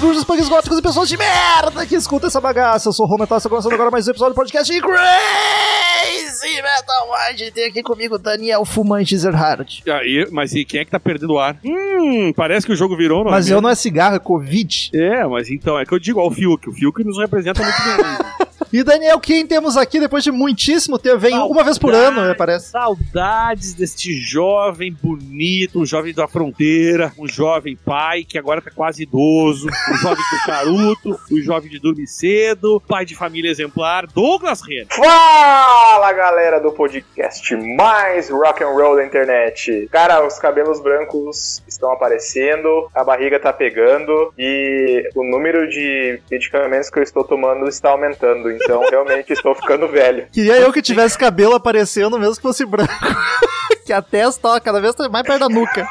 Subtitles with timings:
[0.00, 2.88] Headbangers, hippies, punks góticos e pessoas de merda que escutam essa bagaça.
[2.88, 7.52] Eu sou o Rometal, está começando agora mais um episódio do podcast Crazy Metal Mind.
[7.52, 9.82] Tem aqui comigo Daniel Fumante Zerhard.
[9.86, 11.58] Aí, mas e quem é que tá perdendo o ar?
[11.62, 14.90] Hum, parece que o jogo virou, não Mas é eu não é cigarro, é Covid.
[14.94, 16.70] É, mas então, é que eu digo, ó, o Fiuk.
[16.70, 18.46] O Fiuk nos representa muito bem.
[18.72, 21.18] E Daniel, quem temos aqui depois de muitíssimo tempo?
[21.18, 22.70] Vem uma vez por ano, né, parece.
[22.70, 29.02] Saudades deste jovem bonito, um jovem da fronteira, um jovem pai que agora tá quase
[29.02, 34.60] idoso, um jovem do charuto, um jovem de dormir cedo, pai de família exemplar, Douglas
[34.62, 34.86] Renner.
[34.88, 39.88] Fala galera do podcast mais rock and roll da internet.
[39.90, 46.88] Cara, os cabelos brancos estão aparecendo, a barriga tá pegando e o número de medicamentos
[46.88, 48.59] que eu estou tomando está aumentando.
[48.60, 50.28] Então realmente estou ficando velho.
[50.32, 52.92] Queria eu que tivesse cabelo aparecendo mesmo que fosse branco.
[53.84, 55.86] que a testa, ó, cada vez tá mais perto da nuca.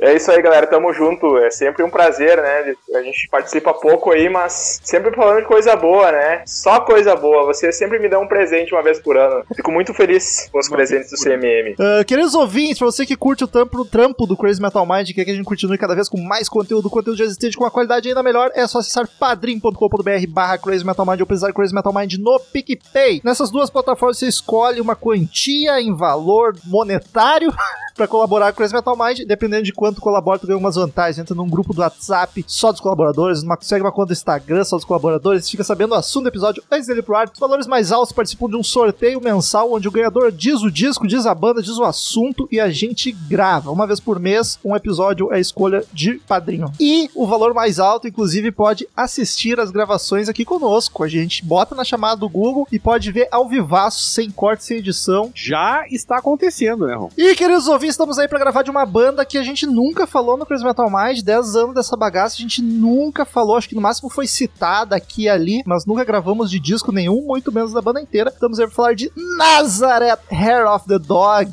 [0.00, 0.66] É isso aí, galera.
[0.66, 1.36] Tamo junto.
[1.38, 2.74] É sempre um prazer, né?
[2.94, 6.42] A gente participa pouco aí, mas sempre falando de coisa boa, né?
[6.46, 7.44] Só coisa boa.
[7.46, 9.44] Você sempre me dá um presente uma vez por ano.
[9.54, 11.74] Fico muito feliz com os presentes do CMM.
[11.74, 15.12] Uh, queridos ouvintes, pra você que curte o trampo, o trampo do Crazy Metal Mind,
[15.12, 17.70] quer que a gente continue cada vez com mais conteúdo, conteúdo já existente com uma
[17.70, 21.92] qualidade ainda melhor, é só acessar padrim.com.br barra Crazy Metal Mind ou pesar Crazy Metal
[21.92, 23.20] Mind no PicPay.
[23.24, 27.52] Nessas duas plataformas você escolhe uma quantia em valor monetário
[27.94, 29.20] para colaborar com o Crazy Metal Mind.
[29.26, 31.18] Dependendo de quanto colabora, tu ganha umas vantagens.
[31.18, 34.76] Entra num grupo do WhatsApp só dos colaboradores, numa, segue uma conta do Instagram só
[34.76, 37.30] dos colaboradores, fica sabendo o assunto do episódio antes dele pro ar.
[37.32, 41.06] Os valores mais altos participam de um sorteio mensal onde o ganhador diz o disco,
[41.06, 43.70] diz a banda, diz o assunto e a gente grava.
[43.70, 46.72] Uma vez por mês, um episódio é a escolha de padrinho.
[46.78, 51.02] E o valor mais alto, inclusive, pode assistir as gravações aqui conosco.
[51.02, 54.78] A gente bota na chamada do Google e pode ver ao vivaço, sem corte, sem
[54.78, 55.30] edição.
[55.34, 57.10] Já está acontecendo, né, Ron?
[57.16, 60.36] E, queridos ouvintes, estamos aí para gravar de uma banda que a gente nunca falou
[60.36, 63.80] no Crazy Metal Mind, 10 anos dessa bagaça, a gente nunca falou, acho que no
[63.80, 67.80] máximo foi citada aqui e ali, mas nunca gravamos de disco nenhum, muito menos da
[67.80, 68.28] banda inteira.
[68.28, 71.50] Estamos aí para falar de Nazareth, Hair of the Dog.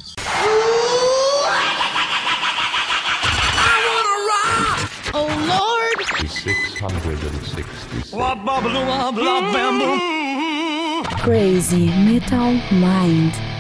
[5.13, 6.03] Oh Lord!
[6.19, 8.11] 666.
[11.23, 13.56] Crazy Metal Mind.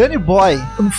[0.00, 0.56] Danny Boy,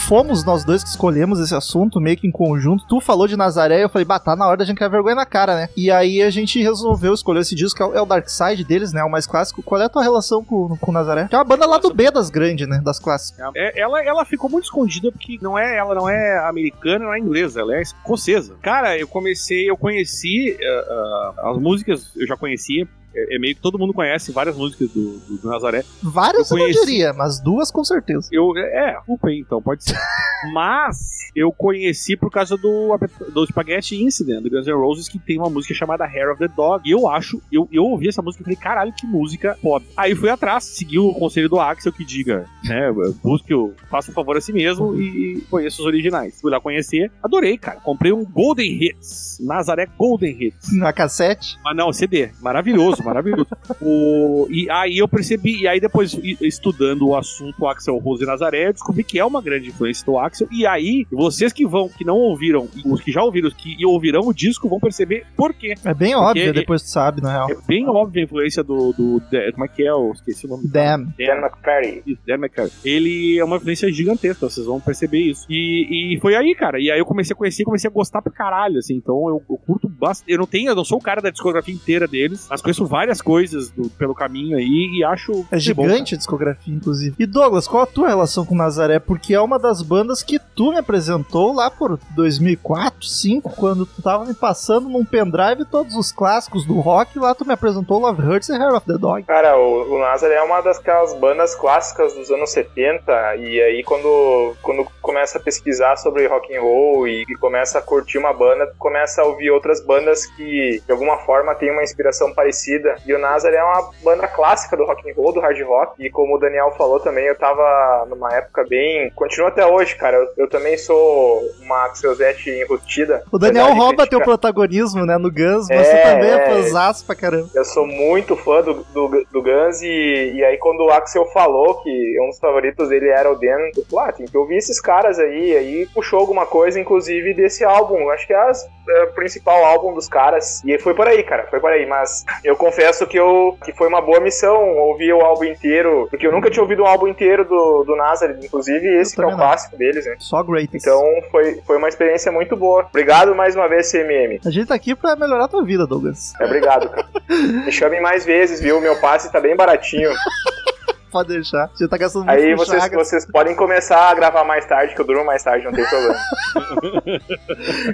[0.08, 2.86] fomos nós dois que escolhemos esse assunto, meio que em conjunto.
[2.88, 5.26] Tu falou de Nazaré, eu falei, bah, tá na hora da gente criar vergonha na
[5.26, 5.70] cara, né?
[5.76, 8.94] E aí a gente resolveu escolher esse disco, que é o- é Dark Side deles,
[8.94, 9.04] né?
[9.04, 9.64] O mais clássico.
[9.64, 11.28] Qual é a tua relação com, com Nazaré?
[11.28, 12.80] Que é uma banda lá do B das grandes, né?
[12.86, 13.44] Das clássicas.
[13.56, 17.18] É, ela, ela ficou muito escondida porque não é, ela não é americana, não é
[17.18, 18.54] inglesa, ela é escocesa.
[18.62, 22.88] Cara, eu comecei, eu conheci ah, ah, as músicas, eu já conhecia.
[23.14, 25.84] É, é meio que todo mundo conhece várias músicas do, do, Nazaré.
[26.02, 26.86] Várias eu, Eu não conheci.
[26.86, 28.28] diria, mas duas com certeza.
[28.32, 29.98] Eu, é, culpa aí, então, pode ser.
[30.54, 32.98] Mas eu conheci por causa do,
[33.32, 36.48] do Spaghetti Incident, do Guns N' Roses, que tem uma música chamada Hair of the
[36.48, 36.88] Dog.
[36.90, 39.86] E eu acho, eu, eu ouvi essa música e falei, caralho, que música foda.
[39.96, 42.92] Aí fui atrás, segui o conselho do Axel que diga, né,
[43.24, 46.42] busque, o- faça um favor a si mesmo e conheça os originais.
[46.42, 47.80] Fui lá conhecer, adorei, cara.
[47.80, 50.76] Comprei um Golden Hits, Nazaré Golden Hits.
[50.76, 51.58] Na cassete.
[51.64, 52.32] Mas não, CD.
[52.42, 53.48] Maravilhoso, maravilhoso.
[53.82, 58.68] O, e aí eu percebi, e aí depois estudando o assunto Axel Rose e Nazaré,
[58.68, 60.48] eu descobri que é uma grande influência do Axel.
[60.52, 63.86] E aí, vocês que vão, que não ouviram, os que já ouviram os que e
[63.86, 65.74] ouvirão o disco, vão perceber por quê.
[65.84, 67.52] É bem óbvio, Porque- depois tu sabe, na real.
[67.52, 68.94] É bem óbvia a influência do.
[68.94, 69.90] do, de- como é que é?
[69.90, 70.68] Eu esqueci o nome.
[70.68, 71.06] Damn.
[71.18, 72.04] Dan McFerry.
[72.06, 72.76] Isso, Dan McCarthy.
[72.88, 75.46] Ele é uma influência gigantesca, vocês vão perceber isso.
[75.50, 76.80] E, e foi aí, cara.
[76.80, 78.96] E aí eu comecei a conhecer, comecei a gostar pra caralho, assim.
[78.96, 80.32] Então eu, eu curto bastante.
[80.32, 83.22] Eu não tenho, eu não sou o cara da discografia inteira deles, mas conheço várias
[83.22, 85.46] coisas do- pelo caminho aí e acho.
[85.52, 87.16] É que bom, gigante a discografia, inclusive.
[87.18, 89.00] E Douglas, qual a tua relação com Nazaré?
[89.00, 94.02] Porque é uma das bandas que tu me apresentou lá por 2004, 2005, quando tu
[94.02, 97.18] tava me passando num pendrive todos os clássicos do rock.
[97.18, 99.24] Lá tu me apresentou Love Hurts e Hair of the Dog.
[99.24, 104.54] Cara, o, o Nazaré é uma daquelas bandas clássicas dos anos 70 e aí quando,
[104.62, 108.68] quando começa a pesquisar sobre rock and roll e, e começa a curtir uma banda,
[108.68, 112.81] tu começa a ouvir outras bandas que de alguma forma têm uma inspiração parecida.
[113.06, 116.04] E o Nazaré é uma banda clássica do rock and roll, do hard rock.
[116.04, 120.18] E como o Daniel falou também, eu tava numa época bem, continua até hoje, cara.
[120.18, 123.24] Eu, eu também sou uma Axelzete enrustida.
[123.32, 126.46] O Daniel rouba teu protagonismo, né, no Guns, mas É, você também é, é.
[126.50, 127.50] fãzaço pra caramba.
[127.54, 131.82] Eu sou muito fã do, do, do Guns e, e aí quando o Axel falou
[131.82, 134.80] que um dos favoritos dele era o Dan, eu falei, ah, tem que ouvir esses
[134.82, 135.56] caras aí.
[135.58, 138.10] Aí puxou alguma coisa, inclusive, desse álbum.
[138.10, 140.62] Acho que é, as- é o principal álbum dos caras.
[140.66, 141.86] E foi por aí, cara, foi por aí.
[141.86, 142.71] Mas eu confesso
[143.08, 146.64] que, eu, que foi uma boa missão ouvir o álbum inteiro, porque eu nunca tinha
[146.64, 150.16] ouvido um álbum inteiro do, do Nazareth, inclusive esse que é o clássico deles, né?
[150.20, 150.76] Só great.
[150.76, 152.86] Então foi, foi uma experiência muito boa.
[152.90, 154.40] Obrigado mais uma vez, CMM.
[154.46, 156.34] A gente tá aqui pra melhorar a tua vida, Douglas.
[156.40, 157.08] É, obrigado, cara.
[157.66, 158.80] Me chamem mais vezes, viu?
[158.80, 160.12] Meu passe tá bem baratinho.
[161.12, 161.70] Pode deixar.
[161.78, 165.06] Gente tá gastando muito Aí vocês, vocês podem começar a gravar mais tarde, que eu
[165.06, 166.16] durmo mais tarde, não tem problema.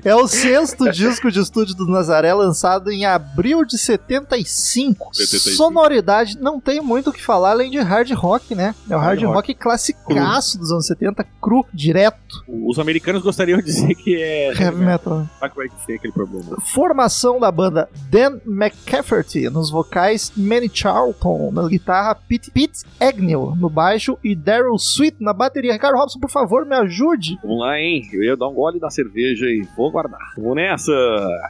[0.03, 5.09] É o sexto disco de estúdio do Nazaré, lançado em abril de 75.
[5.13, 5.55] 75.
[5.55, 8.75] Sonoridade, não tem muito o que falar além de hard rock, né?
[8.89, 12.17] É o hard, Hard rock, classicaço dos anos 70, cru, direto,
[12.47, 14.53] Os americanos gostariam de dizer que é.
[14.61, 15.19] heavy metal.
[15.19, 15.29] né?
[15.39, 16.57] Só que vai ter aquele problema.
[16.61, 23.69] Formação da banda Dan McCafferty nos vocais, Manny Charlton na guitarra, Pete, Pete Agnew no
[23.69, 25.73] baixo e Daryl Sweet na bateria.
[25.73, 27.37] Ricardo Robson, por favor, me ajude.
[27.41, 28.07] Vamos lá, hein?
[28.11, 30.19] Eu ia dar um gole da cerveja e vou guardar.
[30.37, 30.91] Vamos nessa!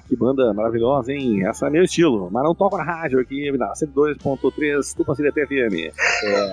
[0.08, 1.46] Que banda maravilhosa, hein?
[1.48, 2.30] Essa é meu estilo.
[2.32, 5.92] Mas não toca na rádio aqui, na 102.3 Tupacilha TFM.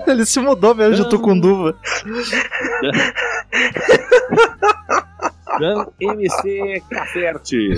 [0.07, 1.75] Ele se mudou mesmo de Tucunduva.
[5.59, 7.75] Dan MC Caferte.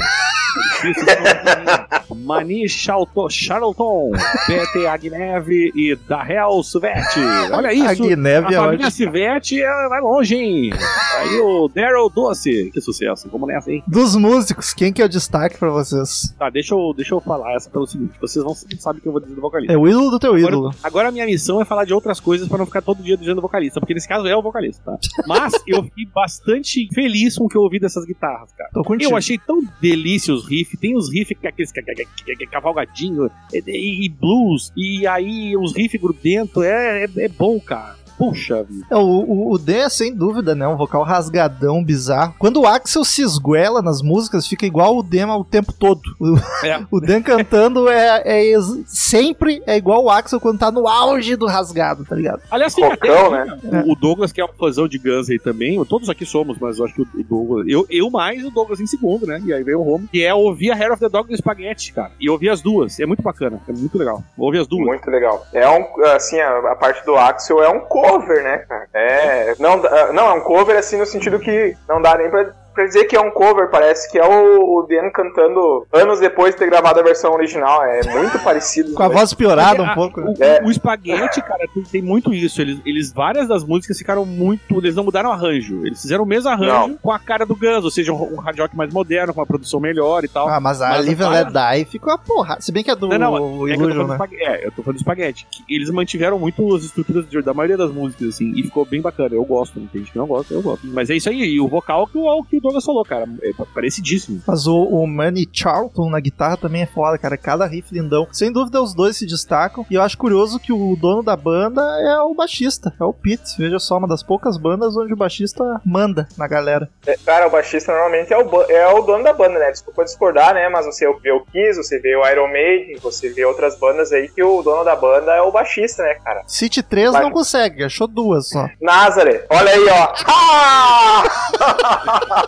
[2.15, 4.11] Mani Charlton,
[4.45, 7.19] Pete Agneve e Darrell Suvete.
[7.51, 8.03] Olha isso!
[8.03, 8.91] Agneve é a família ótimo.
[8.91, 10.69] Sivete é- vai longe, hein?
[11.17, 12.69] Aí o Daryl Doce.
[12.73, 13.29] Que sucesso.
[13.31, 13.83] Vamos nessa, hein?
[13.87, 16.33] Dos músicos, quem que é o destaque pra vocês?
[16.37, 19.11] Tá, deixa eu, deixa eu falar essa pelo seguinte: vocês não sabem o que eu
[19.11, 19.73] vou dizer do vocalista.
[19.73, 20.67] É o ídolo do teu ídolo.
[20.67, 23.17] Agora, agora a minha missão é falar de outras coisas pra não ficar todo dia
[23.17, 24.97] dizendo vocalista, porque nesse caso é o vocalista, tá?
[25.27, 28.69] Mas eu fiquei bastante feliz com o que eu ouvi dessas guitarras, cara.
[28.73, 29.11] Tô contigo.
[29.11, 32.47] Eu achei tão delícia os riffs, tem os riffs é aqueles ca- ca- ca- ca-
[32.51, 37.97] cavalgadinho e, blues, e aí os riffs grudentos, é, é, é bom, cara.
[38.17, 38.85] Puxa vida.
[38.89, 40.67] É, o, o, o Dan é sem dúvida, né?
[40.67, 42.33] Um vocal rasgadão, bizarro.
[42.39, 46.01] Quando o Axel se esguela nas músicas, fica igual o Dan o tempo todo.
[46.19, 46.83] O, É.
[46.89, 51.35] o Dan cantando é, é ex- sempre é igual o Axel quando tá no auge
[51.35, 52.41] do rasgado, tá ligado?
[52.49, 53.83] Aliás, tem Rocão, até né?
[53.85, 56.79] o, o Douglas, que é um fãzão de Guns aí também, todos aqui somos, mas
[56.79, 57.65] eu acho que o Douglas.
[57.67, 59.41] Eu, eu mais o Douglas em segundo, né?
[59.45, 61.93] E aí veio o Home, que é ouvir a Hair of the Dog do Spaghetti,
[61.93, 62.11] cara.
[62.19, 62.99] E ouvir as duas.
[62.99, 64.23] É muito bacana, é muito legal.
[64.37, 64.85] Ouvir as duas.
[64.85, 65.45] Muito legal.
[65.53, 67.81] É um, assim, a, a parte do Axel é um
[68.11, 68.87] cover, né, cara?
[68.93, 72.51] É, não, dá- não, é um cover, assim, no sentido que não dá nem pra,
[72.77, 76.53] pra dizer que é um cover, parece que é o, o Dan cantando anos depois
[76.53, 77.83] de ter gravado a versão original.
[77.83, 78.93] É muito parecido.
[78.93, 80.21] Com a voz piorada um A- pouco.
[80.21, 80.33] né?
[80.37, 80.61] O, É.
[80.63, 82.61] o Spaghetti, cara, tem, tem muito isso.
[82.61, 84.77] Eles, eles, várias das músicas ficaram muito.
[84.77, 85.85] Eles não mudaram o arranjo.
[85.85, 86.93] Eles fizeram o mesmo arranjo Não.
[86.97, 89.45] com a cara do Guns, ou seja, um, um hard rock mais moderno, com uma
[89.47, 90.47] produção melhor e tal.
[90.47, 92.57] Ah, mas a Mas Live and Let Die ficou a porra.
[92.61, 94.15] Se bem que é do Não, não, é que eu tô Illusion, falando do né?
[94.15, 94.43] Spaghetti.
[94.43, 95.47] É, eu tô falando do Spaghetti.
[95.49, 99.01] que eles mantiveram muito as estruturas de- da maioria das músicas, assim, e ficou bem
[99.01, 99.33] bacana.
[99.33, 100.85] Eu gosto, não tem gente que não gosta, eu gosto.
[100.87, 103.51] Mas é isso aí, e o vocal que o, que o Douglas falou, cara, é
[103.73, 104.41] parecidíssimo.
[104.45, 107.37] Mas o, o Manny Charlton na guitarra também é foda, cara.
[107.37, 108.27] Cada riff lindão.
[108.31, 109.85] Sem dúvida, os dois se destacam.
[109.89, 113.57] E eu acho curioso que o dono da banda é o baixista, é o Pete.
[113.57, 116.89] Veja só, uma das poucas bandas onde o baixista manda na galera.
[117.05, 119.71] É, Cara, o baixista normalmente é o, é o dono da banda, né?
[119.71, 120.67] Desculpa discordar, né?
[120.67, 124.27] Mas você vê o Kiss, você vê o Iron Maiden, você vê outras bandas aí
[124.27, 126.43] que o dono da banda é o baixista, né, cara?
[126.47, 127.21] City 3 Vai.
[127.23, 128.67] não consegue, achou duas só.
[128.81, 130.13] Nazareth, olha aí, ó.
[130.27, 131.23] Ah!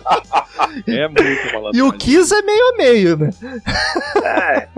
[0.86, 1.76] É muito malandro.
[1.76, 3.30] E o Kiss é meio a meio, né?
[4.22, 4.68] É.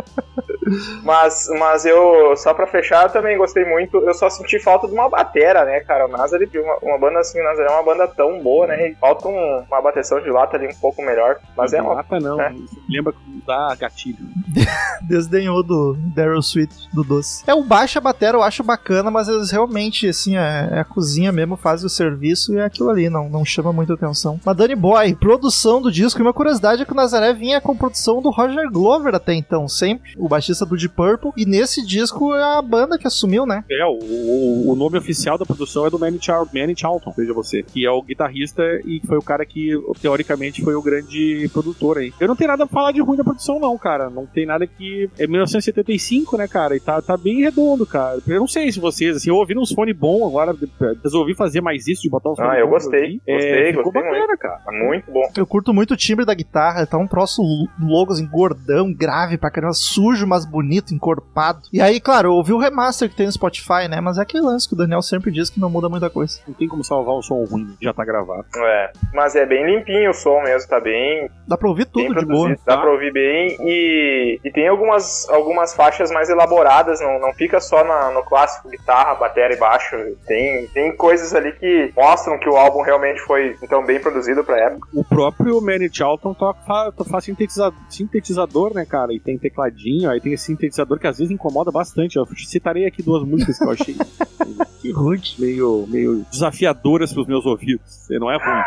[1.03, 3.99] Mas, mas eu, só pra fechar, eu também gostei muito.
[3.99, 6.07] Eu só senti falta de uma batera, né, cara?
[6.07, 8.89] O Nazareth, uma, uma banda assim, o Nazareth é uma banda tão boa, né?
[8.91, 11.39] E falta um- uma bateção de lata ali um pouco melhor.
[11.57, 11.95] Mas é uma.
[11.95, 12.53] Lata não, é.
[12.55, 14.19] isso lembra que dá gatilho.
[15.03, 17.45] Desdenhou do Daryl Sweet, do doce.
[17.47, 20.79] É, o baixo e a batera eu acho bacana, mas eles realmente, assim, é, é
[20.81, 24.41] a cozinha mesmo, faz o serviço e é aquilo ali, não, não chama muita atenção.
[24.45, 27.77] Mas Danny Boy, produção do disco, e uma curiosidade é que o Nazaré vinha com
[27.77, 32.35] produção do Roger Glover até então, sempre, o baixista do Deep Purple, e nesse disco
[32.35, 33.65] é a banda que assumiu, né?
[33.71, 37.33] É, o, o, o nome oficial da produção é do Manny, Char Manny Charlton, veja
[37.33, 41.99] você, que é o guitarrista e foi o cara que, teoricamente, foi o grande produtor
[41.99, 42.13] aí.
[42.19, 44.11] Eu não tenho nada pra falar de ruim da produção, não, cara.
[44.11, 45.09] Não tem nada que.
[45.19, 46.77] É 1975, né, cara?
[46.77, 48.19] E tá, tá bem redondo, cara.
[48.27, 50.55] Eu não sei se vocês, assim, eu ouvi uns fone bom agora,
[51.03, 53.23] resolvi fazer mais isso de botar uns Ah, eu bom, gostei, vi.
[53.27, 54.61] gostei, ficou gostei bacana, cara.
[54.73, 55.29] Muito bom.
[55.37, 57.43] Eu curto muito o timbre da guitarra, tá um troço
[57.81, 61.61] louco, assim, gordão, grave pra caramba, sujo, mas mais bonito, encorpado.
[61.73, 64.01] E aí, claro, eu ouvi o remaster que tem no Spotify, né?
[64.01, 66.41] Mas é aquele lance que o Daniel sempre diz que não muda muita coisa.
[66.49, 68.45] Não tem como salvar o som ruim, já tá gravado.
[68.57, 72.25] É, mas é bem limpinho o som mesmo, tá bem, Dá pra ouvir tudo de
[72.27, 72.49] boa.
[72.51, 72.79] dá Tá.
[72.79, 77.85] pra ouvir bem e, e tem algumas, algumas faixas mais elaboradas, não, não fica só
[77.85, 79.95] na- no clássico guitarra, bateria e baixo,
[80.27, 84.59] tem, tem coisas ali que mostram que o álbum realmente foi então bem produzido pra
[84.59, 84.89] época.
[84.95, 89.13] O próprio Manny Charlton toca, fa- faz sintetizador, sintetizador, né, cara?
[89.15, 92.17] E tem tecladinho, aí tem esse sintetizador que às vezes incomoda bastante.
[92.17, 93.97] Eu citarei aqui duas músicas que eu achei
[94.83, 95.37] Que rude.
[95.39, 98.11] meio, meio desafiadoras pros meus ouvidos.
[98.11, 98.63] E Não é ruim.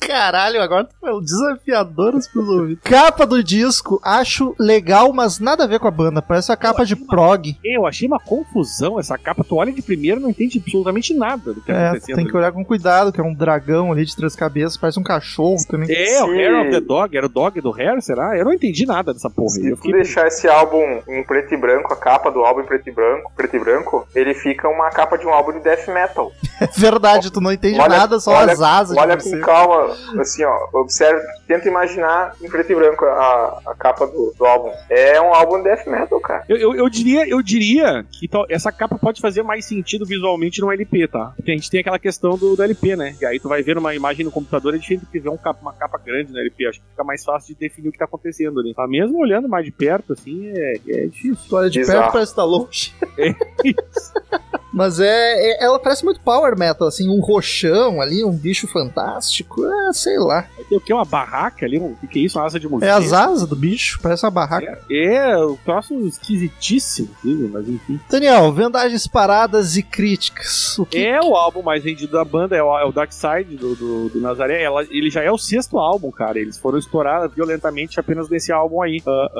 [0.00, 2.82] Caralho, agora tu falou desafiadoras pros ouvidos.
[2.82, 6.22] Capa do disco, acho legal, mas nada a ver com a banda.
[6.22, 7.54] Parece a capa de prog.
[7.62, 9.44] Eu achei uma confusão essa capa.
[9.44, 12.16] Tu olha de primeira e não entende absolutamente nada do que tá É, acontecendo.
[12.16, 15.02] tem que olhar com cuidado, que é um dragão ali de três cabeças, parece um
[15.04, 15.88] cachorro também.
[15.94, 18.36] É, o Hair of the Dog, era o dog do Hair, será?
[18.36, 19.50] Eu não entendi nada dessa porra.
[19.50, 19.92] Se Eu tu fiquei...
[19.92, 23.30] deixar esse álbum em preto e branco, a capa do álbum em preto e branco,
[23.36, 26.32] preto e branco, ele fica uma capa de um álbum de death metal.
[26.60, 30.44] É verdade, tu não entende Olha- nada, só olha- as asas Olha com calma, assim,
[30.44, 34.70] ó, observe, tenta imaginar em preto e branco a, a capa do, do álbum.
[34.88, 36.44] É um álbum de death metal, cara.
[36.48, 40.60] Eu, eu, eu diria, eu diria que tal- essa capa pode fazer mais sentido visualmente
[40.60, 41.32] no LP, tá?
[41.36, 43.16] Porque a gente tem aquela questão do, do LP, né?
[43.20, 45.36] E aí tu vai ver uma imagem no computador, é diferente do que ver um
[45.36, 46.66] capa- uma capa grande no LP.
[46.66, 48.74] Acho que fica mais fácil de definir o que tá acontecendo ali.
[48.74, 48.86] Tá?
[48.86, 51.36] Mesmo olhando mais de perto, assim, é, é difícil.
[51.48, 52.00] Tu olha de Bizarro.
[52.00, 52.92] perto parece que tá longe.
[53.16, 54.43] É
[54.74, 55.06] Mas é,
[55.52, 59.64] é- Ela parece muito power metal, assim, um roxão ali, um bicho fantástico.
[59.64, 60.46] É, sei lá.
[60.68, 60.92] Ter o quê?
[60.92, 61.78] Uma barraca ali?
[61.78, 62.38] O que, que é isso?
[62.38, 62.90] Uma asa de morcego?
[62.92, 64.78] É as asas do bicho, parece uma barraca.
[64.90, 67.08] É, é o troço esquisitíssimo,
[67.52, 68.00] mas enfim.
[68.10, 70.78] Daniel, vendagens paradas e críticas.
[70.78, 73.56] O que É o álbum mais vendido da banda, é o, é o Dark Side
[73.56, 74.62] do, do, do Nazaré.
[74.62, 76.38] Ela- ele já é o sexto álbum, cara.
[76.38, 79.02] Eles foram explorar violentamente apenas nesse álbum aí.
[79.06, 79.30] Ah,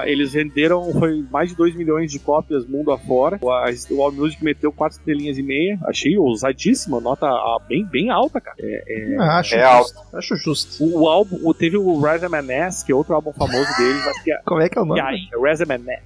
[0.00, 3.38] ah, eles venderam foi mais de 2 milhões de cópias mundo afora.
[3.40, 5.78] O, a, o All Music meteu 4 estrelinhas e meia.
[5.86, 7.28] Achei ousadíssima, nota
[7.68, 8.56] bem, bem alta, cara.
[8.60, 10.00] É, é- acho É justo.
[10.16, 10.84] Acho justo.
[10.84, 14.22] o, o álbum, o- teve o Rise Manes, que é outro álbum famoso deles, mas
[14.22, 15.00] que, Como é que é o nome?
[15.00, 16.00] Rise Manes,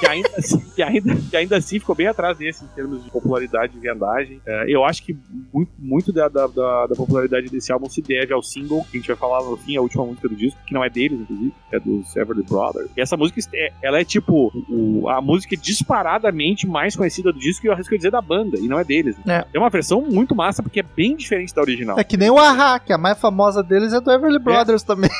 [0.00, 3.10] que ainda, assim, que, ainda, que ainda assim ficou bem atrás desse em termos de
[3.10, 4.40] popularidade e vendagem.
[4.46, 5.16] É, eu acho que
[5.52, 9.00] muito, muito da, da, da- da popularidade desse álbum se deve ao single, que a
[9.00, 11.52] gente vai falar no fim, a última música do disco, que não é deles, inclusive,
[11.72, 12.90] é dos Everly Brothers.
[12.96, 17.66] E essa música, é- ela é tipo o- a música disparadamente mais conhecida do disco
[17.66, 19.16] e eu arrisco dizer da banda, e não é deles.
[19.26, 19.44] É.
[19.52, 21.98] É uma versão muito massa, porque é bem diferente da original.
[21.98, 25.10] É que nem o Ahá, que a mais famosa deles é do Everly Brothers também.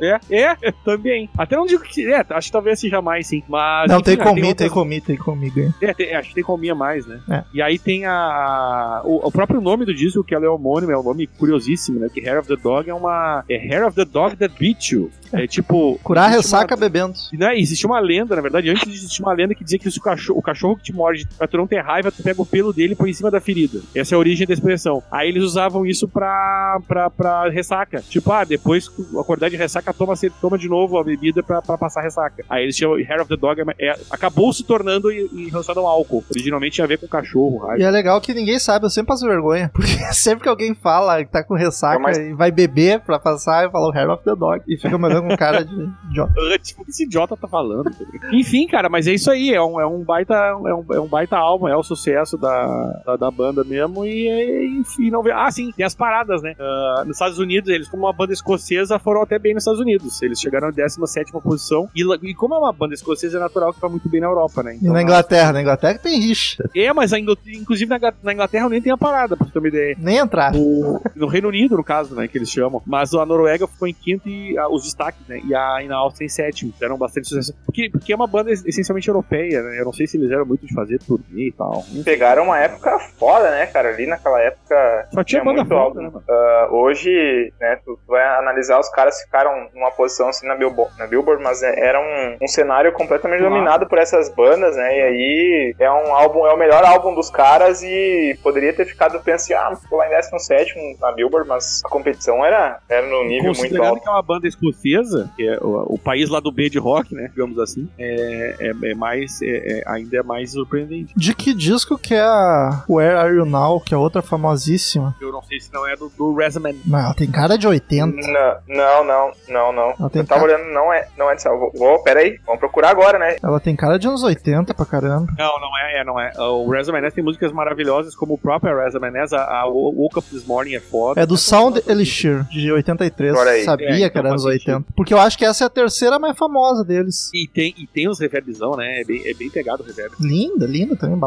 [0.00, 1.28] É, é, também.
[1.36, 2.06] Até não digo que.
[2.12, 3.42] É, acho que talvez seja mais, sim.
[3.48, 3.88] Mas.
[3.88, 5.74] Não, enfim, tem né, outras- tem comigo, tem hein?
[5.80, 7.20] É, tem- acho que tem comia mais, né?
[7.28, 7.44] É.
[7.52, 9.00] E aí tem a.
[9.04, 12.08] O, o próprio nome do disco, que ela é homônimo, é um nome curiosíssimo, né?
[12.12, 13.44] Que Hair of the Dog é uma.
[13.48, 15.10] É Hair of the Dog That Beat You.
[15.32, 15.98] É tipo.
[16.02, 17.14] Curar ressaca uma- bebendo.
[17.32, 20.02] né, existe uma lenda, na verdade, antes existia uma lenda que dizia que se o
[20.02, 22.72] cachorro, o cachorro que te morde, pra tu não ter raiva, tu pega o pelo
[22.72, 23.80] dele e põe em cima da ferida.
[23.94, 25.02] Essa é a origem da expressão.
[25.10, 28.00] Aí eles usavam isso pra, pra, pra ressaca.
[28.02, 32.02] Tipo, ah, depois acordar de ressaca, toma, toma de novo a bebida pra, pra passar
[32.02, 32.44] ressaca.
[32.48, 35.78] Aí eles chamam Hair of the Dog, é- é- acabou se tornando em, em relação
[35.78, 36.24] ao álcool.
[36.30, 37.84] Originalmente tinha a ver com cachorro, E raiva.
[37.84, 39.70] é legal que ninguém sabe, eu sempre passo vergonha.
[39.74, 43.18] Porque sempre que alguém fala que tá com ressaca É mais- e vai beber pra
[43.18, 44.62] passar, eu falo Hair of the Dog.
[44.68, 45.74] E fica me olhando com cara de
[46.10, 46.32] idiota.
[46.62, 47.90] Tipo, o que esse idiota tá falando?
[48.32, 49.52] Enfim, cara, mas é isso aí.
[49.52, 53.02] É um, é um, baita, é um, é um baita álbum, é o sucesso da,
[53.04, 54.04] da, da banda mesmo.
[54.04, 55.22] E, é- enfim, não.
[55.34, 56.54] Ah, sim, tem as paradas, né?
[56.58, 60.20] Ah, nos Estados Unidos, eles, como uma banda escocesa, foram até bem nos Estados Unidos.
[60.22, 61.88] Eles chegaram na 17 posição.
[61.94, 64.62] E, e como é uma banda escocesa, é natural que vá muito bem na Europa,
[64.62, 64.74] né?
[64.74, 66.68] E Então, na Inglaterra, na Inglaterra tem rixa.
[66.74, 69.58] É, mas a inclusive na, Ingl- na Inglaterra nem tem a parada, pra você ter
[69.58, 69.96] uma ideia.
[69.98, 70.54] Nem entrar.
[70.54, 72.82] O- no Reino Unido, no caso, né, que eles chamam.
[72.86, 75.40] Mas a Noruega ficou em quinto e ah, os destaques, né?
[75.44, 76.72] E a, e na Áustria em sétimo.
[76.78, 77.54] Deram bastante sucesso.
[77.64, 79.80] Porque, porque é uma banda es- essencialmente europeia, né?
[79.80, 81.67] Eu não sei se eles eram muito de fazer turnê e tal.
[82.04, 83.88] Pegaram uma época foda, né, cara?
[83.90, 86.00] Ali naquela época Só tinha muito foda, álbum.
[86.02, 86.24] né, mano?
[86.28, 90.92] Ah, hoje, né, tu, tu vai analisar, os caras ficaram numa posição assim na Billboard,
[90.98, 93.54] na Billboard mas é- era um, um cenário completamente Claro.
[93.54, 97.30] dominado por essas bandas, né, e aí é um álbum, é o melhor álbum dos
[97.30, 101.88] caras e poderia ter ficado pensando, ah, ficou lá em 17 na Billboard, mas a
[101.88, 104.02] competição era, era no nível muito Considerando alto.
[104.02, 107.14] que é uma banda escocesa, que é o, o país lá do B de rock,
[107.14, 107.28] né?
[107.30, 109.40] Digamos assim, é, é, é mais.
[109.42, 111.12] é- é- ainda é mais surpreendente.
[111.16, 115.14] De que disco que é a Where Are You Now, que é outra famosíssima?
[115.20, 116.80] Eu não sei se não é do, do Resume.
[116.86, 118.16] Não, ela tem cara de 80.
[118.16, 119.88] Não, não, não, não, não.
[120.14, 120.44] Eu tava cara...
[120.44, 123.36] olhando, não é, não é de Vou, vou, pera aí, vamos procurar agora, né?
[123.42, 125.32] Ela tem cara de anos 80 pra caramba.
[125.36, 126.30] Não, não é, é, não é.
[126.38, 130.28] O Reza Menez tem músicas maravilhosas, como o próprio Reza Menez, a, a Woke Up
[130.28, 131.20] This Morning é foda.
[131.20, 133.34] É do Sound Elixir, de 83.
[133.34, 133.64] Olha aí.
[133.64, 134.76] Sabia É, então que era anos faz sentido.
[134.76, 134.92] 80.
[134.94, 137.30] Porque eu acho que essa é a terceira mais famosa deles.
[137.34, 139.00] E tem, e tem os reverbzão, né?
[139.00, 140.14] É bem, é bem pegado o reverb.
[140.20, 141.18] Linda, linda também,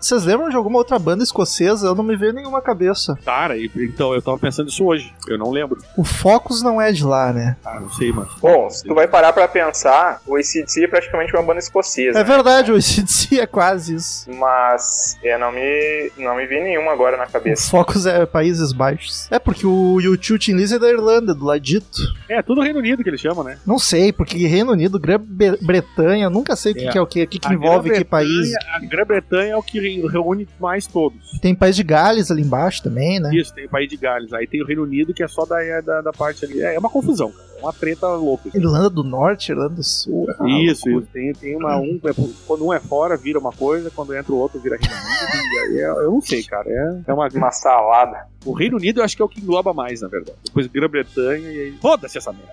[0.00, 1.86] Vocês lembram de alguma outra banda escocesa?
[1.86, 3.18] Eu não me veio nenhuma cabeça.
[3.24, 5.12] Cara, então eu tava pensando isso hoje.
[5.28, 5.78] Eu não lembro.
[5.96, 7.56] O Focus não é de lá, né?
[7.64, 8.28] Ah, não sei, mano.
[8.40, 12.18] Bom, se tu vai parar pra pensar, o ACDC é praticamente uma banda escocesa.
[12.18, 14.30] É verdade, o ACDC é quase isso.
[14.30, 17.70] Mas é, não, me, não me vi nenhuma agora na O cabeça.
[17.70, 19.26] Focus é Países Baixos.
[19.30, 21.98] É porque o YouTube Tin Lizzy é da Irlanda, do ladito.
[22.28, 23.58] É, tudo Reino Unido que eles chamam, né?
[23.66, 26.92] Não sei, porque Reino Unido, Grã-Bretanha, nunca sei o que, É.
[26.92, 28.52] que é o que, o que, que envolve que país.
[28.74, 31.38] A Grã-Bretanha é o que re- reúne mais todos.
[31.40, 33.30] Tem país de Gales ali embaixo também, né?
[33.34, 34.32] Isso, tem o país de Gales.
[34.32, 36.60] Aí tem o Reino Unido, que é só da, da, da parte ali.
[36.60, 37.46] É, é uma confusão, cara.
[37.58, 38.50] É uma treta louca.
[38.54, 40.26] Irlanda do Norte, Irlanda do Sul.
[40.40, 41.06] é Isso, isso.
[41.12, 41.76] Tem, tem uma.
[41.78, 42.12] Um, é,
[42.46, 45.54] quando um é fora, vira uma coisa, quando entra o outro, vira Reino Unido.
[45.54, 46.68] e aí é- eu não sei, cara.
[46.68, 47.28] É, é uma.
[47.34, 48.26] Uma salada.
[48.44, 50.38] O Reino Unido eu acho que é o que engloba mais, na verdade.
[50.44, 51.78] Depois Grã-Bretanha e aí.
[51.82, 52.52] Foda-se essa merda.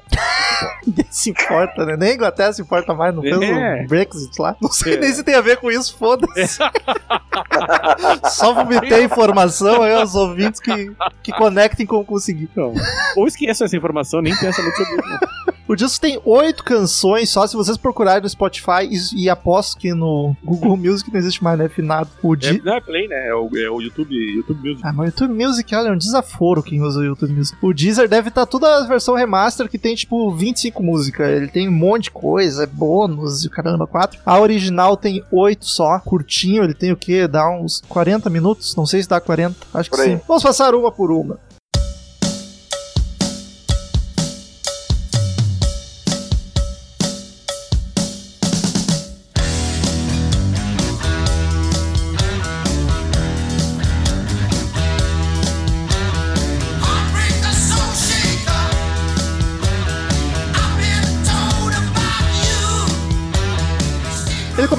[0.88, 1.96] Ninguém se importa, né?
[1.98, 3.84] Nem a Inglaterra se importa mais, não fez É.
[3.84, 4.56] o Brexit lá.
[4.60, 5.00] Não sei É.
[5.00, 6.58] nem se tem a ver com isso, foda-se.
[8.32, 10.92] Só vomitei informação aí aos ouvintes que,
[11.22, 12.50] que conectem como conseguir.
[12.52, 12.74] Então,
[13.16, 14.93] ou esqueça essa informação, nem pensa muito sobre não.
[15.66, 19.94] O disco tem oito canções, só se vocês procurarem no Spotify e, e aposto que
[19.94, 21.66] no Google Music não existe mais, né?
[21.66, 22.10] Afinado.
[22.22, 22.62] O É, di...
[22.62, 23.30] não é Play, né?
[23.30, 24.86] É o, é o YouTube, YouTube Music.
[24.86, 27.58] Ah, mas o YouTube Music, olha, é um desaforo quem usa o YouTube Music.
[27.62, 31.30] O Deezer deve estar toda a versão remaster que tem, tipo, 25 músicas.
[31.30, 34.20] Ele tem um monte de coisa, é bônus e o caramba, 4.
[34.26, 36.64] A original tem 8 só, curtinho.
[36.64, 37.26] Ele tem o quê?
[37.26, 38.76] Dá uns 40 minutos?
[38.76, 39.56] Não sei se dá 40.
[39.74, 40.18] Acho que aí.
[40.18, 40.22] sim.
[40.28, 41.40] Vamos passar uma por uma.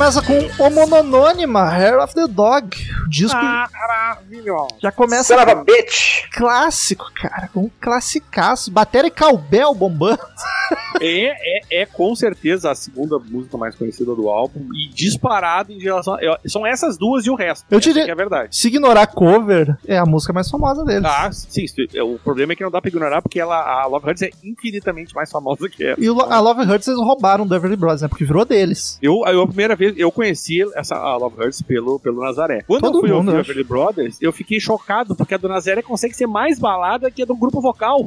[0.05, 2.77] Começa com o Mononônima, Hair of the Dog.
[3.07, 4.77] O disco maravilhoso.
[4.83, 6.25] já começa a bitch!
[6.31, 7.49] clássico, cara.
[7.57, 8.71] Um classicaço.
[8.71, 10.19] Bateria e cowbell bombando.
[11.01, 11.33] É,
[11.79, 16.15] é, é com certeza a segunda música mais conhecida do álbum e disparado em relação.
[16.15, 17.67] a- são essas duas e o resto.
[17.71, 18.57] Eu diria- que é verdade.
[18.57, 21.05] Se ignorar cover, é a música mais famosa deles.
[21.05, 24.09] Ah, sim, sim, o problema é que não dá pra ignorar porque ela, a Love
[24.09, 25.97] Hurts é infinitamente mais famosa que ela.
[25.99, 28.09] E a Love Hurts eles roubaram do Everly Brothers, né?
[28.09, 28.99] Porque virou deles.
[29.03, 32.63] Eu, eu, a primeira vez, eu conheci essa a Love Hurts pelo, pelo Nazaré.
[32.67, 33.41] Quando Todo eu fui mundo, ouvir.
[33.41, 37.27] Everly Brothers, eu fiquei chocado, porque a do Nazaré consegue ser mais balada que a
[37.27, 38.07] do grupo vocal.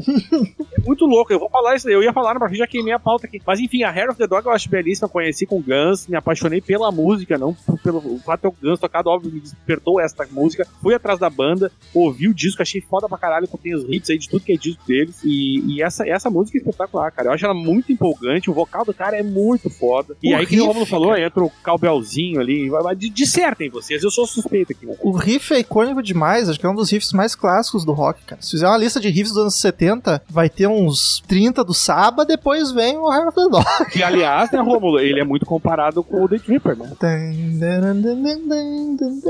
[0.77, 3.27] é muito louco, eu vou falar isso, eu ia falar, mas já queimei a pauta
[3.27, 3.41] aqui.
[3.45, 6.61] Mas enfim, a Hair of the Dog eu acho belíssima, conheci com Guns, me apaixonei
[6.61, 10.67] pela música, não pelo o fato de o Guns tocado, óbvio, me despertou esta música.
[10.81, 14.17] Fui atrás da banda, ouvi o disco, achei foda pra caralho, contém os hits aí
[14.17, 15.21] de tudo que é disco deles.
[15.23, 17.29] E, e essa, essa música é espetacular, cara.
[17.29, 20.15] Eu acho ela muito empolgante, o vocal do cara é muito foda.
[20.21, 22.69] E O aí, que o Romulo falou, entra o cowbellzinho ali.
[22.69, 24.85] vai- vai- de- Dissertem vocês, eu sou suspeito aqui.
[24.85, 24.95] Né?
[25.01, 28.21] O riff é icônico demais, acho que é um dos riffs mais clássicos do rock,
[28.25, 28.41] cara.
[28.41, 32.25] Se fizer uma lista de riffs dos anos 70, vai ter uns 30 do Saba,
[32.25, 33.65] depois vem o Hair of the Dog.
[33.91, 36.91] Que, aliás, né, Romulo, ele é muito comparado com o The Tripper, né?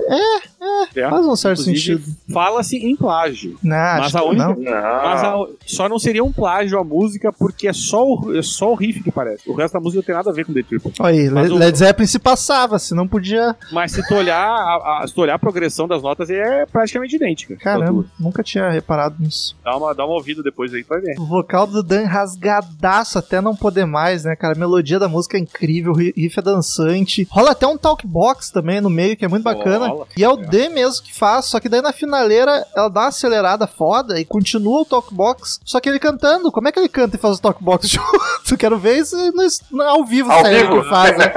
[0.09, 1.09] É, É.
[1.09, 2.03] faz um certo sentido.
[2.31, 3.57] Fala-se em plágio.
[3.63, 4.55] Não, Mas a única- não.
[4.61, 8.71] Mas a- só não seria um plágio a música, porque é só, o, é só
[8.71, 9.49] o riff que parece.
[9.49, 10.91] O resto da música não tem nada a ver com The Tripper.
[10.99, 13.55] Olha aí, Mas Le- o- Led Zeppelin se passava, se não podia.
[13.71, 17.15] Mas se tu olhar a, a- se tu olhar a progressão das notas, é praticamente
[17.15, 17.55] idêntica.
[17.57, 18.05] Caramba, duas.
[18.19, 19.55] nunca tinha reparado nisso.
[19.63, 21.15] Dá uma, dá uma ouvida depois aí, tu vai ver.
[21.19, 24.53] O vocal do Dan rasgadaço até não poder mais, né, cara?
[24.55, 27.27] A melodia da música é incrível, o ri- riff é dançante.
[27.29, 29.87] Rola até um talk box também no meio, que é muito bacana.
[29.87, 30.07] Rola.
[30.15, 33.07] E é o D mesmo que faz, só que daí na finaleira ela dá uma
[33.07, 36.51] acelerada foda e continua o talk box, só que ele cantando.
[36.51, 38.57] Como é que ele canta e faz o talk box junto?
[38.57, 40.81] Quero ver isso no, no- ao vivo, Ao é vivo.
[40.83, 41.31] que faz, né?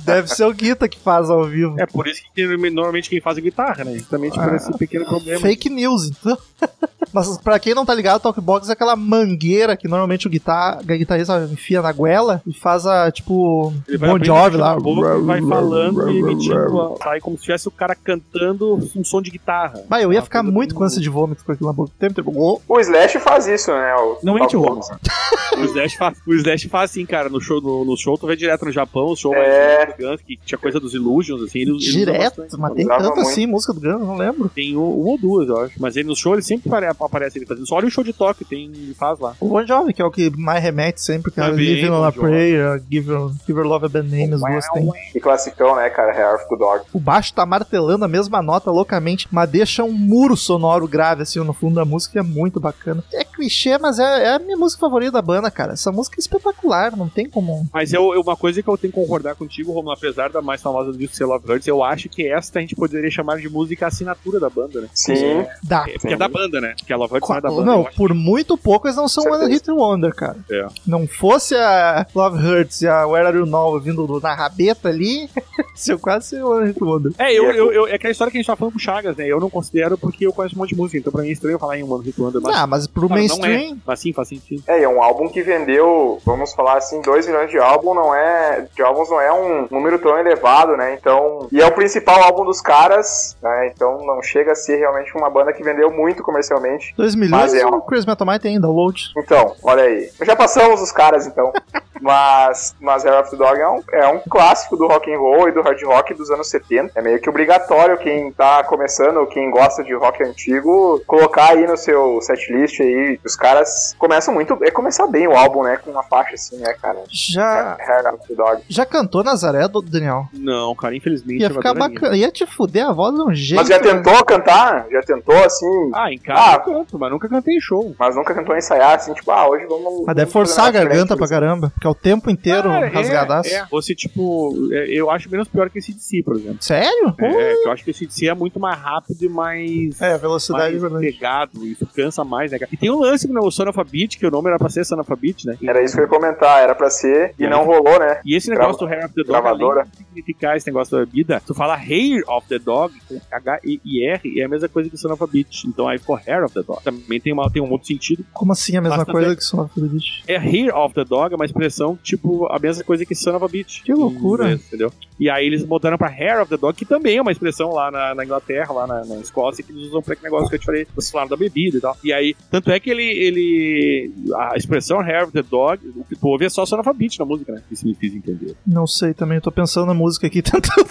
[0.00, 1.78] Deve ser o Guita que faz ao vivo.
[1.80, 3.94] É por isso que normalmente quem faz é guitarra, né?
[3.98, 5.40] Justamente por Ah, esse pequeno problema.
[5.40, 6.38] Fake news, então.
[7.14, 10.78] Mas pra quem não tá ligado, o Talkbox é aquela mangueira que normalmente o guitar,
[10.78, 14.76] a guitarrista enfia na goela e faz a, tipo, Ele vai Bon Jovi lá.
[14.78, 16.96] boca vai falando e emitindo.
[17.02, 19.82] Sai como se tivesse o cara cantando um som de guitarra.
[19.88, 21.90] Vai, eu ia ficar muito com ânsia de vômito com aquilo na boca.
[21.94, 22.32] o Tempo, tempo.
[22.34, 23.94] Oh, O Slash faz isso, né?
[23.96, 24.80] O, Não mente, o- Romulo.
[25.56, 28.34] O Slash faz, o Slash faz assim, cara, no show, no, no show tu vê
[28.34, 29.86] direto no Japão, o show É.
[29.86, 32.60] mais Guns, que tinha coisa dos Illusions, assim, ele, ele Direto, bastante.
[32.60, 33.20] mas tem tanto muito.
[33.20, 34.48] assim, música do Guns, não lembro.
[34.48, 35.74] Tem um, uma ou duas, eu acho.
[35.80, 37.66] Mas ele no show ele sempre apare- aparece ele fazendo.
[37.66, 39.34] Só olha o show de Tóquio, tem, ele faz lá.
[39.40, 41.50] O Bon Jovi, que é o que mais remete sempre, cara.
[41.50, 42.12] Também, Living on a.
[42.12, 44.90] Prayer, Give Her, Give Her Love a Bad Name, as duas tem.
[45.12, 46.12] Que classicão, né, cara?
[46.12, 46.84] Hair of the Dog.
[46.92, 51.38] O baixo tá martelando a mesma nota loucamente, mas deixa um muro sonoro grave assim
[51.40, 53.02] no fundo da música, que é muito bacana.
[53.12, 55.72] É clichê, mas é, é a minha música favorita da banda, cara.
[55.72, 57.66] Essa música é espetacular, não tem como.
[57.72, 60.62] Mas eu, eu- uma coisa que eu tenho que concordar contigo, Romulo, apesar da mais
[60.62, 63.48] famosa do disco ser Love Hurts, eu acho que esta a gente poderia chamar de
[63.48, 64.88] música assinatura da banda, né?
[64.94, 65.44] Sim.
[65.62, 65.84] Dá.
[65.88, 66.74] É, porque é da banda, né?
[66.78, 67.64] Porque a Love Hurts não é da banda.
[67.64, 69.24] Não, por muito pouco eles não são.
[69.24, 70.36] One Hit Wonder, cara.
[70.50, 70.66] É.
[70.86, 74.88] Não fosse a Love Hurts e a Where Are You Now vindo do- na rabeta
[74.88, 75.28] ali,
[75.74, 77.12] se eu quase ser One Hit Wonder.
[77.18, 79.16] É, eu, eu, eu- é aquela história que a gente tava falando com o Chagas,
[79.16, 79.26] né?
[79.26, 81.58] Eu não considero porque eu conheço um monte de música, então pra mim é estranho
[81.58, 83.76] falar em One Hit Wonder, mas, Ah, mas pro Cara, não mainstream, é.
[83.86, 84.62] mas sim, faz sentido.
[84.66, 88.14] É, e é um álbum que vendeu, vamos falar assim, 2 milhões de álbum não
[88.14, 88.66] é.
[88.74, 90.94] De álbuns não é um número tão elevado, né?
[90.98, 91.48] Então.
[91.50, 93.72] E é o principal álbum dos caras, né?
[93.74, 96.73] Então não chega a ser realmente uma banda que vendeu muito comercialmente.
[96.96, 99.12] 2 milhões Mas é o um- Chris Metal Mind tem download.
[99.16, 100.10] Então, olha aí.
[100.22, 101.52] Já passamos os caras, então.
[102.00, 105.48] Mas, mas Hair of the Dog é um, é um clássico do rock and roll
[105.48, 106.90] e do hard rock dos anos 70.
[106.94, 111.66] É meio que obrigatório quem tá começando ou quem gosta de rock antigo colocar aí
[111.66, 113.18] no seu setlist aí.
[113.24, 114.58] Os caras começam muito.
[114.62, 115.78] É começar bem o álbum, né?
[115.78, 116.98] Com uma faixa assim, né, cara?
[117.10, 118.62] Já, Hair of the Dog.
[118.68, 120.26] já cantou Nazaré, do Daniel?
[120.34, 121.40] Não, cara, infelizmente.
[121.40, 122.14] Ia eu ficar bacana.
[122.16, 123.60] Ia te fuder a voz de um jeito.
[123.60, 124.86] Mas já tentou cantar?
[124.90, 125.90] Já tentou assim?
[125.94, 126.58] Ah, em casa Ah.
[126.70, 127.94] Eu canto, mas nunca cantei em show.
[127.98, 130.04] Mas nunca tentou ensaiar assim, tipo, ah, hoje vamos.
[130.06, 131.70] Mas deve vamos fazer forçar a garganta pra diferente, caramba.
[131.70, 133.48] Porque é o tempo inteiro Cara, rasgadaço.
[133.50, 133.66] É, é.
[133.70, 136.58] Você, tipo, é, eu acho menos pior que esse DC, por exemplo.
[136.60, 137.14] Sério?
[137.18, 140.00] É, que eu acho que esse DC é muito mais rápido e mais.
[140.00, 141.12] É, velocidade mais é verdade.
[141.12, 142.70] pegado, isso cansa mais, né, cara?
[142.72, 144.84] E tem um lance no Son of a Beat, que o nome era pra ser
[144.84, 145.56] Son of a Beat, né?
[145.62, 147.48] Era isso que eu ia comentar, era pra ser e É.
[147.50, 148.20] não rolou, né?
[148.24, 149.80] E esse negócio do Hair of the Dog, Gravadora.
[149.80, 154.40] além de significar esse negócio da vida, tu fala Hair of the Dog, com H-E-I-R,
[154.40, 155.64] é a mesma coisa que Son of a Beat.
[155.66, 156.82] Então aí ficou Hair of the Dog.
[156.82, 158.24] Também tem, uma, tem um outro sentido.
[158.32, 160.22] Como assim a mesma Basta coisa que só Afro Beat?
[160.26, 163.44] É Hair of the Dog, é uma expressão tipo a mesma coisa que Son of
[163.44, 163.82] a Beat.
[163.82, 164.44] Que loucura.
[164.44, 164.92] Inglês, entendeu?
[165.18, 167.90] E aí eles mudaram pra Hair of the Dog, que também é uma expressão lá
[167.90, 170.58] na, na Inglaterra, lá na, na Escócia, que eles usam pra aquele negócio que eu
[170.58, 171.96] te falei, vocês falaram da bebida e tal.
[172.02, 176.16] E aí, tanto é que ele, ele a expressão Hair of the Dog, o que
[176.16, 177.62] tu ouve é só Son of a Beat na música, né?
[177.70, 178.56] Isso me fiz entender.
[178.66, 180.84] Não sei também, eu tô pensando na música aqui tentando.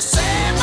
[0.00, 0.57] The same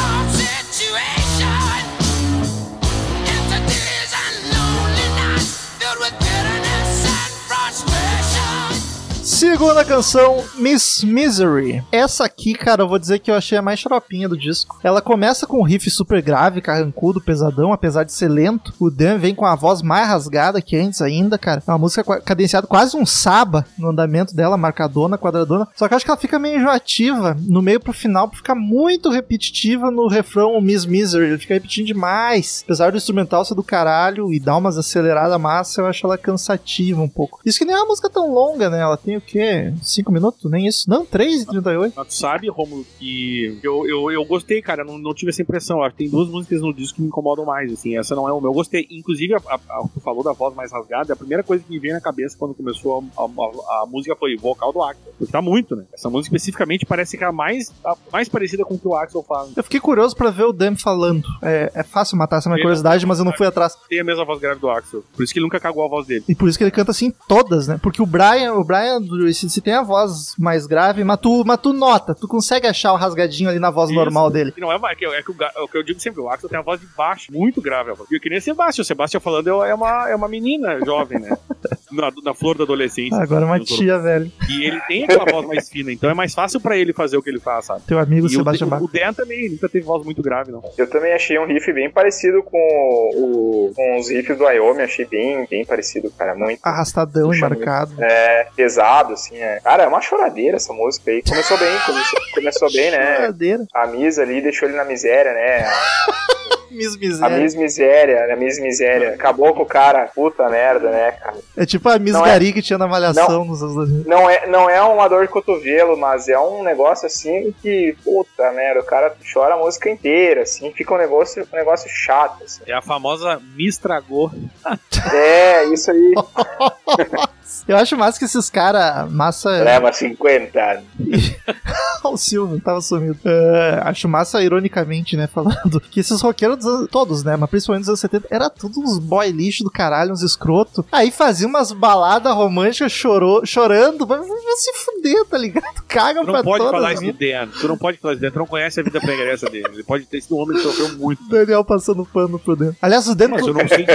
[9.35, 11.83] Segunda canção, Miss Misery.
[11.91, 14.79] Essa aqui, cara, eu vou dizer que eu achei a mais xaropinha do disco.
[14.81, 18.73] Ela começa com um riff super grave, carrancudo, pesadão, apesar de ser lento.
[18.79, 21.61] O Dan vem com a voz mais rasgada que antes ainda, cara.
[21.67, 25.67] É uma música cadenciada, quase um saba no andamento dela, marcadona, quadradona.
[25.75, 28.55] Só que eu acho que ela fica meio enjoativa no meio pro final, pra ficar
[28.55, 31.25] muito repetitiva no refrão Miss Misery.
[31.25, 32.61] Ele fica repetindo demais.
[32.63, 37.01] Apesar do instrumental ser do caralho e dar umas aceleradas massa, eu acho ela cansativa
[37.01, 37.41] um pouco.
[37.45, 38.79] Isso que nem é uma música tão longa, né?
[38.79, 39.73] Ela tem quê?
[39.81, 40.49] 5 minutos?
[40.49, 40.89] Nem isso.
[40.89, 41.93] Não, 3 e 38.
[41.95, 45.81] Mas tu sabe, Romulo, que eu, eu, eu gostei, cara, não, não tive essa impressão.
[45.83, 47.97] Acho que tem duas músicas no disco que me incomodam mais, assim.
[47.97, 48.47] Essa não é uma.
[48.47, 48.87] Eu gostei.
[48.91, 51.13] Inclusive, a, a, a- tu falou da voz mais rasgada.
[51.13, 54.39] A primeira coisa que me veio na cabeça quando começou a, a- música foi o
[54.39, 55.13] vocal do Axel.
[55.17, 55.85] Porque tá muito, né?
[55.93, 57.71] Essa música especificamente parece que é a mais,
[58.11, 59.55] mais parecida com o que o Axel faz.
[59.55, 61.23] Eu fiquei curioso pra ver o Dan falando.
[61.41, 63.75] É, é fácil matar essa minha Ele- curiosidade, mas eu não fui atrás.
[63.89, 65.03] Tem a mesma voz grave do Axel.
[65.15, 66.23] Por isso que ele nunca cagou a voz dele.
[66.27, 67.79] E por isso que ele canta assim todas, né?
[67.81, 71.59] Porque o Brian, o Brian do ACDC tem a voz mais grave, mas tu, mas
[71.59, 73.99] tu nota, tu consegue achar o rasgadinho ali na voz Isso.
[73.99, 74.53] normal dele.
[74.57, 76.49] Não é, é, que, é, que o, é o que eu digo sempre, o Axel
[76.49, 77.91] tem a voz de baixo, muito grave.
[77.91, 78.09] a voz.
[78.11, 78.83] E eu queria Sebastião.
[78.83, 81.37] O Sebastião falando é uma, é uma menina jovem, né?
[81.91, 83.17] Na, na flor da adolescência.
[83.17, 84.29] Agora é uma tia, velho.
[84.49, 87.21] E ele tem aquela voz mais fina, então é mais fácil pra ele fazer o
[87.21, 87.83] que ele faz, sabe?
[87.87, 88.81] Teu amigo E o, Sebastião o, Bach.
[88.81, 90.61] o Dan também nunca teve voz muito grave, não.
[90.77, 95.05] Eu também achei um riff bem parecido com, o, com os riffs do Wyoming, achei
[95.05, 96.59] bem, bem parecido, cara, muito.
[96.63, 97.93] Arrastadão e marcado.
[97.99, 99.59] É, pesado, assim, é.
[99.63, 101.21] Cara, é uma choradeira essa música aí.
[101.21, 103.15] Começou bem, começou, começou bem, né?
[103.15, 103.65] Choradeira.
[103.73, 105.65] A Misa ali deixou ele na miséria, né?
[106.75, 107.37] Miss A Miséria.
[107.37, 109.09] Miss Miséria, a Miss Miséria.
[109.13, 110.07] Acabou com o cara.
[110.13, 111.37] Puta merda, né, cara?
[111.57, 114.03] É tipo a Miss Não é- Gari que tinha na Malhação nos anos 2000.
[114.05, 118.51] Não é, não é uma dor de cotovelo, mas é um negócio assim que, puta
[118.51, 122.61] merda, o cara chora a música inteira, assim, fica um negócio, um negócio chato, assim.
[122.67, 124.31] É a famosa me estragou.
[125.13, 126.13] É, isso aí
[127.67, 129.49] Eu acho massa que esses caras, massa.
[129.49, 130.83] leva 50 anos.
[132.03, 133.17] o Silvio, tava sumido.
[133.23, 137.81] É, acho massa, ironicamente, né, falando que esses roqueiros, dos anos- todos, né, mas principalmente
[137.83, 140.85] dos anos 70, era tudo uns boy lixo do caralho, uns escroto.
[140.91, 145.65] Aí fazia umas baladas românticas chorou, chorando, vai, se fuder, tá ligado?
[145.87, 146.71] Caga Tu pra não pode todas.
[146.71, 147.11] falar isso né?
[147.13, 147.59] do Dan.
[147.61, 148.31] Tu não pode falar isso do Dan.
[148.31, 149.67] Tu não conhece a vida pregressa dele.
[149.73, 151.23] Ele pode ter sido um homem que sofreu muito.
[151.29, 152.75] Daniel passando pano pro dentro.
[152.81, 153.85] Aliás, o dentro, Mas eu não sei.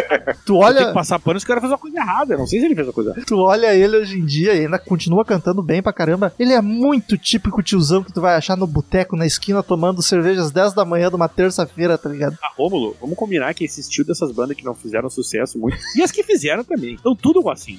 [0.46, 0.78] tu Olha...
[0.78, 2.34] Tem que passar pano se o cara fez uma coisa errada.
[2.34, 3.26] Eu não sei se ele fez uma coisa errada.
[3.26, 6.32] tu olha ele hoje em dia e ainda continua cantando bem pra caramba.
[6.38, 10.40] Ele é muito típico tiozão que tu vai achar no boteco, na esquina, tomando cerveja
[10.42, 12.38] às 10 da manhã de uma terça-feira, tá ligado?
[12.56, 15.78] Rômulo, vamos combinar que estilo dessas bandas que não fizeram sucesso muito.
[15.96, 16.94] E as que fizeram também.
[16.98, 17.78] Então tudo assim.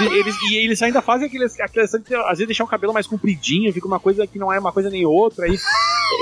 [0.00, 1.92] Eles, eles- e eles ainda fazem aqueles, aqueles.
[1.94, 2.02] Às
[2.38, 5.04] vezes deixar o cabelo mais compridinho, fica uma coisa que não é uma coisa nem
[5.04, 5.46] outra.
[5.46, 5.56] Aí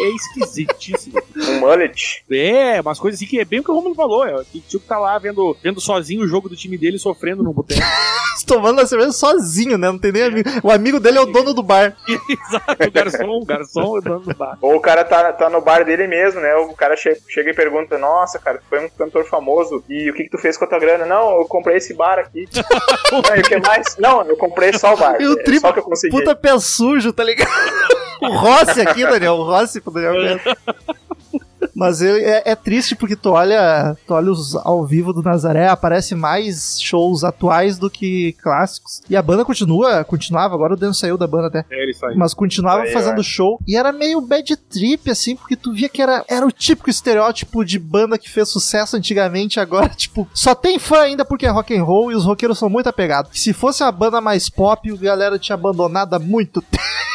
[0.05, 1.21] é esquisitíssimo.
[1.37, 2.25] Um mullet.
[2.31, 4.27] É, umas coisas assim que é bem o que o Romulo falou.
[4.27, 7.43] É, que tio que tá lá vendo, vendo sozinho o jogo do time dele sofrendo
[7.43, 7.81] no boteco.
[8.47, 9.89] Tomando a cerveja sozinho, né?
[9.91, 10.49] Não tem nem amigo.
[10.63, 11.95] O amigo dele é o dono do bar.
[12.09, 14.57] Exato, o garçom, o garçom é o dono do bar.
[14.63, 16.55] Ou o cara tá, tá no bar dele mesmo, né?
[16.57, 20.15] O cara che- chega e pergunta: Nossa, cara, tu foi um cantor famoso e o
[20.15, 21.05] que, que tu fez com a tua grana?
[21.07, 22.47] Não, eu comprei esse bar aqui.
[23.13, 23.97] Não, e o que mais?
[23.99, 25.21] Não, eu comprei só o bar.
[25.21, 26.17] E o É tri- Só que eu consegui.
[26.17, 27.51] Puta pé sujo, tá ligado?
[28.23, 29.35] o Rossi aqui, Daniel.
[29.35, 30.39] O Rossi pro Daniel.
[31.79, 35.69] Mas ele é, é triste porque tu olha, tu olha os ao vivo do Nazaré,
[35.69, 39.01] aparece mais shows atuais do que clássicos.
[39.09, 41.65] E a banda continua, continuava, agora o Dan saiu da banda até.
[41.71, 42.19] É, ele saiu.
[42.19, 46.03] Mas continuava Aí, fazendo show e era meio bad trip, assim, porque tu via que
[46.03, 50.81] era, era o típico estereótipo de banda que fez sucesso antigamente, agora, tipo, só tem
[50.81, 53.41] fã ainda porque é rock and roll e os roqueiros são muito apegados.
[53.41, 57.08] Se fosse uma banda mais pop, a galera tinha abandonado há muito tempo.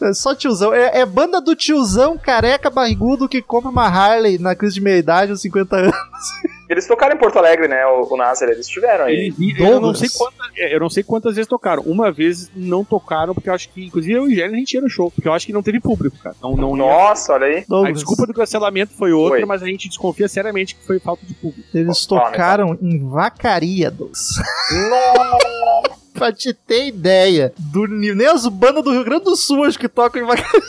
[0.00, 0.74] É só tiozão.
[0.74, 5.30] É, é banda do tiozão careca barrigudo que compra uma Harley na crise de meia-idade
[5.30, 5.94] aos 50 anos.
[6.68, 7.86] Eles tocaram em Porto Alegre, né?
[7.86, 9.32] O, o Nazaré, eles estiveram aí.
[9.38, 11.84] Ele- eu, não sei quantas, é, eu não sei quantas vezes tocaram.
[11.84, 14.74] Uma vez não tocaram, porque eu acho que, inclusive eu e o Gênero, a gente
[14.74, 15.08] ia no show.
[15.12, 16.34] Porque eu acho que não teve público, cara.
[16.42, 16.82] Não, não ia.
[16.82, 17.58] Nossa, olha aí.
[17.58, 19.46] A Douglas, desculpa do cancelamento foi outra, Foi.
[19.46, 21.68] mas a gente desconfia seriamente que foi falta de público.
[21.72, 24.30] Eles né, tocaram em Vacaria, Douglas.
[24.90, 26.05] Nossa!
[26.18, 27.52] pra te ter ideia.
[27.58, 30.60] Do, nem as bandas do Rio Grande do Sul acho que tocam em Vacaria.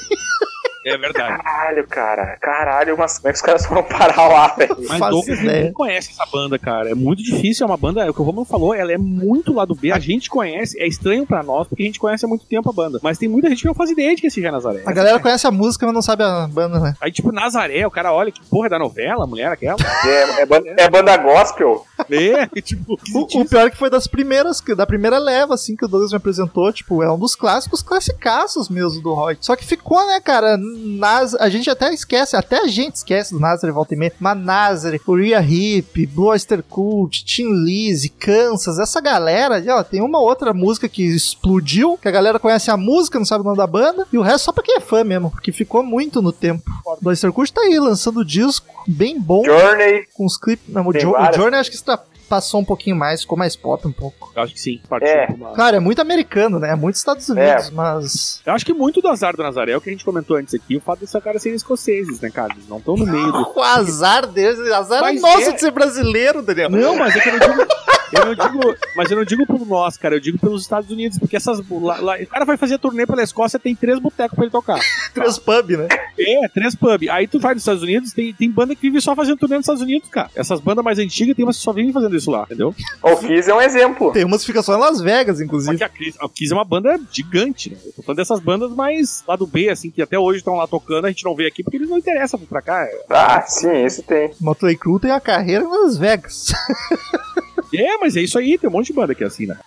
[0.87, 1.41] É verdade.
[1.43, 2.37] Caralho, cara.
[2.41, 4.75] Caralho, mas como é que os caras foram parar lá, velho?
[4.87, 6.89] Mas Douglas ninguém conhece essa banda, cara.
[6.91, 9.53] É muito difícil, é uma banda, é o que o Romulo falou, ela é muito
[9.53, 9.91] lá do B.
[9.91, 12.73] A gente conhece, é estranho pra nós, porque a gente conhece há muito tempo a
[12.73, 12.99] banda.
[13.01, 14.83] Mas tem muita gente que não faz ideia de que esse já é Nazaré.
[14.85, 16.93] A galera conhece a música, mas não sabe a banda, né?
[17.01, 19.77] Aí, tipo, Nazaré, o cara olha que porra é da novela, a mulher aquela.
[20.05, 21.85] É, é banda, é banda gospel.
[22.09, 25.75] é, tipo, O, o pior é que foi das primeiras, que- da primeira leva, assim,
[25.75, 29.37] que o Douglas me apresentou, tipo, é um dos clássicos classicaços mesmo do rock.
[29.45, 33.39] Só que ficou, né, cara, Nas, a gente até esquece, até a gente esquece do
[33.39, 39.01] Nazareth volta e meia, mas Nazareth, Uriah Heep, Blue Oyster Cult, Tim Lizzy, Kansas, essa
[39.01, 43.25] galera, ó, tem uma outra música que explodiu, que a galera conhece a música, não
[43.25, 45.51] sabe o nome da banda, e o resto só pra quem é fã mesmo, porque
[45.51, 46.63] ficou muito no tempo.
[47.01, 50.05] Blue Oyster Cult tá aí, lançando disco bem bom, Journey.
[50.13, 51.33] com os clipes, não, o, Jo- o.
[51.33, 54.31] Journey acho que está passou um pouquinho mais, ficou mais pop um pouco.
[54.35, 54.79] eu acho que sim.
[54.89, 55.27] Partiu É.
[55.33, 56.71] uma- Claro, é muito americano, né?
[56.71, 58.41] É muito Estados Unidos, mas.
[58.45, 60.53] Eu acho que muito do azar do Nazaré é o que a gente comentou antes
[60.53, 62.53] aqui, o fato desses caras serem escoceses, né, cara?
[62.53, 63.47] Eles não estão no meio do.
[63.57, 66.69] O azar deles, o azar é Mas nosso é- de ser brasileiro, Daniel.
[66.69, 67.67] Não, mas é que eu não digo.
[68.09, 71.17] Eu não digo, mas eu não digo por nós, cara, eu digo pelos Estados Unidos,
[71.19, 71.59] porque essas.
[71.69, 74.79] Lá, lá- o cara vai fazer turnê pela Escócia, tem três botecos pra ele tocar.
[75.13, 75.87] Três pub, né?
[76.17, 77.09] É, três pub.
[77.09, 79.65] Aí tu vai nos Estados Unidos, tem, tem banda que vive só fazendo turnê nos
[79.65, 80.29] Estados Unidos, cara.
[80.35, 82.73] Essas bandas mais antigas tem umas que só vivem fazendo isso lá, entendeu?
[83.01, 84.11] O Kiss é um exemplo.
[84.11, 85.77] Tem umas que ficam só em Las Vegas, Só inclusive.
[85.77, 87.77] que a Kiss, a Kiss é uma banda gigante, né?
[87.85, 90.67] Eu tô falando dessas bandas mais lá do B, assim, que até hoje estão lá
[90.67, 92.83] tocando, a gente não vê aqui porque eles não interessam pra cá.
[92.83, 94.31] É, Ah, sim, isso tem.
[94.41, 96.53] Motley Crue tem a carreira em Las Vegas.
[97.75, 99.57] É, mas é isso aí, tem um monte de banda que é assim, né?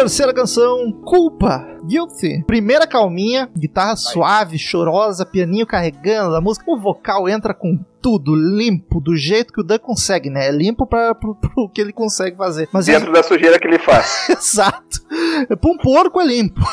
[0.00, 2.42] Terceira canção, Culpa, Guilty.
[2.46, 6.64] Primeira calminha, guitarra suave, chorosa, pianinho carregando a música.
[6.70, 10.48] O vocal entra com tudo limpo, do jeito que o Dan consegue, né?
[10.48, 12.66] É limpo para pro, pro que ele consegue fazer.
[12.72, 14.26] Mas é- Dentro da sujeira que ele faz.
[14.32, 15.00] Exato.
[15.60, 16.60] Pra um porco é limpo.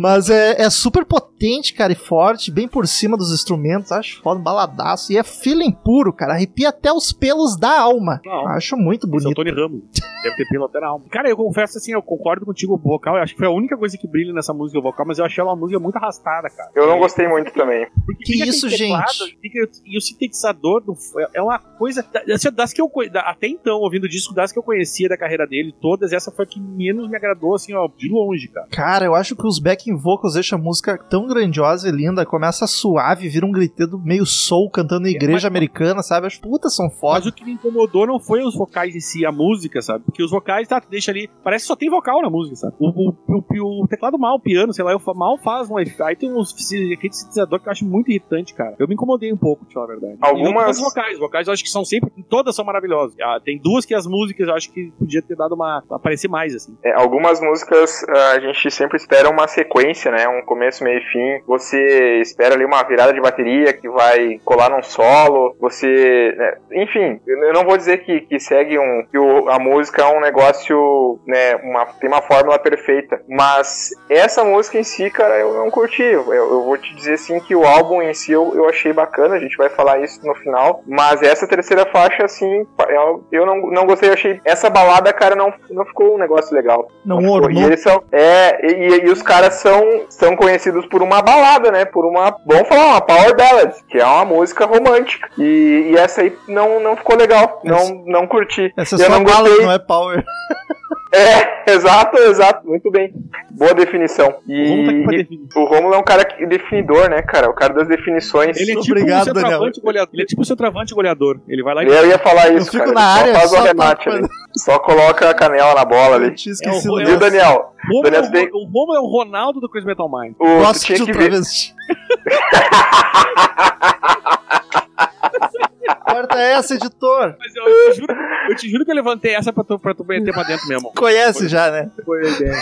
[0.00, 3.92] Mas é, é super potente, cara, e forte, bem por cima dos instrumentos.
[3.92, 5.12] Acho foda, um baladaço.
[5.12, 6.34] E é feeling puro, cara.
[6.34, 8.20] Arrepia até os pelos da alma.
[8.24, 8.46] Não.
[8.48, 9.36] Acho muito Esse é o bonito.
[9.36, 9.82] Tony Ramos.
[10.22, 11.04] Deve ter pelo até na alma.
[11.10, 13.76] Cara, eu confesso assim, eu concordo contigo, o vocal, eu acho que foi a única
[13.76, 16.48] coisa que brilha nessa música, o vocal, mas eu achei ela uma música muito arrastada,
[16.50, 16.70] cara.
[16.74, 17.86] Eu não gostei muito também.
[18.04, 19.38] Porque Que isso, teclado, gente?
[19.40, 20.94] fica- e o sintetizador do-
[21.34, 22.04] é uma coisa.
[22.34, 22.90] assim, Das que eu
[23.24, 26.44] até então, ouvindo o disco, das que eu conhecia da carreira dele, todas, essa foi
[26.44, 28.66] a que menos me agradou, assim, ó, de longe, cara.
[28.70, 32.24] Cara, eu acho que os backing vocals deixam a música tão grandiosa e linda.
[32.24, 36.26] Começa suave, vira um griteiro meio soul cantando em igreja mas- americana, sabe?
[36.26, 37.28] Acho puta, são Mas foda.
[37.28, 40.04] o que me incomodou não foi os vocais em si, a música, sabe?
[40.04, 41.28] Porque os vocais, tá, tu deixa ali.
[41.44, 42.74] Parece que só tem vocal na música, sabe?
[42.78, 46.02] O, o, o- o teclado mal, o piano, sei lá, eu mal faz um efeito.
[46.04, 48.74] Aí tem uns efeitos sintetizador que eu acho muito irritante, cara.
[48.78, 50.16] Eu me incomodei um pouco, pra falar a verdade.
[50.20, 51.18] Algumas- vocais.
[51.18, 52.10] Vocais eu acho que são sempre.
[52.28, 53.16] Todas são maravilhosas.
[53.22, 55.82] Ah, tem duas que as músicas eu acho que podia ter dado uma.
[55.90, 56.76] aparecer mais, assim.
[56.84, 59.65] É, algumas músicas ah, a gente sempre espera uma sequência,
[60.10, 60.28] né?
[60.28, 61.42] Um começo, meio e fim.
[61.46, 65.56] Você espera ali uma virada de bateria que vai colar num solo.
[65.60, 66.34] Você.
[66.36, 69.06] né, Enfim, eu não vou dizer que, que segue um.
[69.10, 71.56] que o- a música é um negócio, né?
[71.56, 73.20] Uma, tem uma fórmula perfeita.
[73.28, 76.02] Mas essa música em si, cara, eu não curti.
[76.02, 79.36] Eu, eu vou te dizer assim que o álbum em si eu, eu achei bacana.
[79.36, 80.82] A gente vai falar isso no final.
[80.86, 84.08] Mas essa terceira faixa, assim, eu, eu não, não gostei.
[84.08, 84.40] Eu achei.
[84.44, 86.88] Essa balada, cara, não, não ficou um negócio legal.
[87.04, 87.34] Não ficou.
[87.36, 87.50] ornou.
[87.50, 88.02] E eles são.
[88.12, 91.84] É, e, e os caras são, são conhecidos por uma balada, né?
[91.84, 92.36] Por uma.
[92.44, 95.28] Vamos falar, uma Power Ballad, que é uma música romântica.
[95.38, 97.60] E, e essa aí não, não ficou legal.
[97.64, 98.72] Não, não curti.
[98.76, 99.64] Essa é eu só não gostei.
[99.64, 100.24] não é power.
[101.12, 102.66] É, exato, exato.
[102.68, 103.12] Muito bem.
[103.50, 104.36] Boa definição.
[104.46, 105.48] E, Vamos tá e definir.
[105.56, 107.48] o Romulo é um cara que- definidor, né, cara?
[107.48, 108.56] O cara das definições.
[108.60, 110.10] Ele é tipo Obrigado, o centroavante goleador.
[110.14, 111.40] Ele é tipo o centroavante goleador.
[111.48, 111.88] Ele vai lá e.
[111.88, 112.94] Eu ia falar Eu isso, fico cara.
[112.94, 114.28] na Ele área, só faz só o remate ali.
[114.56, 116.34] Só coloca a canela na bola Eu ali.
[116.34, 117.18] tinha É esquecido o- Viu, dessa.
[117.20, 117.72] Daniel?
[117.86, 120.34] Romulo, Daniel, é o- tem- o Romulo é o Ronaldo do Crazy Metal Mind.
[120.38, 121.32] O, Gosto tinha de que ver.
[125.94, 127.34] Corta essa, editor.
[127.38, 128.14] Mas eu, eu te juro,
[128.50, 130.92] eu te juro que eu levantei essa pra tu, pra tu meter pra dentro mesmo.
[130.94, 131.90] Conhece já, né?
[132.04, 132.54] Foi a ideia.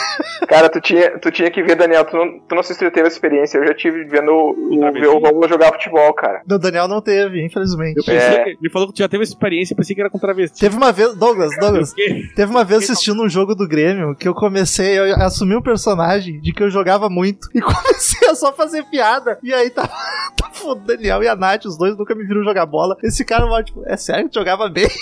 [0.49, 2.05] Cara, tu tinha, tu tinha que ver, Daniel.
[2.05, 3.59] Tu não, tu não sei se tu teve essa experiência.
[3.59, 6.43] Eu já tive vendo o, ver o Romulo jogar futebol, cara.
[6.51, 7.97] O Daniel não teve, infelizmente.
[7.99, 8.49] Eu pensei, É.
[8.51, 10.61] ele falou que tu já teve essa experiência, eu pensei que era com travesti.
[10.61, 14.35] Teve uma vez, Douglas, Douglas, teve uma vez assistindo um jogo do Grêmio que eu
[14.35, 18.85] comecei, eu assumi um personagem de que eu jogava muito e comecei a só fazer
[18.85, 19.39] piada.
[19.43, 19.93] E aí tava,
[20.37, 22.97] tava o Daniel e a Nath, os dois nunca me viram jogar bola.
[23.03, 24.89] Esse cara, tipo, é sério que jogava bem?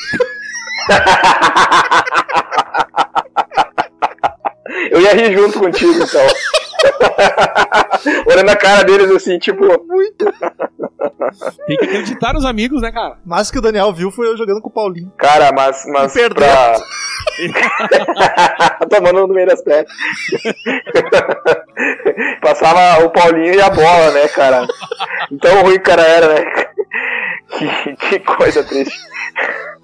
[4.90, 6.26] Eu ia rir junto contigo, então.
[8.26, 9.64] Olhando a cara deles assim, tipo,
[11.66, 13.18] Tem que acreditar nos amigos, né, cara?
[13.24, 15.12] Mas o que o Daniel viu foi eu jogando com o Paulinho.
[15.16, 16.34] cara, mas, mas E perdeu.
[16.46, 16.76] pra.
[18.90, 19.90] Tomando no meio das pernas.
[22.40, 24.66] Passava o Paulinho e a bola, né, cara?
[25.30, 26.44] Então ruim que o cara era, né?
[27.48, 28.98] Que, que coisa triste.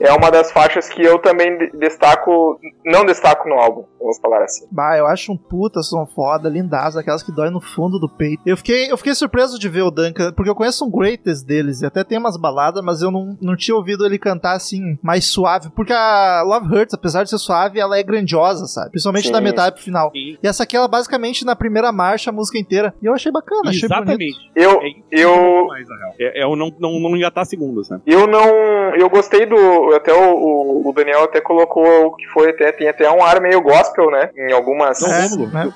[0.00, 4.44] É uma das faixas que eu também de- destaco, não destaco no álbum, vamos falar
[4.44, 4.64] assim.
[4.70, 8.40] Bah, eu acho um puta som foda, lindaço, aquelas que dói no fundo do peito.
[8.46, 11.82] Eu fiquei, eu fiquei surpreso de ver o Duncan, porque eu conheço um greatest deles,
[11.82, 15.24] e até tem umas baladas, mas eu não, não tinha ouvido ele cantar assim, mais
[15.26, 18.90] suave, porque a Love Hurts, apesar de ser suave, ela é grandiosa, sabe?
[18.90, 19.32] Principalmente Sim.
[19.32, 20.12] da metade pro final.
[20.12, 20.38] Sim.
[20.40, 22.94] E essa aqui, ela basicamente na primeira marcha, a música inteira.
[23.02, 24.22] E eu achei bacana, achei bonito.
[24.22, 24.50] Exatamente.
[24.54, 25.86] Eu, É eu, mais.
[26.20, 28.02] É, é o não, não, não engatar segunda, sabe?
[28.06, 28.46] Eu não.
[28.94, 29.94] Eu gostei do.
[29.94, 32.72] Até o, o- o Daniel até colocou o que foi até.
[32.72, 34.30] Tem até um ar meio gospel, né?
[34.36, 35.00] Em algumas.
[35.00, 35.50] Não, É, Rômulo.
[35.52, 35.72] né?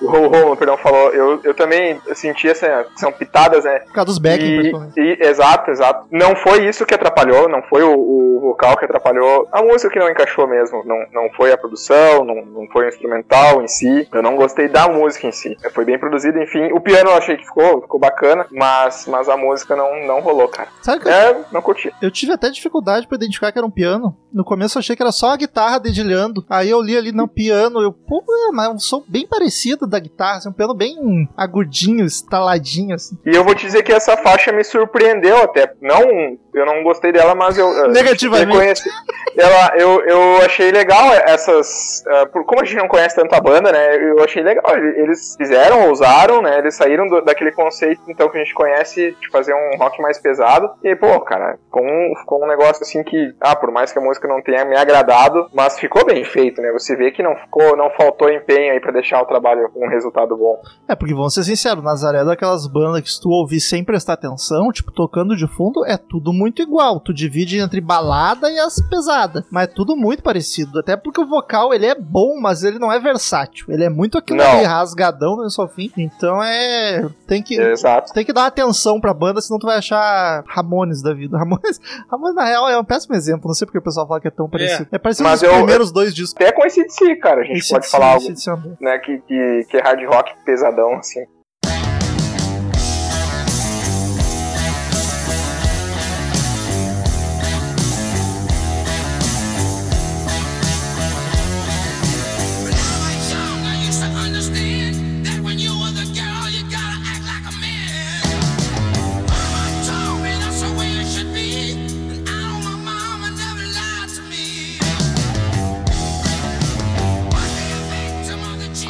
[0.00, 1.10] O Romulo, perdão, falou.
[1.12, 2.86] Eu, eu também senti essa.
[2.96, 3.80] São pitadas, né?
[3.80, 5.00] Por causa dos backing, E, principalmente.
[5.00, 6.06] e- exato, exato.
[6.10, 9.48] Não foi isso que atrapalhou, não foi o, o vocal que atrapalhou.
[9.52, 10.82] A música que não encaixou mesmo.
[10.84, 14.08] Não, não foi a produção, não, não foi o instrumental em si.
[14.12, 15.56] Eu não gostei da música em si.
[15.74, 16.72] Foi bem produzida, enfim.
[16.72, 20.48] O piano eu achei que ficou, ficou bacana, mas, mas a música não, não rolou,
[20.48, 20.68] cara.
[20.82, 21.92] Sabe que eu, É, não curti.
[22.00, 24.16] eu tive até dificuldade pra identificar que era um piano.
[24.32, 26.44] No começo eu achei que era só a guitarra dedilhando.
[26.48, 29.98] Aí eu li ali no piano, eu, pô, é, mas um som bem parecido da
[29.98, 33.18] guitarra, assim, um piano bem agudinho, estaladinho, assim.
[33.24, 35.74] E eu vou te dizer que essa faixa me surpreendeu até.
[35.80, 37.88] Não eu não gostei dela, mas eu.
[37.90, 38.46] Negativamente.
[38.52, 38.88] reconheci.
[39.36, 42.02] Ela, eu, eu achei legal essas.
[42.06, 43.96] eh, por, como a gente não conhece tanto a banda, né?
[43.96, 44.64] Eu achei legal.
[44.76, 46.58] Eles fizeram, ousaram, né?
[46.58, 50.18] Eles saíram do- daquele conceito então que a gente conhece de fazer um rock mais
[50.18, 50.70] pesado.
[50.82, 54.02] E pô, cara, ficou um, ficou um negócio assim que, ah, por mais que a
[54.02, 56.70] música não tenha me agradado, mas ficou bem feito, né?
[56.72, 59.90] Você vê que não ficou, não faltou empenho aí pra deixar o trabalho com um
[59.90, 60.60] resultado bom.
[60.88, 64.12] É, porque vamos ser sinceros, Nazaré é daquelas bandas que se tu ouvir sem prestar
[64.12, 67.00] atenção, tipo, tocando de fundo, é tudo muito igual.
[67.00, 69.44] Tu divide entre balada e as pesadas.
[69.50, 70.78] Mas é tudo muito parecido.
[70.78, 73.66] Até porque o vocal, ele é bom, mas ele não é versátil.
[73.68, 75.90] Ele é muito aquilo ali, rasgadão no seu fim.
[75.96, 77.08] Então é...
[77.26, 77.54] Tem que...
[77.60, 78.12] Exato.
[78.12, 81.36] Tem que dar atenção pra banda, senão tu vai achar Ramones da vida.
[81.38, 81.80] Ramones,
[82.10, 83.46] Ramones na real, é um péssimo exemplo.
[83.46, 84.88] Não sei porque o pessoal fala que é tão parecido.
[84.90, 86.34] É, parecido Mas nos eu- primeiros dois discos.
[86.34, 88.56] Até com esse de si, cara, a gente Esse pode de falar algo, si é
[88.80, 91.20] né, que, que, que é hard rock pesadão, assim.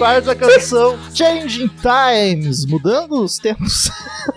[0.04, 0.22] Cheat.
[0.24, 3.90] Quarta canção, Changing Times, mudando os tempos.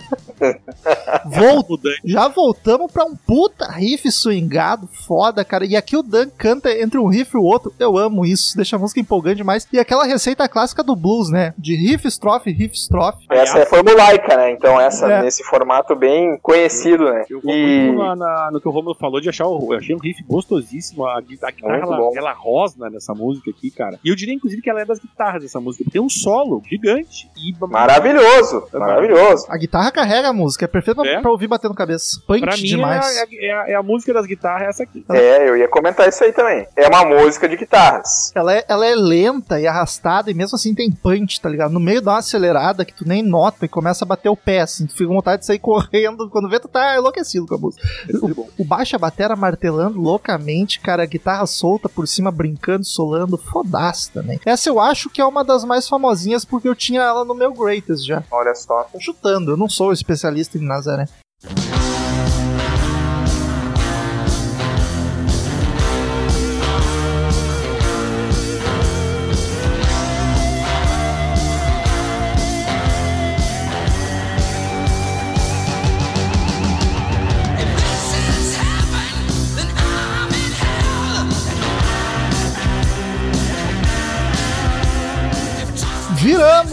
[1.26, 2.00] Vol- Mudante.
[2.04, 5.64] já voltamos pra um puta riff swingado, foda, cara.
[5.66, 7.72] E aqui o Dan canta entre um riff e o outro.
[7.78, 9.66] Eu amo isso, deixa a música empolgante demais.
[9.72, 11.54] E aquela receita clássica do blues, né?
[11.58, 13.26] De riff, estrofe, riff, estrofe.
[13.30, 14.52] Essa é formulaica, né?
[14.52, 15.22] Então essa É.
[15.22, 17.24] nesse formato bem conhecido, né?
[17.28, 19.72] Eu vou E muito na- na- no que o Romulo falou de achar o.
[19.72, 21.04] Eu achei um riff gostosíssimo.
[21.06, 23.98] A, gui- a guitarra Muito ela, ela rosna nessa música aqui, cara.
[24.04, 25.88] E eu diria, inclusive, que ela é das guitarras dessa música.
[25.90, 27.28] Tem um solo gigante.
[27.36, 29.46] E maravilhoso, maravilhoso.
[29.48, 31.20] A guitarra carrega a música, é perfeito pra, É.
[31.20, 32.20] pra ouvir batendo cabeça.
[32.26, 33.16] Punch Pra mim, demais.
[33.16, 35.04] é, a- é a- é a música das guitarras essa aqui.
[35.10, 36.66] É, eu ia comentar isso aí também.
[36.76, 38.32] É uma música de guitarras.
[38.34, 41.72] Ela é, ela é lenta e arrastada, e mesmo assim tem punch, tá ligado?
[41.72, 44.60] No meio dá uma acelerada que tu nem nota e começa a bater o pé,
[44.60, 44.86] assim.
[44.86, 46.28] Tu fica com vontade de sair correndo.
[46.30, 47.86] Quando vê, tu tá enlouquecido com a música.
[48.08, 48.48] É bom.
[48.58, 54.10] O baixo a batera martelando loucamente, cara, a guitarra solta por cima, brincando, solando, fodaço
[54.12, 54.38] também.
[54.44, 57.52] Essa eu acho que é uma das mais famosinhas porque eu tinha ela no meu
[57.52, 58.22] Greatest já.
[58.30, 58.84] Olha só.
[58.92, 60.17] Tô chutando, eu não sou especialista
[60.58, 61.04] em Nazaré.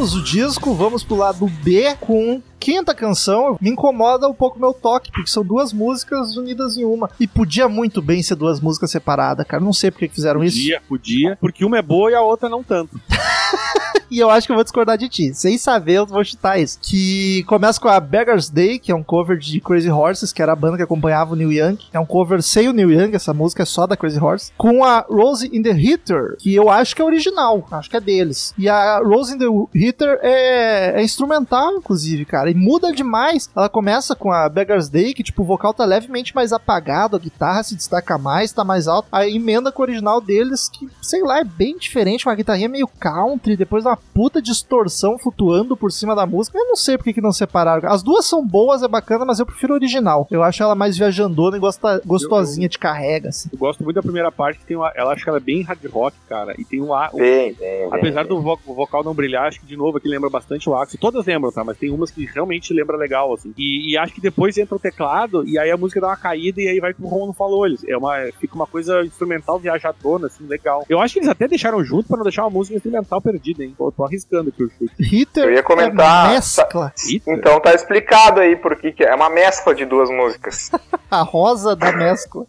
[0.05, 3.57] Viramos o disco, vamos pro lado B com quinta canção.
[3.59, 7.09] Me incomoda um pouco meu toque, porque são duas músicas unidas em uma.
[7.19, 9.63] E podia muito bem ser duas músicas separadas, cara.
[9.63, 10.57] Não sei por que que fizeram isso.
[10.57, 11.37] Podia, podia.
[11.41, 12.99] Porque uma é boa e a outra não tanto.
[14.09, 15.33] E eu acho que eu vou discordar de ti.
[15.33, 16.79] Sem saber, eu vou chutar isso.
[16.81, 20.53] Que começa com a Beggar's Day, que é um cover de Crazy Horses, que era
[20.53, 21.77] a banda que acompanhava o Neil Young.
[21.93, 24.51] É um cover sem o Neil Young, essa música é só da Crazy Horse.
[24.57, 28.01] Com a Rose in the Heater, que eu acho que é original, acho que é
[28.01, 28.53] deles.
[28.57, 32.49] E a Rose in the Heater é, é instrumental, inclusive, cara.
[32.49, 33.49] E muda demais.
[33.55, 37.19] Ela começa com a Beggar's Day, que tipo, o vocal tá levemente mais apagado, a
[37.19, 39.07] guitarra se destaca mais, tá mais alto.
[39.11, 42.87] Aí emenda com o original deles, que, sei lá, é bem diferente, uma guitarrinha meio
[42.87, 46.57] country, depois uma puta distorção flutuando por cima da música.
[46.57, 47.89] Eu não sei por que que não separaram.
[47.89, 50.27] As duas são boas, é bacana, mas eu prefiro a original.
[50.29, 53.49] Eu acho ela mais viajandona e gosta, gostosinha de carrega, assim.
[53.51, 54.91] Eu gosto muito da primeira parte, que tem uma.
[54.95, 56.53] Ela acho que ela é bem hard rock, cara.
[56.57, 56.93] E tem um.
[56.93, 57.89] a- o- Bem, bem, bem.
[57.91, 60.99] Apesar do vo- vocal não brilhar, acho que de novo aqui lembra bastante o Axel.
[60.99, 61.63] Todas lembram, tá?
[61.63, 63.53] Mas tem umas que realmente lembra legal, assim.
[63.57, 66.61] E, e acho que depois entra o teclado e aí a música dá uma caída
[66.61, 67.65] e aí vai como o Romulo falou.
[67.65, 70.85] Eles, é uma, fica uma coisa instrumental viajadona, assim, legal.
[70.89, 73.73] Eu acho que eles até deixaram junto pra não deixar uma música instrumental perdida, hein?
[73.85, 74.93] Tô, tô arriscando aqui o chute.
[74.99, 76.93] Hitter Eu ia comentar- é mescla.
[77.27, 79.09] Então tá explicado aí por que que é.
[79.09, 80.71] É uma mescla de duas músicas.
[81.11, 82.45] A rosa da mescla.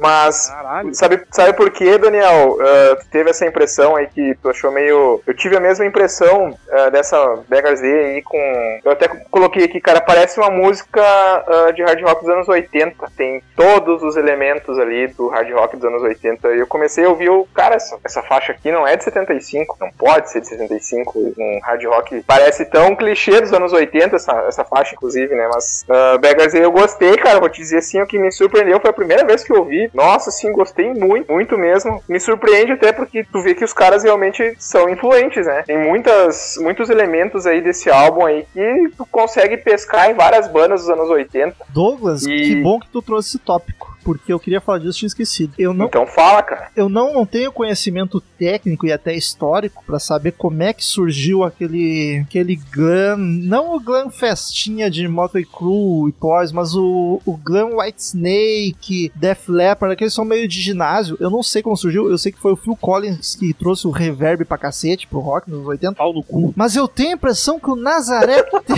[0.00, 0.94] Mas Caralho.
[0.94, 2.58] Sabe, sabe por quê, Daniel?
[2.60, 5.22] Ah, tu teve essa impressão aí que tu achou meio.
[5.26, 7.16] Eu tive a mesma impressão ah, dessa
[7.48, 8.80] Beggars Day aí com.
[8.84, 13.12] Eu até coloquei aqui, cara, parece uma música ah, de hard rock dos anos 80.
[13.16, 16.48] Tem todos os elementos ali do hard rock dos anos 80.
[16.54, 17.46] E eu comecei a ouvir o.
[17.54, 19.76] Cara, essa, essa faixa aqui não é de 75.
[19.80, 21.18] Não pode ser de 75.
[21.38, 25.48] Um hard rock parece tão clichê dos anos 80, essa, essa faixa, inclusive, né?
[25.52, 27.40] Mas uh, Beggars Day eu gostei, cara.
[27.40, 29.85] Vou te dizer assim, o que me surpreendeu foi a primeira vez que eu ouvi
[29.94, 32.02] Nossa, sim, gostei muito, muito mesmo.
[32.08, 35.62] Me surpreende até porque tu vê que os caras realmente são influentes, né?
[35.66, 40.80] Tem muitas, muitos elementos aí desse álbum aí que tu consegue pescar em várias bandas
[40.82, 41.56] dos anos 80.
[41.68, 43.95] Douglas, E- que bom que tu trouxe esse tópico.
[44.06, 45.52] Porque eu queria falar disso e tinha esquecido.
[45.58, 46.68] Eu não, Então fala, cara.
[46.76, 51.42] eu não, não tenho conhecimento técnico e até histórico pra saber como é que surgiu
[51.42, 57.36] aquele aquele glam, não o glam festinha de Motley Crue e Poise, mas o, o
[57.36, 61.16] glam White Snake, Def Leppard, aqueles são meio de ginásio.
[61.18, 63.90] Eu não sei como surgiu, eu sei que foi o Phil Collins que trouxe o
[63.90, 65.94] reverb pra cacete pro rock nos 80.
[65.96, 66.54] Pau no cu.
[66.56, 68.76] Mas eu tenho a impressão que o Nazaré tem,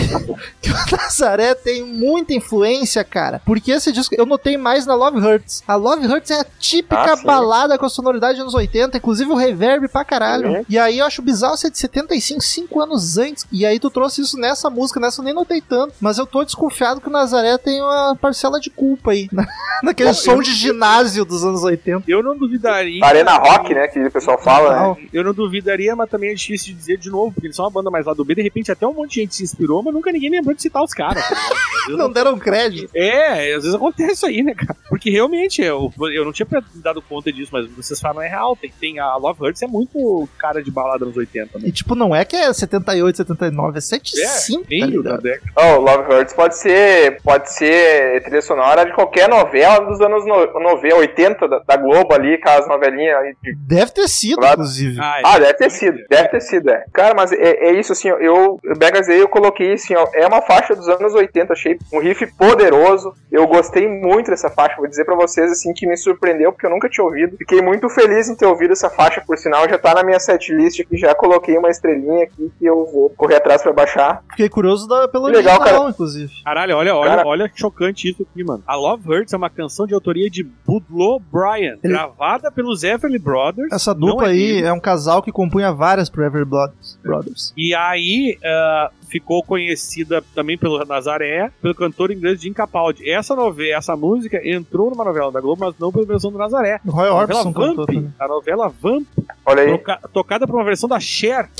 [0.61, 3.41] que o Nazaré tem muita influência, cara.
[3.45, 5.63] Porque esse disco eu notei mais na Love Hurts.
[5.67, 9.31] A Love Hurts é a típica Ah, balada com a sonoridade dos anos 80, inclusive
[9.31, 10.47] o reverb pra caralho.
[10.49, 10.65] Uhum.
[10.69, 13.45] E aí eu acho bizarro ser de 75, 5 anos antes.
[13.51, 15.93] E aí tu trouxe isso nessa música, nessa eu nem notei tanto.
[15.99, 19.27] Mas eu tô desconfiado que o Nazaré tem uma parcela de culpa aí.
[19.33, 19.45] na-
[19.81, 22.03] Naquele Eu- som eu- de ginásio dos anos 80.
[22.07, 23.03] Eu não duvidaria.
[23.05, 23.87] Arena Rock, né?
[23.87, 25.07] Que o pessoal fala, né?
[25.13, 27.71] Eu não duvidaria, mas também é difícil de dizer de novo, porque eles são uma
[27.71, 28.35] banda mais lá do B.
[28.35, 30.83] De repente, até um monte de gente se inspirou, mas nunca ninguém lembrou de citar
[30.83, 31.23] os caras.
[31.89, 32.89] Não deram crédito.
[32.93, 34.75] É, às vezes acontece isso aí, né, cara?
[34.89, 38.55] Porque realmente, eu, eu não tinha me dado conta disso, mas vocês falam é real.
[38.55, 41.67] Tem, tem a Love Hurts é muito cara de balada nos 80, né?
[41.67, 45.51] E tipo, não é que é 78, 79, é 75, tá meio da década.
[45.57, 50.59] Oh, Love Hurts pode ser, pode ser trilha sonora de qualquer novela dos anos no,
[50.59, 54.53] 90, 80 da, da Globo ali, aquelas novelinhas aí de Deve ter sido, Claro.
[54.53, 54.99] inclusive.
[54.99, 56.85] Ah, Ah, deve ter sido, deve ter sido, é.
[56.93, 60.41] Cara, mas é, é isso, assim, eu, Beggars Day, eu coloquei, assim, ó, é uma
[60.41, 64.98] faixa dos anos 80, achei um riff poderoso, eu gostei muito dessa faixa, vou dizer
[65.05, 68.35] pra vocês, assim, que me surpreendeu, porque eu nunca tinha ouvido, fiquei muito feliz em
[68.35, 71.69] ter ouvido essa faixa, por sinal, já tá na minha setlist aqui, já coloquei uma
[71.69, 74.23] estrelinha aqui, que eu vou correr atrás pra baixar.
[74.31, 75.89] Fiquei curioso da, pelo Que legal, original, cara.
[75.91, 76.31] inclusive.
[76.43, 78.63] Caralho, olha, olha, Cara- olha chocante isso aqui, mano.
[78.67, 83.19] A Love Hurts é uma canção de autoria de Budlow Bryan, Ele- gravada pelos Everly
[83.19, 83.71] Brothers.
[83.71, 84.67] Essa dupla é aí dele.
[84.67, 86.97] é um casal que compunha várias pro Ever Brothers.
[87.03, 87.53] Brothers.
[87.57, 93.09] E aí ah, ficou conhecida também pelo Nazaré, pelo cantor inglês Jim Capaldi.
[93.09, 96.79] Essa novela, essa música entrou numa novela da Globo, mas não pela versão do Nazaré.
[96.87, 97.89] Roy A novela Orbison Vamp,
[98.19, 99.07] a novela Vamp,
[99.45, 101.49] Olha aí, toca- tocada por uma versão da Cher.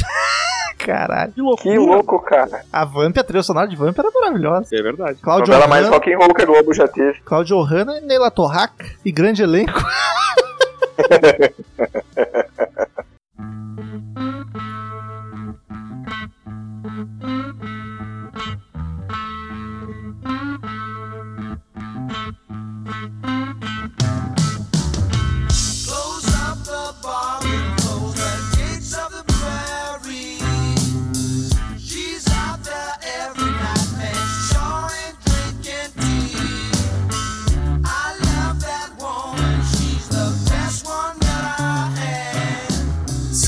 [0.80, 1.34] Caralho.
[1.34, 1.74] Que loucura.
[1.74, 2.64] que louco, cara.
[2.72, 4.74] A Vamp, a trilha sonora de Vamp era maravilhosa.
[4.74, 5.20] É verdade.
[5.22, 7.20] Claudio Novela mais rock and roll que a Globo já teve.
[7.26, 9.74] Claudio Hanna, Neila Torraca e grande elenco.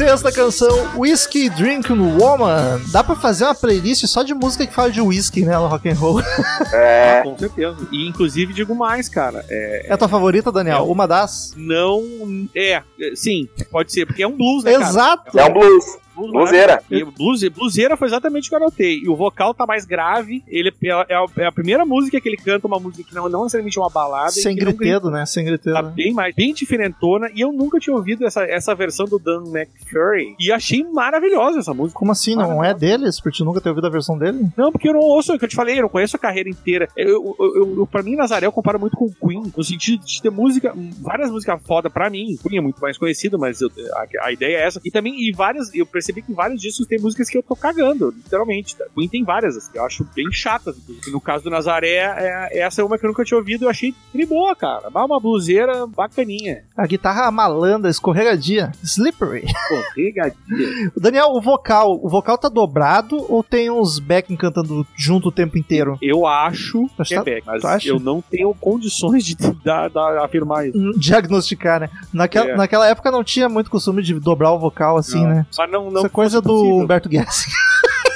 [0.01, 2.81] Sexta canção, Whiskey Drinking Woman.
[2.87, 5.87] Dá pra fazer uma playlist só de música que fala de whisky, né, no rock
[5.87, 6.19] and roll.
[6.73, 7.77] É, Com certeza.
[7.91, 9.45] E inclusive digo mais, cara.
[9.47, 10.77] É, É a tua favorita, Daniel?
[10.77, 10.81] É.
[10.81, 11.53] Uma das?
[11.55, 12.01] não.
[12.55, 12.81] É,
[13.13, 14.85] sim, pode ser, porque é um blues, né, cara?
[14.89, 15.37] Exato.
[15.39, 15.85] é um blues.
[16.15, 16.83] Blues Bluseira.
[16.91, 18.99] E blues, bluseira foi exatamente o que eu anotei.
[19.03, 20.43] E o vocal tá mais grave.
[20.47, 23.15] Ele é a, é a- é a primeira música que ele canta, uma música que
[23.15, 24.31] não, não necessariamente é uma balada.
[24.31, 25.25] Sem gritedo, né?
[25.25, 25.73] Sem gritedo.
[25.75, 27.29] Tá bem mais, bem diferentona.
[27.33, 30.35] E eu nunca tinha ouvido essa, essa versão do Dan McFurry.
[30.39, 31.97] E achei maravilhosa essa música.
[31.97, 32.35] Como assim?
[32.35, 33.19] Não é deles?
[33.19, 34.47] Por te nunca ter ouvido a versão dele?
[34.57, 36.19] Não, porque eu não ouço, é o que eu te falei, eu não conheço a
[36.19, 36.87] carreira inteira.
[36.95, 40.05] Eu, eu, eu, eu- pra mim, Nazaré, eu comparo muito com o Queen, no sentido
[40.05, 42.37] de ter música, várias músicas foda pra mim.
[42.41, 44.81] Queen é muito mais conhecido, mas eu- a, a ideia é essa.
[44.83, 47.55] E também, e várias, eu percebi que em vários discos tem músicas que eu tô
[47.55, 48.75] cagando, literalmente.
[48.75, 48.85] Tá?
[48.95, 50.75] Queen tem várias, assim, eu acho bem chatas.
[51.11, 53.93] No caso do Nazaré, é, essa é uma que eu nunca tinha ouvido, eu achei
[54.11, 54.89] tri boa, cara.
[54.89, 56.63] Uma bluseira bacaninha.
[56.75, 59.45] A guitarra malandra, escorregadia, slippery.
[59.95, 60.35] Regadinha.
[60.97, 65.57] Daniel, o vocal, o vocal tá dobrado ou tem uns backing cantando junto o tempo
[65.57, 65.97] inteiro?
[66.01, 70.67] Eu acho que é tá- back, mas eu não tenho condições de dar, dar- afirmar
[70.67, 70.91] isso.
[70.97, 71.89] Diagnosticar, né?
[72.13, 72.55] Naquela, É.
[72.55, 75.29] naquela época não tinha muito costume de dobrar o vocal assim, Não.
[75.29, 75.45] né?
[75.57, 76.77] Mas não, não Isso é coisa do possível.
[76.77, 77.45] Humberto Guess.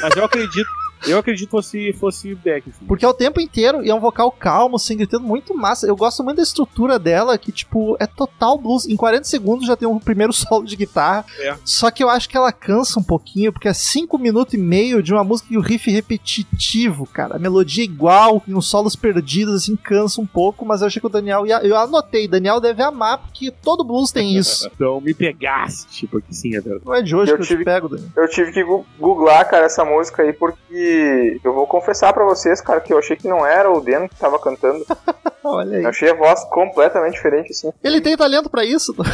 [0.01, 0.69] Mas eu acredito,
[1.07, 2.69] eu acredito que fosse, fosse back.
[2.69, 2.85] assim.
[2.85, 5.87] Porque é o tempo inteiro e é um vocal calmo, sem gritando, muito massa.
[5.87, 8.85] Eu gosto muito da estrutura dela, que, tipo, é total blues.
[8.87, 11.25] Em 40 segundos já tem um primeiro solo de guitarra.
[11.39, 11.55] É.
[11.63, 15.01] Só que eu acho que ela cansa um pouquinho, porque é 5 minutos e meio
[15.03, 17.35] de uma música e o riff repetitivo, cara.
[17.35, 20.99] A melodia é igual, e uns solos perdidos, assim, cansa um pouco, mas eu achei
[20.99, 21.59] que o Daniel ia.
[21.63, 24.69] Eu anotei, Daniel deve amar, porque todo blues tem isso.
[24.75, 26.83] Então me pegaste, porque sim, é verdade.
[26.85, 28.09] Não é de hoje Eu que eu tive- te pego, Daniel.
[28.15, 28.63] Eu tive que
[28.99, 31.41] googlar, cara, essa música aí, porque que.
[31.43, 34.15] Eu vou confessar pra vocês, cara, que eu achei que não era o Deno que
[34.15, 34.85] tava cantando.
[35.43, 35.83] Olha aí.
[35.83, 37.71] Eu achei a voz completamente diferente, assim.
[37.83, 38.95] Ele tem talento pra isso?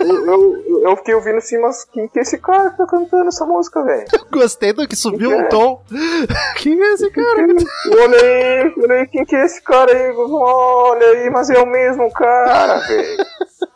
[0.00, 3.28] Eu, eu, eu fiquei ouvindo assim, mas quem que é esse cara que tá cantando
[3.28, 4.04] essa música, velho?
[4.32, 5.80] Gostei do que subiu um tom.
[6.56, 7.46] Quem é esse cara?
[8.00, 10.12] Olha aí, olha aí, quem que é esse cara aí?
[10.16, 13.24] Olha aí, mas é o mesmo cara, velho.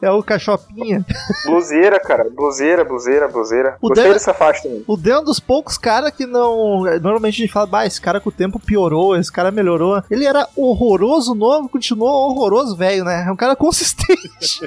[0.00, 1.04] É o Cachopinha.
[1.44, 2.28] Bluseira, cara.
[2.30, 3.76] Bluseira, bluseira, bluseira.
[3.80, 4.84] O Gostei dessa faixa também.
[4.86, 6.82] O Dan é um dos poucos caras que não.
[7.00, 10.02] Normalmente a gente fala, bah, esse cara com o tempo piorou, esse cara melhorou.
[10.10, 13.24] Ele era horroroso novo, continuou horroroso velho, né?
[13.26, 14.60] É um cara consistente.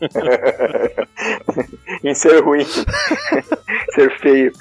[2.02, 2.64] em ser ruim.
[3.94, 4.52] ser feio.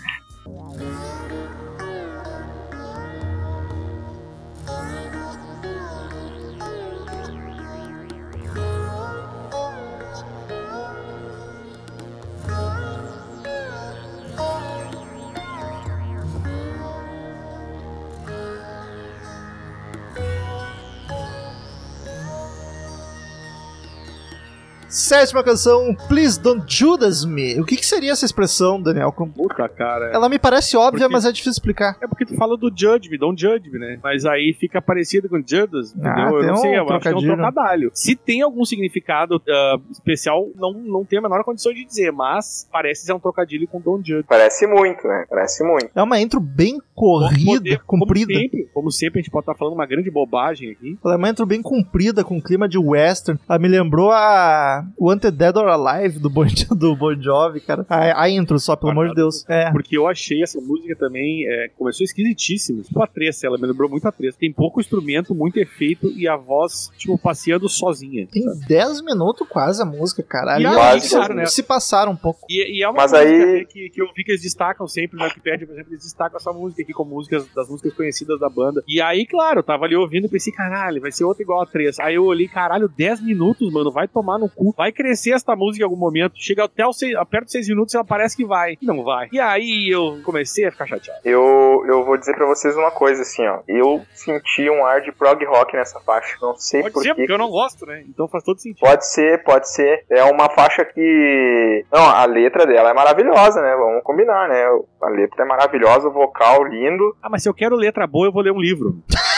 [24.93, 27.59] Sétima canção, Please Don't Judas Me.
[27.59, 29.11] O que, que seria essa expressão, Daniel?
[29.11, 30.11] Com- Puta, cara.
[30.13, 31.97] Ela me parece óbvia, Porque- mas é difícil explicar.
[31.99, 33.99] É porque tu fala do Judge Me, don't judge me, né?
[34.03, 36.11] Mas aí fica parecido com Judas, entendeu?
[36.13, 37.91] Ah, eu tem não um sei, eu acho que é um trocadilho.
[37.93, 42.67] Se tem algum significado ah, especial, não, não tenho a menor condição de dizer, mas
[42.71, 44.25] parece ser um trocadilho com don't judge.
[44.29, 45.25] Parece muito, né?
[45.27, 45.89] Parece muito.
[45.95, 48.33] É uma intro bem corrida, Poder- comprida.
[48.33, 50.97] Como sempre, como sempre, a gente pode estar falando uma grande bobagem aqui.
[51.03, 53.39] Ela é uma intro bem comprida, com clima de western.
[53.49, 56.45] Ela me lembrou a Wanted Dead or Alive do Bon,
[56.77, 57.85] do bon Jovi, cara.
[57.89, 59.43] A, a intro só, pelo amor de Deus.
[59.49, 59.71] É.
[59.71, 62.81] Porque eu achei essa música também, é, começou esquisitíssima.
[62.83, 64.37] Tipo a Tressa, ela me lembrou muito a Tressa.
[64.39, 68.27] Tem pouco instrumento, muito efeito e a voz, tipo, passeando sozinha.
[68.31, 70.55] Tem 10 minutos quase a música, cara.
[70.55, 71.45] Ali E aí, né?
[71.45, 72.41] se passaram um pouco.
[72.49, 75.17] E, e é uma Mas música aí- que, que eu vi que eles destacam sempre
[75.17, 78.49] na Wikipedia, por exemplo, eles destacam essa música aqui como músicas das músicas conhecidas da
[78.49, 78.83] banda.
[78.87, 81.65] E aí, claro, eu tava ali ouvindo e pensei, caralho, vai ser outra igual a
[81.65, 81.99] 3.
[81.99, 84.72] Aí eu olhei, caralho, 10 minutos, mano, vai tomar no cu.
[84.75, 86.33] Vai crescer esta música em algum momento.
[86.35, 88.77] Chega até os seis, perto dos 6 minutos ela parece que vai.
[88.81, 89.29] E não vai.
[89.31, 91.19] E aí eu comecei a ficar chateado.
[91.23, 93.59] Eu, eu vou dizer pra vocês uma coisa, assim, ó.
[93.67, 96.37] Eu senti um ar de prog rock nessa faixa.
[96.41, 98.03] Não sei Pode por ser, porque eu não gosto, né?
[98.07, 98.79] Então faz todo sentido.
[98.79, 100.05] Pode ser, pode ser.
[100.09, 101.85] É uma faixa que.
[101.91, 103.75] Não, a letra dela é maravilhosa, né?
[103.75, 104.63] Vamos combinar, né?
[105.01, 107.15] A letra é maravilhosa, o vocal lindo.
[107.21, 109.01] Ah, mas se eu quero letra boa, eu vou ler um livro.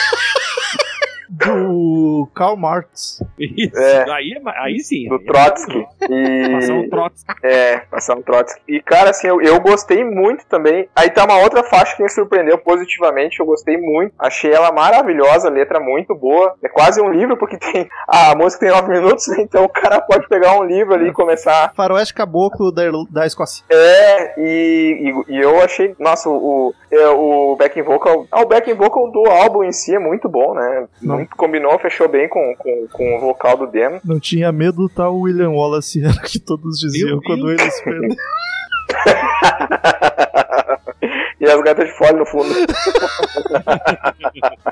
[1.29, 3.23] Do Karl Marx.
[3.39, 3.77] Isso.
[3.77, 4.11] É.
[4.11, 5.07] Aí, é aí sim.
[5.07, 5.87] Do aí é Trotsky.
[6.51, 6.89] Passar um E.
[6.89, 7.33] Trotsky.
[7.43, 8.61] É, passar um Trotsky.
[8.67, 10.87] E, cara, assim, eu, eu gostei muito também.
[10.95, 13.39] Aí tá uma outra faixa que me surpreendeu positivamente.
[13.39, 14.13] Eu gostei muito.
[14.19, 16.55] Achei ela maravilhosa, a letra muito boa.
[16.63, 17.89] É quase um livro, porque tem.
[18.07, 21.73] A música tem nove minutos, então o cara pode pegar um livro ali e começar
[21.75, 23.63] Faroeste Caboclo da, da Escócia.
[23.69, 26.35] É, e, e, e eu achei, nossa, o,
[26.69, 30.29] o, é, o backing vocal, ah, o backing vocal do álbum em si é muito
[30.29, 30.87] bom, né?
[31.19, 31.25] Não.
[31.37, 33.99] Combinou, fechou bem com, com, com o vocal do demo.
[34.03, 37.61] Não tinha medo, tá o William Wallace, era o que todos diziam Meu quando Deus.
[37.61, 38.15] eles perderam.
[41.39, 42.45] e as gatas de fole no fundo.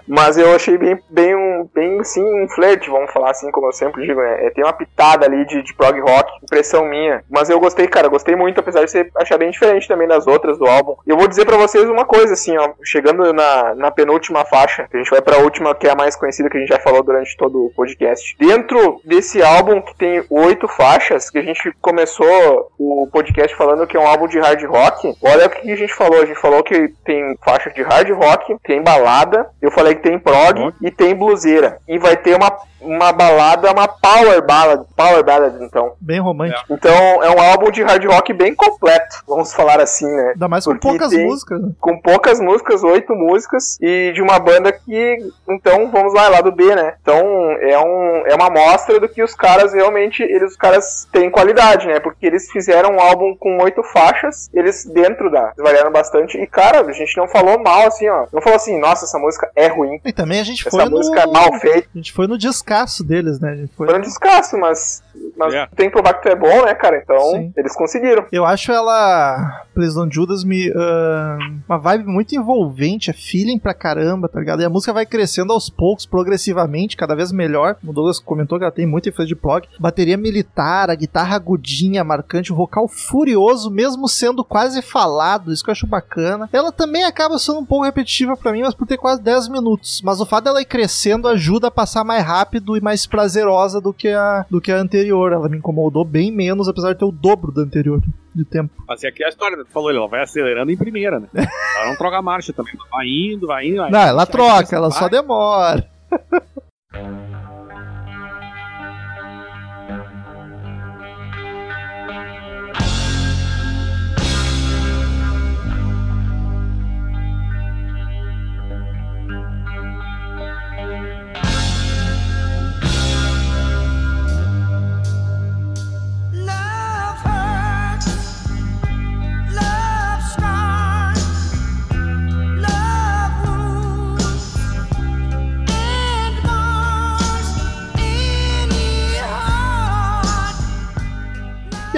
[0.07, 3.74] Mas eu achei bem, bem, um, bem assim, um flerte, vamos falar assim, como eu
[3.74, 4.45] sempre digo, né?
[4.45, 7.24] É, tem uma pitada ali de, de prog rock, impressão minha.
[7.30, 10.57] Mas eu gostei, cara, gostei muito, apesar de você achar bem diferente também das outras
[10.57, 10.95] do álbum.
[11.05, 14.88] E eu vou dizer pra vocês uma coisa, assim, ó, chegando na, na penúltima faixa,
[14.89, 16.80] que a gente vai pra última, que é a mais conhecida que a gente já
[16.80, 18.36] falou durante todo o podcast.
[18.38, 23.97] Dentro desse álbum, que tem oito faixas, que a gente começou o podcast falando que
[23.97, 26.22] é um álbum de hard rock, olha o que a gente falou.
[26.22, 30.19] A gente falou que tem faixa de hard rock, tem balada, eu falei que tem
[30.19, 30.77] prog Rock.
[30.81, 31.77] e tem bluseira.
[31.87, 32.51] E vai ter uma,
[32.81, 35.93] uma balada, uma power ballad, power ballad, então.
[36.01, 36.65] Bem romântico.
[36.69, 40.31] Então é um álbum de hard rock bem completo, vamos falar assim, né?
[40.33, 41.61] Ainda mais com Porque poucas tem- músicas.
[41.61, 41.69] né?
[41.79, 45.17] com poucas músicas, oito músicas, e de uma banda que,
[45.49, 46.95] então, vamos lá, lado B, né?
[47.01, 47.17] Então,
[47.61, 51.87] é, um, é uma amostra do que os caras realmente, eles, os caras têm qualidade,
[51.87, 51.99] né?
[51.99, 56.81] Porque eles fizeram um álbum com oito faixas, eles dentro da, variaram bastante, e cara,
[56.81, 59.99] a gente não falou mal, assim, ó, não falou assim, nossa, essa música é ruim,
[60.03, 61.33] E também a gente essa foi música é no...
[61.33, 63.51] mal feita, A gente foi no descasso deles, né?
[63.51, 63.87] A gente foi...
[63.87, 65.02] foi um descasso, mas,
[65.38, 65.68] mas É.
[65.76, 66.97] tem que provar que tu é bom, né, cara?
[66.97, 67.53] Então, Sim.
[67.57, 68.26] eles conseguiram.
[68.32, 71.38] Eu acho ela, Please Don't Judas, me, ah,
[71.68, 74.61] uma vibe muito envolvente, é feeling pra caramba, tá ligado?
[74.61, 77.76] E a música vai crescendo aos poucos, progressivamente, cada vez melhor.
[77.84, 79.68] O Douglas comentou que ela tem muita influência de prog.
[79.80, 85.70] Bateria militar, a guitarra agudinha, marcante, o vocal furioso, mesmo sendo quase falado, isso que
[85.70, 86.49] eu acho bacana.
[86.51, 90.01] Ela também acaba sendo um pouco repetitiva pra mim, mas por ter quase 10 minutos.
[90.03, 93.93] Mas o fato dela ir crescendo ajuda a passar mais rápido e mais prazerosa do
[93.93, 95.02] que a, do que a anterior.
[95.03, 95.31] Anterior.
[95.33, 98.01] Ela me incomodou bem menos, apesar de ter o dobro da anterior
[98.33, 98.71] de tempo.
[98.89, 101.27] Assim, aqui é a história, tu falou, ela vai acelerando em primeira, né?
[101.33, 102.73] Ela não troca a marcha também.
[102.89, 103.77] Vai indo, vai indo.
[103.77, 105.85] vai Não, indo, ela vai, troca, ela só demora.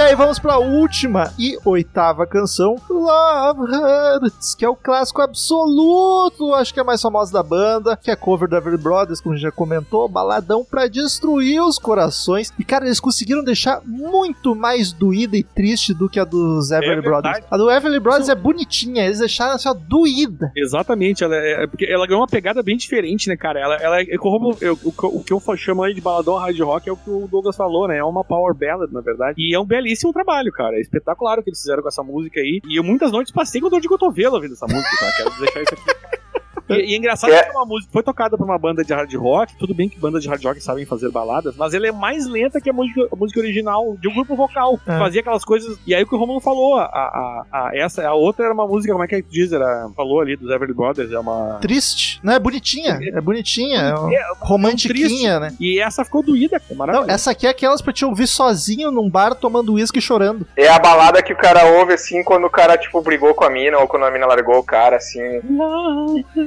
[0.06, 6.74] aí vamos pra última e oitava canção, Love Hurts, que é o clássico absoluto, acho
[6.74, 9.38] que é a mais famosa da banda, que é cover do Everly Brothers, como a
[9.38, 12.54] gente já comentou, baladão pra destruir os corações.
[12.60, 17.02] E cara, eles conseguiram deixar muito mais doída e triste do que a dos Everly
[17.02, 17.22] verdade.
[17.24, 17.46] Brothers.
[17.50, 20.52] A do Everly Brothers é bonitinha, eles deixaram assim, ó, doída.
[20.56, 23.60] Exatamente, ela, é, é porque ela ganhou uma pegada bem diferente, né, cara?
[23.60, 26.36] Ela, ela é como eu- o, que eu- o que eu chamo aí de baladão
[26.36, 27.98] hard rock é o que o Douglas falou, né?
[27.98, 29.36] É uma power ballad, na verdade.
[29.38, 30.78] E é um belíssimo trabalho, cara.
[30.78, 32.62] É espetacular o que eles fizeram com essa música aí.
[32.68, 35.12] E eu muitas noites passei com dor de cotovelo ouvindo essa música, tá?
[35.18, 36.25] Quero deixar isso aqui.
[36.70, 37.44] E, e é engraçado É.
[37.44, 39.56] que é uma música foi tocada por uma banda de hard rock.
[39.58, 42.60] Tudo bem que bandas de hard rock sabem fazer baladas, mas ela é mais lenta
[42.62, 44.78] que a música, a música original de um grupo vocal.
[44.78, 44.98] que É.
[44.98, 45.78] Fazia aquelas coisas.
[45.86, 48.68] E aí o que o Romulo falou, a, a, a- essa, a outra era uma
[48.68, 49.52] música, como é que tu diz?
[49.52, 51.58] Era, falou ali dos Everly Brothers, é uma.
[51.62, 55.54] Triste, não é bonitinha, é bonitinha, é uma É, romantiquinha, né?
[55.60, 57.12] E essa ficou doída, é Não, maravilhoso.
[57.12, 60.46] essa aqui é aquelas pra te ouvir sozinho num bar tomando uísque e chorando.
[60.58, 63.50] É a balada que o cara ouve, assim, quando o cara, tipo, brigou com a
[63.50, 65.20] mina, ou quando a mina largou o cara, assim.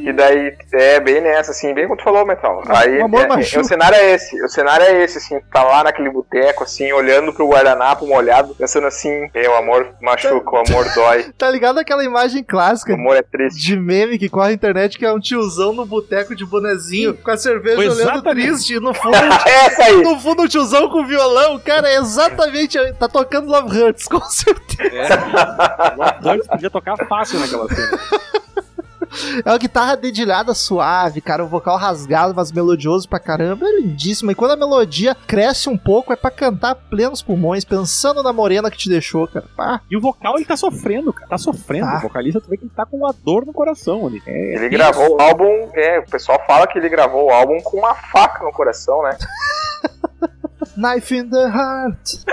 [0.09, 2.63] E daí, é bem nessa, assim, bem como tu falou, Metal.
[2.67, 3.61] Aí, o amor é, é, machuca.
[3.61, 7.31] o cenário é esse, o cenário é esse, assim, tá lá naquele boteco, assim, olhando
[7.31, 12.03] pro guardanapo molhado, pensando assim, é, o amor machuca, o amor dói, Tá ligado aquela
[12.03, 13.61] imagem o clássica amor é triste.
[13.61, 17.31] de meme que corre na internet que é um tiozão no boteco de bonezinho com
[17.31, 18.47] a cerveja Foi olhando exatamente.
[18.47, 19.15] triste e no fundo,
[19.47, 20.03] Essa aí!
[20.03, 24.97] no fundo um tiozão com violão, cara, é exatamente, tá tocando Love Hurts, com certeza.
[24.97, 25.09] É.
[25.97, 27.99] Love Hurts podia tocar fácil naquela cena.
[29.45, 34.31] É uma guitarra dedilhada suave, cara, o vocal rasgado, mas melodioso pra caramba, é lindíssimo.
[34.31, 38.71] E quando a melodia cresce um pouco, é pra cantar plenos pulmões, pensando na morena
[38.71, 39.47] que te deixou, cara.
[39.57, 39.81] Pá.
[39.91, 41.29] E o vocal, ele tá sofrendo, cara.
[41.29, 41.87] Tá sofrendo.
[41.87, 41.99] Tá.
[41.99, 44.23] O vocalista, tu vê que ele tá com uma dor no coração ali.
[44.27, 47.79] É, Ele gravou o álbum, é, o pessoal fala que ele gravou o álbum com
[47.79, 49.17] uma faca no coração, né?
[50.77, 52.25] Knife in the heart.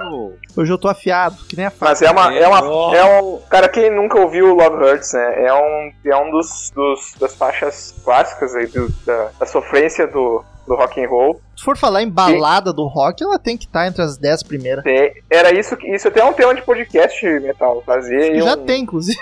[0.00, 1.86] Não, Hoje eu tô afiado, que nem a faca.
[1.90, 2.94] Mas é uma, É, é uma, ó.
[2.94, 7.14] é um, cara, quem nunca ouviu Love Hurts, né, é um, é um dos, dos
[7.18, 11.40] das faixas clássicas aí do- da, da sofrência do, do rock and roll.
[11.56, 14.84] Se for falar em balada do rock, ela tem que estar entre as 10 primeiras.
[14.86, 18.64] É, era isso, que- isso até é um tema de podcast, Metal, fazer Já um-
[18.64, 19.18] tem, inclusive.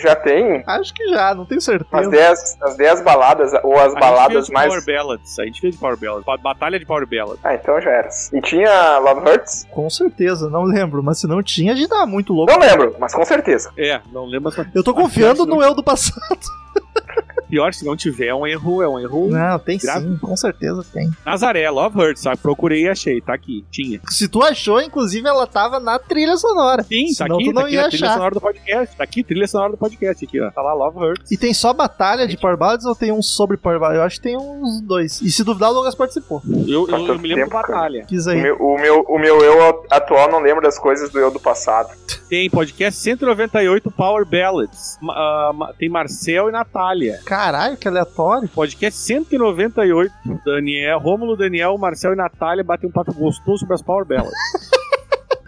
[0.00, 2.10] Já tem Acho que já, não tenho as certeza.
[2.10, 4.68] 10 as 10 baladas, ou as A baladas mais...
[4.68, 5.38] Power Ballads.
[5.38, 6.24] A gente fez de Power Ballads.
[6.42, 7.40] Batalha de Power Ballads.
[7.44, 8.08] Ah, então já era.
[8.32, 9.66] E tinha Love Hurts?
[9.70, 11.02] Com certeza, não lembro.
[11.02, 12.52] Mas se não tinha, a gente tava muito louco.
[12.52, 13.70] Não lembro, mas com certeza.
[13.76, 14.52] É, não lembro.
[14.56, 16.40] Mas Eu tô confiando no eu do passado.
[17.50, 18.82] pior, se não tiver, é um erro.
[18.82, 19.28] É um erro.
[19.30, 20.06] Não, tem Grave.
[20.06, 21.10] sim, com certeza tem.
[21.26, 22.36] Nazaré, Love Hurts, sabe?
[22.38, 23.20] Procurei e achei.
[23.20, 23.64] Tá aqui.
[23.70, 24.00] Tinha.
[24.08, 26.82] Se tu achou, inclusive, ela tava na trilha sonora.
[26.84, 27.44] Sim, tá Senão aqui.
[27.46, 28.14] tu não tá aqui ia a trilha achar.
[28.14, 28.96] sonora do podcast.
[28.96, 30.24] Tá aqui, trilha sonora do podcast.
[30.24, 30.50] Aqui, ó.
[30.50, 31.30] Tá lá, Love Hurts.
[31.32, 33.98] E tem só batalha de Power Ballads ou tem um sobre Power Ballads?
[33.98, 35.20] Eu acho que tem uns dois.
[35.20, 36.42] E se duvidar, o Lucas participou.
[36.68, 37.50] Eu, eu, eu me lembro tempo, de.
[37.68, 38.04] Batalha.
[38.06, 38.40] Quis O aí.
[38.42, 41.88] meu, o, meu, o meu eu atual não lembra das coisas do eu do passado.
[42.28, 44.98] Tem podcast 198 Power Ballads.
[45.00, 47.20] Ma- tem Marcel e Natália.
[47.40, 48.46] Caralho, que aleatório.
[48.50, 50.12] Podcast 198.
[50.44, 54.30] Daniel, Rômulo, Daniel, Marcel e Natália batem um papo gostoso sobre as Power Ballads.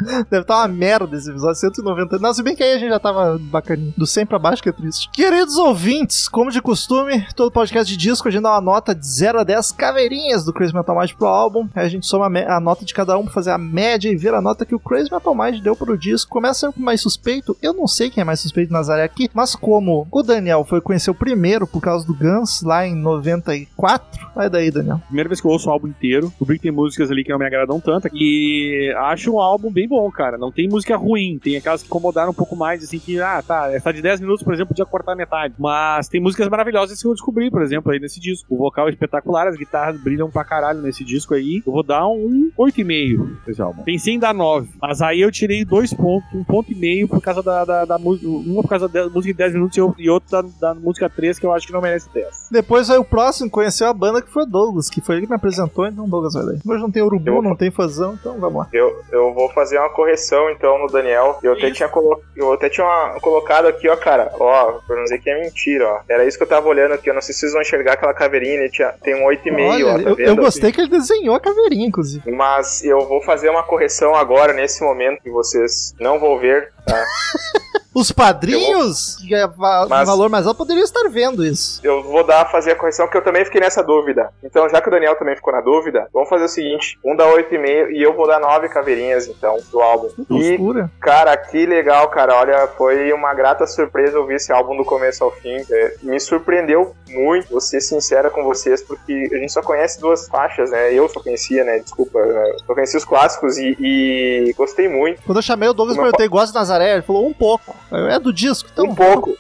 [0.31, 2.19] Deve estar uma merda esse episódio, 190.
[2.19, 3.95] Não, se bem que aí a gente já tava bacaninho.
[3.97, 5.09] Do 100 pra baixo que é triste.
[5.13, 9.07] Queridos ouvintes, como de costume, todo podcast de disco a gente dá uma nota de
[9.07, 11.69] 0 a 10 caveirinhas do Crazy Metal Mind pro álbum.
[11.75, 14.17] Aí a gente soma a, a nota de cada um pra fazer a média e
[14.17, 16.31] ver a nota que o Crazy Metal Mind deu pro disco.
[16.31, 17.57] Começa com o mais suspeito.
[17.63, 21.11] Eu não sei quem é mais suspeito Nazaré aqui, mas como o Daniel foi conhecer
[21.11, 25.01] o primeiro por causa do Guns lá em 94, vai daí, Daniel.
[25.07, 26.29] Primeira vez que eu ouço o álbum inteiro.
[26.29, 28.09] Descobri que tem músicas ali que não me agradam tanto.
[28.13, 30.37] E acho um álbum bem bom, cara.
[30.39, 31.39] Não tem música ruim.
[31.43, 34.43] Tem aquelas que incomodaram um pouco mais, assim, que, ah, tá, essa de 10 minutos,
[34.43, 35.55] por exemplo, podia cortar metade.
[35.59, 38.55] Mas tem músicas maravilhosas que eu descobri, por exemplo, aí nesse disco.
[38.55, 41.63] O vocal é espetacular, as guitarras brilham pra caralho nesse disco aí.
[41.67, 43.83] Eu vou dar um 8,5 pra esse álbum.
[43.83, 47.21] Pensei em dar 9, mas aí eu tirei dois pontos, um ponto e meio por
[47.21, 48.27] causa da, da, da música.
[48.29, 51.39] Uma por causa da música de 10 minutos e o- outro da, da música 3,
[51.39, 52.49] que eu acho que não merece 10.
[52.51, 55.31] Depois aí o próximo conheceu a banda que foi o Douglas, que foi ele que
[55.31, 56.59] me apresentou, então Douglas vai daí.
[56.67, 58.69] Hoje não tem urubu, Eu- não tem fazão, então vamos lá.
[58.73, 61.39] Eu, eu vou fazer uma correção então no Daniel.
[61.43, 61.75] Eu até, Isso.
[61.77, 62.21] tinha colo...
[62.37, 64.33] eu até tinha uma- colocado aqui, ó, cara.
[64.39, 66.01] Ó, pra não dizer que é mentira, ó.
[66.09, 67.09] Era isso que eu tava olhando aqui.
[67.11, 68.55] Eu não sei se vocês vão enxergar aquela caveirinha.
[68.55, 68.93] Ele tinha...
[69.03, 70.29] Tem um 8,5, Olha, ó, tá eu, vendo?
[70.29, 72.31] eu gostei que ele desenhou a caveirinha, inclusive.
[72.31, 77.05] Mas eu vou fazer uma correção agora, nesse momento, que vocês não vão ver, tá?
[77.95, 81.81] Os padrinhos, que é va- Mas- valor mais alto, poderiam estar vendo isso.
[81.85, 84.31] Eu vou dar, fazer a correção, porque eu também fiquei nessa dúvida.
[84.43, 87.27] Então, já que o Daniel também ficou na dúvida, vamos fazer o seguinte: um dá
[87.27, 90.09] 8,5 e eu vou dar 9 caveirinhas, então, do álbum.
[90.27, 90.91] Que E loucura.
[91.01, 92.35] Cara, que legal, cara.
[92.35, 95.57] Olha, foi uma grata surpresa ouvir esse álbum do começo ao fim.
[95.71, 100.27] É, me surpreendeu muito, vou ser sincera com vocês, porque a gente só conhece duas
[100.29, 100.93] faixas, né?
[100.95, 101.79] Eu só conhecia, né?
[101.79, 102.53] Desculpa, né?
[102.67, 105.21] só conhecia os clássicos e, e gostei muito.
[105.23, 106.93] Quando eu chamei o Douglas, Uma perguntei, gosta de Nazaré?
[106.95, 107.75] Ele falou, um pouco.
[107.93, 108.87] É do disco, então.
[108.87, 109.37] um pouco.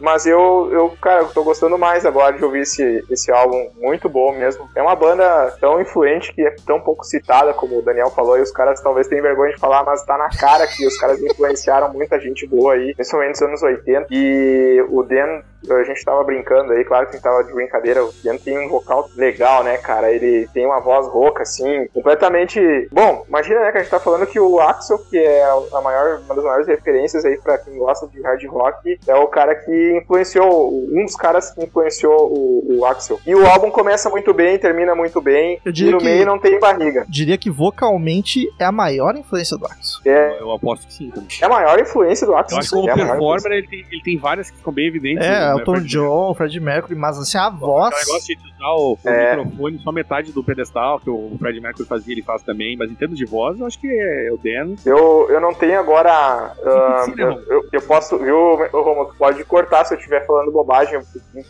[0.00, 3.70] Mas eu, eu, cara, eu tô gostando mais agora de ouvir esse, esse álbum.
[3.80, 4.68] Muito bom mesmo.
[4.74, 8.42] É uma banda tão influente que é tão pouco citada, como o Daniel falou, e
[8.42, 11.92] os caras talvez tenham vergonha de falar, mas tá na cara que os caras influenciaram
[11.92, 14.06] muita gente boa aí, principalmente nos anos 80.
[14.10, 18.04] E o Dan, a gente tava brincando aí, claro que a gente tava de brincadeira,
[18.04, 20.10] o Dan tem um vocal legal, né, cara?
[20.10, 22.88] Ele tem uma voz rouca, assim, completamente.
[22.92, 26.20] Bom, imagina, né, que a gente tá falando que o Axel, que é a maior,
[26.24, 29.98] uma das maiores referências aí pra quem gosta de hard rock, é o cara que
[29.98, 33.20] influenciou, um dos caras que influenciou o, o Axel.
[33.26, 36.26] E o álbum começa muito bem, termina muito bem, Eu e diria no que- meio
[36.26, 37.04] não tem barriga.
[37.08, 40.00] Diria que vocalmente é a maior influência do Axel.
[40.06, 41.28] É, Eu aposto que sim também.
[41.40, 42.56] é a maior influência do Axel.
[42.56, 45.24] Eu acho que como é performer ele tem, ele tem várias que ficam bem evidentes.
[45.26, 45.51] É, né?
[45.58, 47.94] Elton John, Fred Mercury, mas assim, a voz.
[47.94, 49.36] Aquele negócio de usar o, o É.
[49.36, 52.94] microfone só metade do pedestal que o Fred Mercury fazia, ele faz também, mas em
[52.94, 54.74] termos de voz, eu acho que é o Dan.
[54.86, 56.10] Eu, eu não tenho agora.
[56.12, 58.18] ah, Sim, né, eu, eu, eu posso.
[58.18, 58.36] Viu,
[58.72, 61.00] Romulo, tu pode cortar se eu estiver falando bobagem,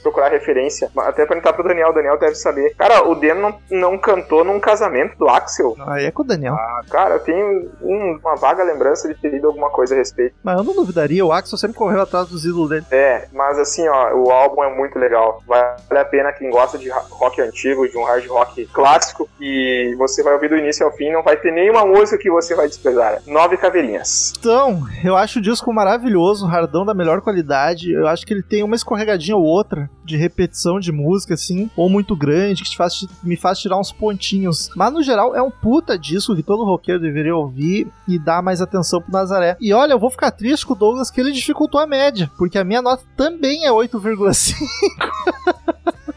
[0.02, 0.90] procurar referência.
[0.98, 2.74] Até perguntar pro Daniel, o Daniel deve saber.
[2.76, 5.74] Cara, o Dan não, não cantou num casamento do Axel.
[5.86, 6.56] Aí é com o Daniel.
[6.90, 10.34] Cara, eu tenho um- uma vaga lembrança de ter lido alguma coisa a respeito.
[10.42, 12.86] Mas eu não duvidaria, o Axel sempre correu atrás dos ídolos dele.
[12.90, 15.42] É, mas assim, ó, o álbum é muito legal.
[15.46, 20.22] Vale a pena quem gosta de rock antigo, de um hard rock clássico, e você
[20.22, 23.22] vai ouvir do início ao fim, não vai ter nenhuma música que você vai desprezar.
[23.26, 24.32] Nove caveirinhas.
[24.38, 27.92] Então, eu acho o disco maravilhoso, hardão da melhor qualidade.
[27.92, 31.88] Eu acho que ele tem uma escorregadinha ou outra de repetição de música, assim, ou
[31.88, 34.70] muito grande, que te faz, me faz tirar uns pontinhos.
[34.74, 38.60] Mas no geral, é um puta disco que todo roqueiro deveria ouvir e dar mais
[38.60, 39.56] atenção pro Nazaré.
[39.60, 42.58] E olha, eu vou ficar triste com o Douglas que ele dificultou a média, porque
[42.58, 44.54] a minha nota também é 8,5.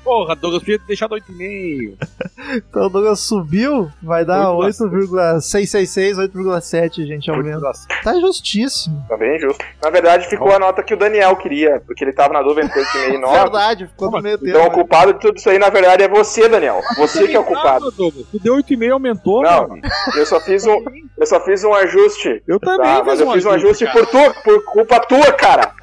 [0.03, 1.95] Porra, Douglas podia ter deixado 8,5.
[2.69, 7.71] Então o Douglas subiu, vai dar 8,666, 8,7, gente, aumenta.
[8.03, 9.03] Tá justíssimo.
[9.09, 9.63] Tá bem justo.
[9.81, 12.79] Na verdade, ficou a nota que o Daniel queria, porque ele tava na dúvida entre
[12.83, 13.39] 8,5 e 9.
[13.39, 14.73] Verdade, ficou no meio Então o tempo.
[14.75, 16.81] culpado de tudo isso aí, na verdade, é você, Daniel.
[16.97, 17.87] Você que é o culpado.
[17.87, 19.81] Ah, Douglas, tu deu 8,5 aumentou, Não, mano.
[20.15, 20.83] eu só fiz um,
[21.17, 22.43] eu só fiz um ajuste.
[22.47, 24.05] Eu também Tá, mas fiz eu fiz um ajuste cara.
[24.05, 25.73] por tu, por culpa tua, cara.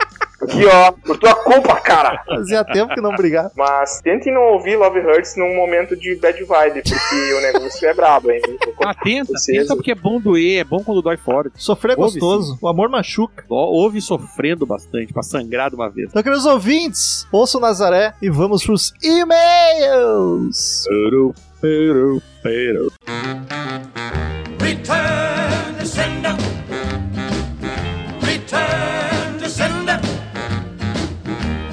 [0.42, 2.22] Aqui, ó, por tua culpa, cara.
[2.26, 3.52] Fazia tempo que não brigava.
[3.56, 7.94] Mas tentem não ouvir Love Hurts num momento de bad vibe, porque o negócio é
[7.94, 8.40] brabo, hein?
[8.84, 11.52] Ah, tenta, Vocês- tenta porque é bom doer, é bom quando dói forte.
[11.56, 13.44] Sofrer é gostoso, o amor machuca.
[13.48, 16.08] Ó, Ouve sofrendo bastante, pra sangrar de uma vez.
[16.10, 20.84] Então, queridos ouvintes, ouçam Nazaré e vamos pros e-mails.
[20.88, 22.92] Pero, pero, pero.
[24.60, 26.41] Return to sender.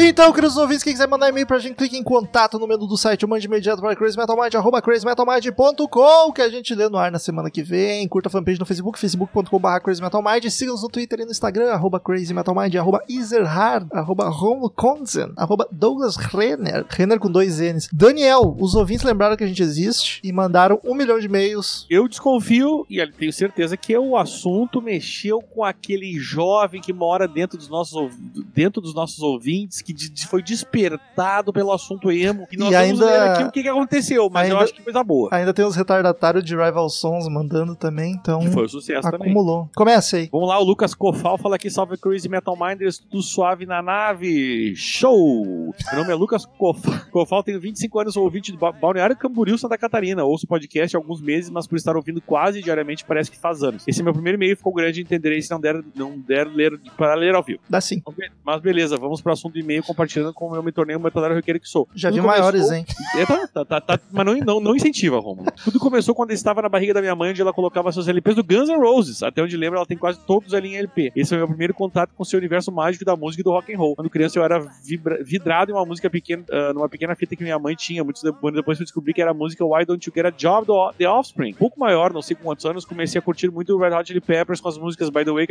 [0.00, 2.96] Então, queridos ouvintes, quem quiser mandar e-mail pra gente, clique em contato no menu do
[2.96, 7.64] site mande para crazymetalmind, arroba crazymetalmind.com, que a gente lê no ar na semana que
[7.64, 8.06] vem.
[8.06, 10.48] Curta a fanpage no Facebook, facebook.com.br crazymetalmind.
[10.50, 16.14] Siga-nos no Twitter e no Instagram, arroba crazymetalmind, arroba Iserhard, arroba Romulo Konzen, arroba Douglas
[16.14, 17.88] Renner, Renner com dois N's.
[17.92, 21.86] Daniel, os ouvintes lembraram que a gente existe e mandaram um milhão de e-mails.
[21.90, 27.58] Eu desconfio, e tenho certeza que o assunto mexeu com aquele jovem que mora dentro
[27.58, 28.12] dos nossos,
[28.54, 32.46] dentro dos nossos ouvintes, que de- foi despertado pelo assunto emo.
[32.52, 34.74] E nós E vamos ainda- ler aqui o que, que aconteceu, mas eu ainda- acho
[34.74, 35.28] que coisa boa.
[35.32, 39.30] Ainda tem os retardatários de Rival Sons mandando também, então Que foi um sucesso também.
[39.30, 39.68] acumulou.
[39.74, 40.28] Comece aí.
[40.30, 44.74] Vamos lá, o Lucas Cofal fala aqui, salve Crazy Metal Minders, tudo suave na nave,
[44.76, 45.74] show!
[45.92, 49.56] Meu nome é Lucas Cofal, Cofal tenho 25 anos, sou ouvinte do Ba- Balneário Camboriú,
[49.56, 53.30] Santa Catarina, ouço o podcast há alguns meses, mas por estar ouvindo quase diariamente parece
[53.30, 53.84] que faz anos.
[53.86, 57.34] Esse meu primeiro e-mail ficou grande, entenderei se não der, não der ler, para ler
[57.34, 57.60] ao vivo.
[57.68, 58.02] Dá sim.
[58.44, 61.60] Mas beleza, vamos pro assunto do e-mail, compartilhando como eu me tornei um metadário roqueiro
[61.60, 61.88] que sou.
[61.94, 62.84] Já Tudo vi maiores, hein?
[63.16, 65.50] é, tá, tá, tá, tá, mas não, não, não incentiva, Romulo.
[65.64, 68.36] Tudo começou quando eu estava na barriga da minha mãe, onde ela colocava seus LPs
[68.36, 69.22] do Guns N' Roses.
[69.22, 71.12] Até onde lembro, ela tem quase todos ali em LP.
[71.14, 73.50] Esse foi o meu primeiro contato com o seu universo mágico da música e do
[73.50, 73.94] rock and roll.
[73.96, 77.42] Quando criança, eu era vibra- vidrado em uma música pequena, ah, numa pequena fita que
[77.42, 78.02] minha mãe tinha.
[78.04, 80.66] Muitos anos depois eu descobri que era a música Why Don't You Get a Job
[80.66, 81.52] do The Offspring.
[81.52, 84.06] Um pouco maior, não sei com quantos anos, comecei a curtir muito o Red Hot
[84.06, 85.46] Chili Peppers com as músicas By the Way,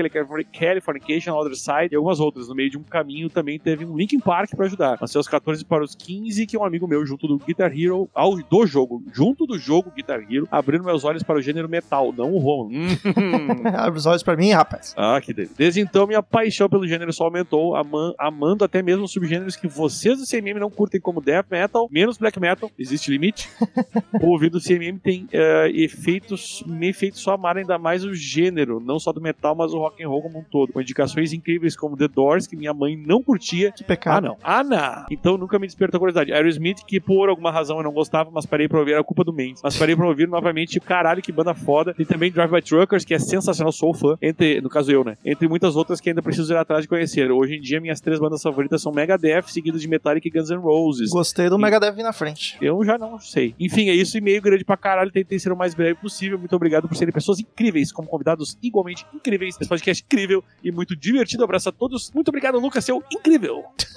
[0.53, 2.47] Californication, Other Side e algumas outras.
[2.47, 4.97] No meio de um caminho também teve um Linkin Park pra ajudar.
[4.99, 8.35] Nasceu aos 14 para os 15, que um amigo meu, junto do Guitar Hero, ao,
[8.35, 12.33] do jogo, junto do jogo Guitar Hero, abrindo meus olhos para o gênero metal, não
[12.33, 12.69] o Romulo.
[12.75, 12.87] Hum.
[13.75, 14.93] Abre os olhos pra mim, rapaz.
[14.97, 15.55] Ah, que delícia.
[15.57, 20.17] Desde então, minha paixão pelo gênero só aumentou, ama- amando até mesmo subgêneros que vocês
[20.19, 23.49] do CMM não curtem, como Death Metal, menos Black Metal, existe limite.
[24.21, 28.79] o ouvido do CMM tem eh, efeitos, me efeitos só amar ainda mais o gênero,
[28.79, 30.73] não só do metal, mas o rock and roll como um todo.
[30.73, 33.71] Com indicações incríveis como The Doors, que minha mãe não curtia.
[33.71, 34.23] Que Ah, pecado.
[34.23, 34.37] não.
[34.43, 35.05] Ah, não.
[35.11, 36.31] Então nunca me despertou curiosidade.
[36.33, 39.33] Aerosmith, que por alguma razão eu não gostava, mas parei pra ouvir, era culpa do
[39.33, 39.61] Mendes.
[39.63, 41.93] Mas parei pra ouvir novamente, caralho, que banda foda.
[41.93, 44.15] Tem também Drive by Truckers, que é sensacional, sou fã.
[44.21, 45.15] Entre, no caso eu, né?
[45.25, 47.31] Entre muitas outras que ainda preciso ir atrás de conhecer.
[47.31, 50.57] Hoje em dia, minhas três bandas favoritas são Megadeth, seguidas de Metallica e Guns N'
[50.59, 51.09] Roses.
[51.09, 52.57] Gostei do Megadeth vir na frente.
[52.61, 53.55] Eu já não sei.
[53.59, 54.17] Enfim, é isso.
[54.17, 55.11] E-mail grande pra caralho.
[55.11, 56.37] Tentei ser o mais breve possível.
[56.37, 59.55] Muito obrigado por serem pessoas incríveis, como convidados igualmente incríveis.
[59.59, 61.43] Esse podcast é incrível e muito divertido.
[61.43, 62.11] Abraço a todos.
[62.13, 63.63] Muito obrigado, Lucas, seu incrível.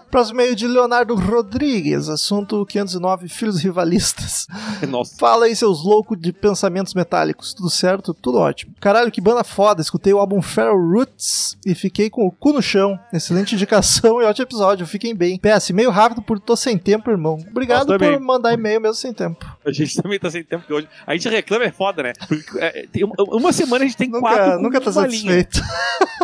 [0.11, 4.45] Próximo meio de Leonardo Rodrigues, assunto 509, filhos rivalistas.
[4.89, 5.15] Nossa.
[5.17, 7.53] Fala aí, seus loucos de pensamentos metálicos.
[7.53, 8.13] Tudo certo?
[8.13, 8.73] Tudo ótimo.
[8.81, 9.81] Caralho, que banda foda.
[9.81, 12.99] Escutei o álbum Feral Roots e fiquei com o cu no chão.
[13.13, 14.85] Excelente indicação e ótimo episódio.
[14.85, 15.39] Fiquem bem.
[15.39, 17.37] PS, meio rápido por tô sem tempo, irmão.
[17.49, 19.45] Obrigado por mandar e-mail mesmo sem tempo.
[19.65, 20.89] A gente também tá sem tempo que hoje.
[21.07, 22.11] A gente reclama, é foda, né?
[22.27, 25.31] Porque, é, uma, uma semana a gente tem quatro Nunca, com nunca tá uma linha,
[25.41, 25.61] satisfeito.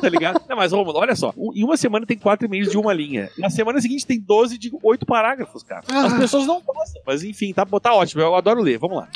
[0.02, 0.42] tá ligado?
[0.50, 1.34] Não, mas Romulo, olha só.
[1.54, 3.30] Em uma semana tem quatro e-mails de uma linha.
[3.38, 5.84] Na semana seguinte tem 12 de oito parágrafos, cara.
[5.88, 6.18] As Ah.
[6.18, 7.02] pessoas não gostam.
[7.06, 8.22] Mas enfim, tá, tá ótimo.
[8.22, 8.78] Eu adoro ler.
[8.78, 9.08] Vamos lá.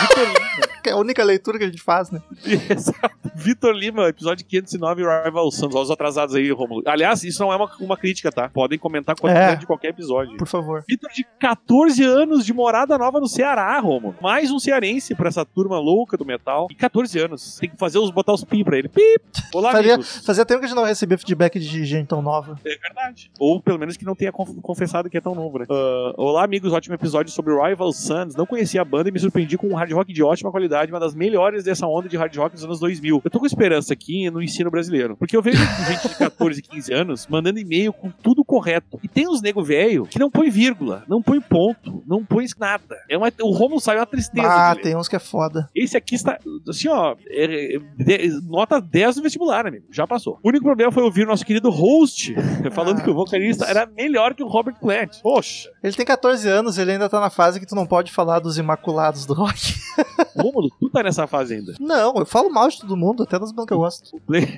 [0.00, 0.66] Vitor Lima.
[0.82, 2.20] Que é a única leitura que a gente faz, né?
[3.34, 5.74] Vitor Lima, episódio 509, Rival Sons.
[5.74, 6.82] Olha os atrasados aí, Romulo.
[6.86, 8.48] Aliás, isso não é uma, uma crítica, tá?
[8.48, 9.56] Podem comentar quando É.
[9.56, 10.36] de qualquer episódio.
[10.36, 10.84] Por favor.
[10.88, 14.14] Vitor de 14 anos de morada nova no Ceará, Romo.
[14.20, 16.68] Mais um cearense pra essa turma louca do metal.
[16.70, 17.56] E 14 anos.
[17.58, 18.88] Tem que fazer os botar os pi pra ele.
[18.88, 19.22] Pip!
[19.54, 20.24] Olá, Fazia, amigos.
[20.24, 22.58] fazia tempo que a gente não recebia feedback de gente tão nova.
[22.64, 23.30] É verdade.
[23.38, 25.66] Ou pelo menos que não tenha conf- confessado que é tão novo, né?
[25.68, 26.72] Ah, olá, amigos.
[26.72, 28.34] Ótimo episódio sobre Rival Sons.
[28.34, 31.00] Não conhecia a banda e me surpreendi com um hard rock de ótima qualidade, uma
[31.00, 33.20] das melhores dessa onda de hard rock dos anos 2000.
[33.24, 35.16] Eu tô com esperança aqui no ensino brasileiro.
[35.16, 38.98] Porque eu vejo gente de 14, 15 anos mandando e-mail com tudo correto.
[39.02, 42.96] E tem uns nego velho que não põe vírgula, não põe ponto, não põe nada.
[43.08, 44.46] É uma, o Romulo sai uma tristeza.
[44.48, 45.68] Ah, tem uns que é foda.
[45.74, 49.86] Esse aqui está, assim, ó, é- é- de- nota 10 no vestibular, amigo.
[49.90, 50.38] Já passou.
[50.42, 52.34] O único problema foi ouvir o nosso querido host
[52.72, 53.70] falando Ah, que o vocalista isso.
[53.70, 55.20] era melhor que o Robert Plant.
[55.22, 58.38] Poxa, Ele tem 14 anos, ele ainda tá na fase que tu não pode falar
[58.40, 59.74] dos imaculados do rock.
[60.36, 61.74] Rômulo, tu tá nessa fase ainda.
[61.80, 64.16] Não, eu falo mal de todo mundo, até das bandas que eu gosto.
[64.16, 64.48] O Plant,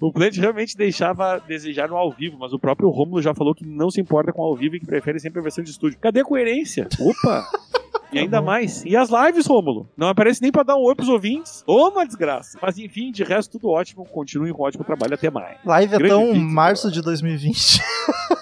[0.00, 3.64] o Plant realmente deixava desejar no ao vivo, mas o próprio Rômulo já falou que
[3.64, 5.98] não se importa com ao vivo e que prefere sempre a versão de estúdio.
[6.00, 6.88] Cadê a coerência?
[6.98, 7.46] Opa!
[8.12, 8.84] E ainda mais.
[8.84, 9.88] E as lives, Rômulo?
[9.96, 11.62] Não aparece nem pra dar um oi pros ouvintes.
[11.64, 12.58] Ô, uma desgraça.
[12.60, 14.04] Mas enfim, de resto, tudo ótimo.
[14.04, 15.14] Continue com um ótimo trabalho.
[15.14, 15.58] Até mais.
[15.64, 17.80] Live é Grande tão vídeo, março de 2020.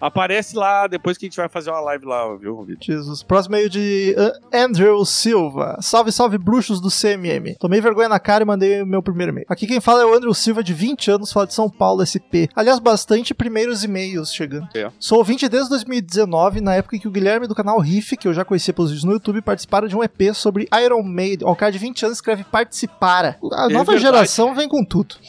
[0.00, 2.82] Aparece lá depois que a gente vai fazer uma live lá, viu, Vitor?
[2.84, 3.22] Jesus.
[3.22, 5.78] Próximo meio de uh, Andrew Silva.
[5.80, 7.54] Salve, salve, bruxos do CMM.
[7.58, 9.46] Tomei vergonha na cara e mandei o meu primeiro e-mail.
[9.48, 12.48] Aqui quem fala é o Andrew Silva, de 20 anos, fala de São Paulo, SP.
[12.54, 14.68] Aliás, bastante primeiros e-mails chegando.
[14.74, 14.90] É.
[14.98, 18.34] Sou ouvinte desde 2019, na época em que o Guilherme do canal Riff, que eu
[18.34, 21.48] já conhecia pelos vídeos no YouTube, participaram de um EP sobre Iron Maiden.
[21.48, 23.38] O cara de 20 anos escreve participara.
[23.52, 24.00] A É nova verdade.
[24.00, 25.14] geração vem com tudo.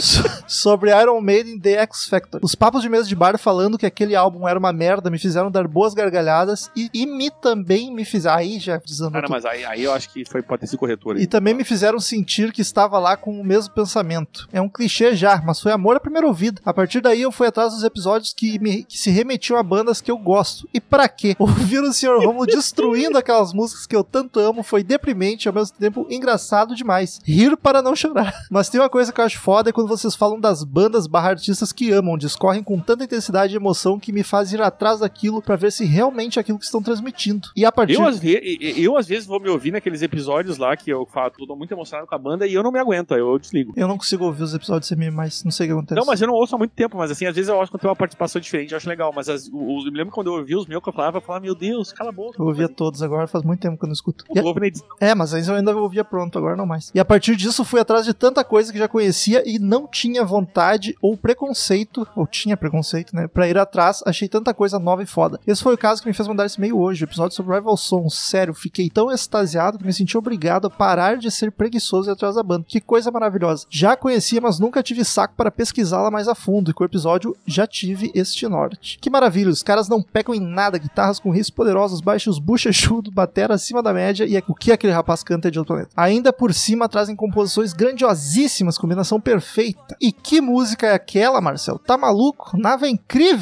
[0.00, 2.40] So- sobre Iron Maiden The X Factor.
[2.42, 5.50] Os papos de mesa de bar falando que aquele álbum era uma merda me fizeram
[5.50, 8.36] dar boas gargalhadas e, e me também me fizeram.
[8.38, 9.30] Aí já não, tudo.
[9.30, 11.22] mas aí, aí eu acho que foi, pode ter sido corretor aí.
[11.22, 14.48] E também me fizeram sentir que estava lá com o mesmo pensamento.
[14.52, 16.60] É um clichê já, mas foi amor à primeira ouvida.
[16.64, 20.00] A partir daí eu fui atrás dos episódios que, me- que se remetiam a bandas
[20.00, 20.68] que eu gosto.
[20.72, 21.34] E pra quê?
[21.38, 22.18] Ouvir o Sr.
[22.18, 26.74] Romulo destruindo aquelas músicas que eu tanto amo foi deprimente e ao mesmo tempo engraçado
[26.74, 27.20] demais.
[27.24, 28.32] Rir para não chorar.
[28.50, 31.30] Mas tem uma coisa que eu acho foda é quando vocês falam das bandas barra
[31.30, 35.40] artistas que amam, discorrem com tanta intensidade e emoção que me faz ir atrás daquilo
[35.40, 37.48] pra ver se realmente é aquilo que estão transmitindo.
[37.56, 40.76] E a partir Eu às, ve- eu, às vezes, vou me ouvir naqueles episódios lá
[40.76, 43.38] que eu falo, tô muito emocionado com a banda e eu não me aguento, eu
[43.38, 43.72] desligo.
[43.76, 45.98] eu não consigo ouvir os episódios sem mim, mas não sei o que acontece.
[45.98, 47.78] Não, mas eu não ouço há muito tempo, mas assim, às vezes eu acho que
[47.78, 49.12] tem uma participação diferente, eu acho legal.
[49.14, 51.44] Mas as, eu me lembro quando eu ouvi os meus que eu falava, eu falava,
[51.44, 52.40] meu Deus, cala a boca.
[52.40, 54.24] Eu ouvia todos agora, faz muito tempo que eu não escuto.
[54.34, 54.86] Eu edição.
[55.00, 56.90] É, mas antes eu ainda ouvia pronto, agora não mais.
[56.94, 60.24] E a partir disso fui atrás de tanta coisa que já conhecia e não tinha
[60.24, 64.02] vontade ou preconceito, ou tinha preconceito, né, pra ir atrás.
[64.06, 65.40] Achei tanta coisa nova e foda.
[65.46, 67.76] Esse foi o caso que me fez mandar esse meio hoje, o episódio sobre Rival
[67.76, 68.14] Sons.
[68.14, 72.34] Sério, fiquei tão extasiado que me senti obrigado a parar de ser preguiçoso e atrás
[72.34, 72.64] da banda.
[72.66, 73.66] Que coisa maravilhosa.
[73.68, 77.36] Já conhecia, mas nunca tive saco para pesquisá-la mais a fundo e com o episódio
[77.46, 78.98] já tive este norte.
[79.00, 83.54] Que maravilha, os caras não pecam em nada, guitarras com riffs poderosos, baixos bochechudos, batera
[83.54, 85.90] acima da média e é o que aquele rapaz canta é de outro planeta.
[85.96, 89.96] Ainda por cima trazem composições grandiosíssimas, combinação perfeita.
[90.00, 91.78] E que música é aquela, Marcel?
[91.78, 92.56] Tá maluco?
[92.56, 92.90] Nave é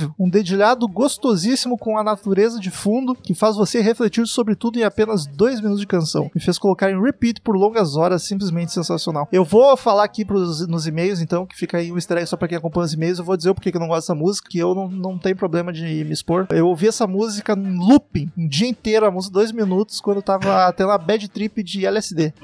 [0.01, 4.79] incrível, um dedilhado gostosíssimo com a natureza de fundo que faz você refletir sobre tudo
[4.79, 6.31] em apenas dois minutos de canção.
[6.35, 9.29] Me fez colocar em repeat por longas horas, simplesmente sensacional.
[9.33, 12.37] Eu vou falar aqui pros, nos e-mails, então, que fica aí um easter egg só
[12.37, 13.19] pra quem acompanha os e-mails.
[13.19, 15.19] Eu vou dizer o porquê que eu não gosto dessa música, que eu não, não
[15.19, 16.47] tenho problema de me expor.
[16.51, 20.23] Eu ouvi essa música em looping, um dia inteiro, a música dois minutos, quando eu
[20.23, 22.33] tava tendo uma bad trip de LSD.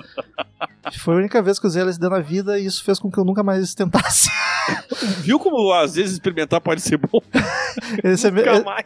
[0.99, 3.19] Foi a única vez que eu usei LSD na vida e isso fez com que
[3.19, 4.31] eu nunca mais tentasse.
[5.21, 7.21] Viu como às vezes experimentar pode ser bom?
[8.03, 8.31] Esse é,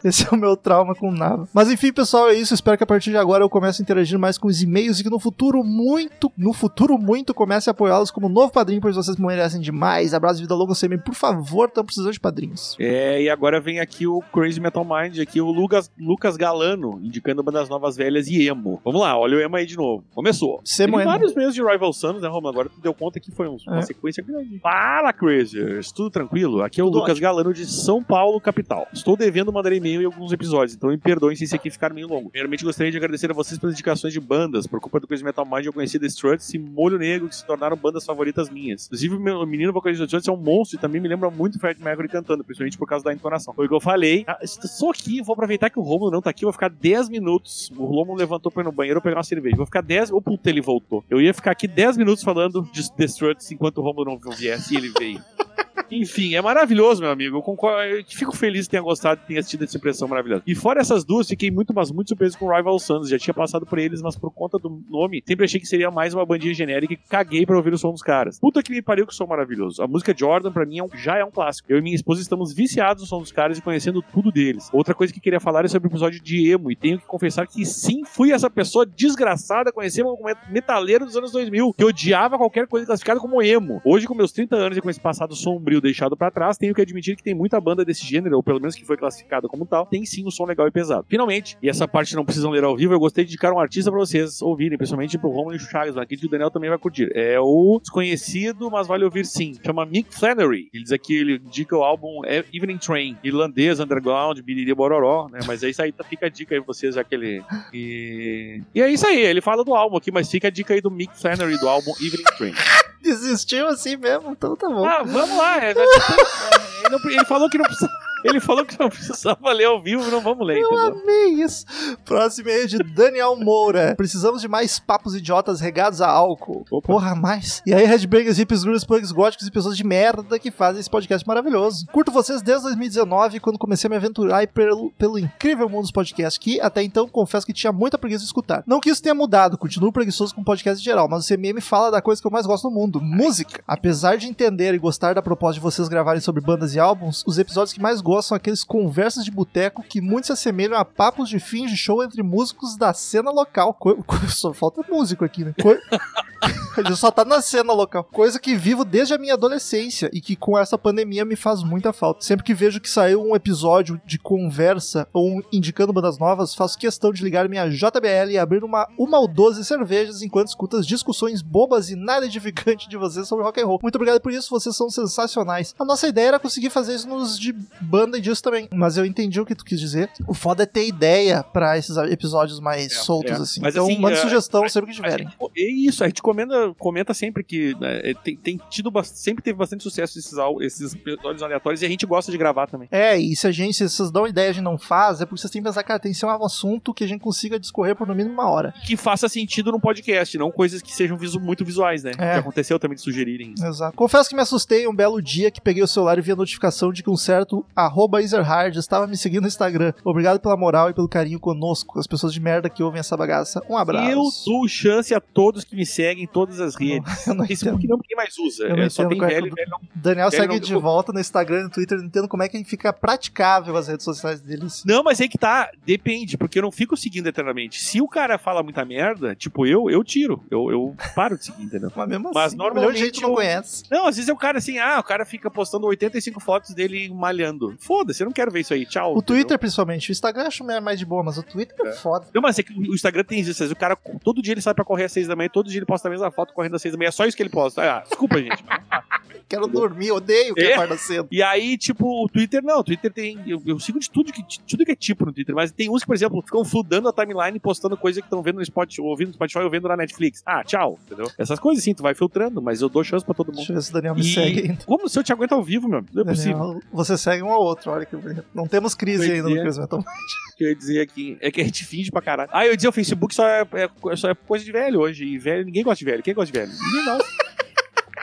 [0.03, 1.47] esse é o meu trauma com Nava.
[1.53, 2.53] Mas enfim, pessoal, é isso.
[2.53, 5.03] Espero que a partir de agora eu comece a interagir mais com os e-mails e
[5.03, 9.15] que no futuro muito, no futuro muito, comece a apoiá-los como novo padrinho, pois vocês
[9.17, 10.13] merecem demais.
[10.13, 10.97] Abraço, vida longa, sempre.
[10.97, 12.75] Por favor, estamos precisando de padrinhos.
[12.79, 17.41] É, e agora vem aqui o Crazy Metal Mind, aqui o Lucas, Lucas Galano, indicando
[17.43, 18.81] bandas novas velhas e emo.
[18.83, 20.03] Vamos lá, olha o emo aí de novo.
[20.13, 20.59] Começou.
[20.65, 21.11] Semo Teve emo.
[21.11, 22.49] vários meses de Rival Sons, né, Romulo?
[22.49, 23.81] Agora tu deu conta que foi um- uma É.
[23.83, 24.59] sequência grande.
[24.59, 25.91] Fala, Crazers!
[25.91, 26.61] Tudo tranquilo?
[26.61, 28.50] Aqui é o Tudo Lucas Galano de São Paulo, capital.
[28.93, 32.07] Estou devendo mandar e-mail em alguns episódios, então me perdoem se esse aqui ficar meio
[32.07, 32.29] longo.
[32.29, 34.67] Primeiramente, gostaria de agradecer a vocês pelas indicações de bandas.
[34.67, 37.45] Por culpa do Crazy Metal Mind, eu conheci The Struts e Molho Negro, que se
[37.45, 38.85] tornaram bandas favoritas minhas.
[38.87, 41.81] Inclusive, o menino vocalista do Struts é um monstro e também me lembra muito Fred
[41.81, 43.53] Mercury cantando, principalmente por causa da entonação.
[43.53, 44.23] Foi o que eu falei.
[44.27, 47.71] Ah, Só aqui, vou aproveitar que o Romulo não tá aqui, vou ficar 10 minutos.
[47.75, 49.55] O Romulo levantou pra ir no banheiro pegar uma cerveja.
[49.55, 50.11] Vou ficar 10.
[50.11, 51.03] Ô, puta, ele voltou.
[51.09, 54.73] Eu ia ficar aqui 10 minutos falando de The Struts enquanto o Romulo não viesse
[54.73, 55.21] e ele veio.
[55.89, 57.37] Enfim, é maravilhoso, meu amigo.
[57.37, 60.43] Eu, concordo, eu fico feliz que tenha gostado e tenha assistido essa impressão maravilhosa.
[60.45, 63.09] E fora essas duas, fiquei muito, mas muito surpreso com Rival Sons.
[63.09, 66.13] Já tinha passado por eles, mas por conta do nome, sempre achei que seria mais
[66.13, 68.39] uma bandinha genérica e caguei pra ouvir o som dos caras.
[68.39, 69.81] Puta que me pariu que som maravilhoso.
[69.81, 71.71] A música Jordan, pra mim, é um- já é um clássico.
[71.71, 74.69] Eu e minha esposa estamos viciados no som dos caras e conhecendo tudo deles.
[74.73, 76.71] Outra coisa que queria falar é sobre o episódio de emo.
[76.71, 80.15] E tenho que confessar que sim, fui essa pessoa desgraçada, conhecer um
[80.49, 83.81] metaleiro dos anos 2000, que odiava qualquer coisa classificada como emo.
[83.85, 86.81] Hoje, com meus 30 anos e com esse passado sombrio deixado pra trás, tenho que
[86.81, 89.85] admitir que tem muita banda desse gênero, ou pelo menos que foi classificada como tal,
[89.85, 91.05] tem sim um som legal e pesado.
[91.07, 93.91] Finalmente, e essa parte não precisam ler ao vivo, eu gostei de indicar um artista
[93.91, 96.79] pra vocês ouvirem, principalmente pro Romulo e o Chagas, aqui que o Daniel também vai
[96.79, 97.09] curtir.
[97.13, 99.53] É o desconhecido, mas vale ouvir sim.
[99.63, 100.69] Chama Mick Flannery.
[100.73, 102.21] Ele diz aqui, ele indica o álbum
[102.53, 105.39] Evening Train, irlandês, underground, biriri bororó, né?
[105.45, 107.43] Mas é isso aí, tá- fica a dica aí pra vocês, já que ele...
[107.73, 108.61] E...
[108.73, 110.89] e é isso aí, ele fala do álbum aqui, mas fica a dica aí do
[110.91, 112.53] Mick Flannery, do álbum Evening Train.
[113.01, 114.85] Desistiu assim mesmo, então tá bom.
[114.85, 115.60] Ah, vamos lá.
[115.61, 115.89] É, nós-
[117.09, 117.89] é, ele falou que não precisa.
[118.23, 121.01] Ele falou que não precisava ler ao vivo, não vamos ler, Eu entendeu?
[121.01, 121.65] amei isso.
[122.05, 123.95] Próximo e-mail de Daniel Moura.
[123.95, 126.65] Precisamos de mais papos idiotas regados a álcool.
[126.71, 126.87] Opa.
[126.87, 127.61] Porra, mais.
[127.65, 131.27] E aí, Headbangers, hippies, gruners, punks, góticos e pessoas de merda que fazem esse podcast
[131.27, 131.85] maravilhoso.
[131.91, 136.37] Curto vocês desde 2019, quando comecei a me aventurar pelo, pelo incrível mundo dos podcasts,
[136.37, 138.63] que até então confesso que tinha muita preguiça de escutar.
[138.67, 141.89] Não que isso tenha mudado, continuo preguiçoso com podcast em geral, mas o CMM fala
[141.91, 143.63] da coisa que eu mais gosto no mundo, música.
[143.67, 147.37] Apesar de entender e gostar da proposta de vocês gravarem sobre bandas e álbuns, os
[147.39, 151.29] episódios que mais gosto são aqueles conversas de boteco que muito se assemelham a papos
[151.29, 153.73] de fins de show entre músicos da cena local.
[153.75, 153.95] Co-
[154.27, 155.53] só falta músico aqui, né?
[155.61, 155.77] Co-
[156.77, 158.03] Ele só tá na cena local.
[158.05, 161.91] Coisa que vivo desde a minha adolescência e que com essa pandemia me faz muita
[161.91, 162.23] falta.
[162.25, 166.79] Sempre que vejo que saiu um episódio de conversa ou um indicando bandas novas, faço
[166.79, 170.87] questão de ligar minha JBL e abrir uma, uma ou 12 cervejas enquanto escuto as
[170.87, 173.79] discussões bobas e nada edificante de vocês sobre rock and roll.
[173.83, 175.75] Muito obrigado por isso, vocês são sensacionais.
[175.77, 177.53] A nossa ideia era conseguir fazer isso nos de
[178.01, 180.09] banda e disso também, mas eu entendi o que tu quis dizer.
[180.27, 183.41] O foda é ter ideia pra esses episódios mais soltos é.
[183.41, 183.61] assim.
[183.61, 185.27] Mas, então, assim, manda é, sugestão sempre que tiverem.
[185.27, 189.57] gente- é isso, a gente comenta, comenta sempre que né, tem, tem tido sempre teve
[189.57, 192.87] bastante sucesso esses, esses episódios aleatórios e a gente gosta de gravar também.
[192.91, 195.51] É, e se a gente, se vocês dão ideia de não faz, é porque vocês
[195.51, 198.07] têm que pensar, cara, tem que ser um assunto que a gente consiga discorrer por
[198.07, 198.73] no mínimo uma hora.
[198.85, 202.11] Que faça sentido no podcast, não coisas que sejam visu- muito visuais, né?
[202.17, 202.33] É.
[202.33, 203.53] Que aconteceu também de sugerirem.
[203.61, 203.95] Exato.
[203.95, 206.91] Confesso que me assustei um belo dia que peguei o celular e vi a notificação
[206.91, 209.93] de que um certo arroba Ezerhard estava me seguindo no Instagram.
[210.03, 213.61] Obrigado pela moral e pelo carinho conosco, as pessoas de merda que ouvem essa bagaça.
[213.69, 214.09] Um abraço.
[214.09, 217.27] Eu dou chance a todos que me seguem em todas as redes.
[217.27, 217.89] Eu não Facebook entendo.
[217.91, 218.63] não, ninguém mais usa.
[218.63, 219.79] Eu não É, só tem é velho o velho não.
[219.93, 222.47] Daniel Ele segue não- de volta no Instagram e no Twitter, não entendo como é
[222.47, 224.83] que fica praticável as redes sociais deles.
[224.85, 227.81] Não, mas aí que tá, depende, porque eu não fico seguindo eternamente.
[227.81, 230.41] Se o cara fala muita merda, tipo eu, eu tiro.
[230.49, 231.91] Eu, eu paro de seguir, entendeu?
[231.95, 233.83] Mas mesmo Mas assim, normalmente milhão de gente não eu- conhece.
[233.91, 237.09] Não, às vezes é o cara assim, ah, o cara fica postando 85 fotos dele
[237.13, 237.75] malhando.
[237.81, 239.09] Foda-se, eu não quero ver isso aí, tchau.
[239.15, 239.23] O entendeu?
[239.43, 240.09] Twitter, principalmente.
[240.09, 242.27] O Instagram eu acho mais de boa, mas o Twitter é, foda.
[242.33, 244.85] Não, mas é que o Instagram tem isso, o cara, todo dia ele sai pra
[244.85, 246.93] correr às seis da manhã, todo dia ele posta a mesma foto correndo às seis
[246.93, 247.81] da manhã, é só isso que ele posta.
[247.81, 248.63] Ah, desculpa, gente.
[249.47, 250.75] Quero dormir, odeio que É.
[250.75, 251.27] acorda cedo.
[251.29, 253.37] E aí, tipo, o Twitter não, o Twitter tem.
[253.45, 255.89] Eu, eu sigo de tudo que, de tudo que é tipo no Twitter, mas tem
[255.89, 259.01] uns que, por exemplo, ficam fludando a timeline postando coisa que estão vendo no Spotify,
[259.01, 260.41] ouvindo no Spotify ou vendo na Netflix.
[260.45, 261.29] Ah, tchau, entendeu?
[261.37, 263.57] Essas coisas sim, tu vai filtrando, mas eu dou chance pra todo mundo.
[263.57, 264.85] Deixa eu ver se o Daniel me E segue ainda.
[264.85, 266.01] como se eu te aguento ao vivo, meu?
[266.13, 266.57] Não é possível.
[266.57, 268.43] Daniel, você segue um ao outro, olha que bonito.
[268.53, 269.61] Não temos crise ainda no.
[269.61, 269.99] Cris Metal.
[269.99, 272.49] O que eu ia dizer aqui é que a gente finge pra caralho.
[272.53, 275.25] Ah, eu ia dizer, o Facebook só é, é- só é coisa de velho hoje.
[275.25, 276.21] E velho, ninguém gosta de velho.
[276.23, 276.71] Quem gosta de velho?
[276.71, 277.05] Ninguém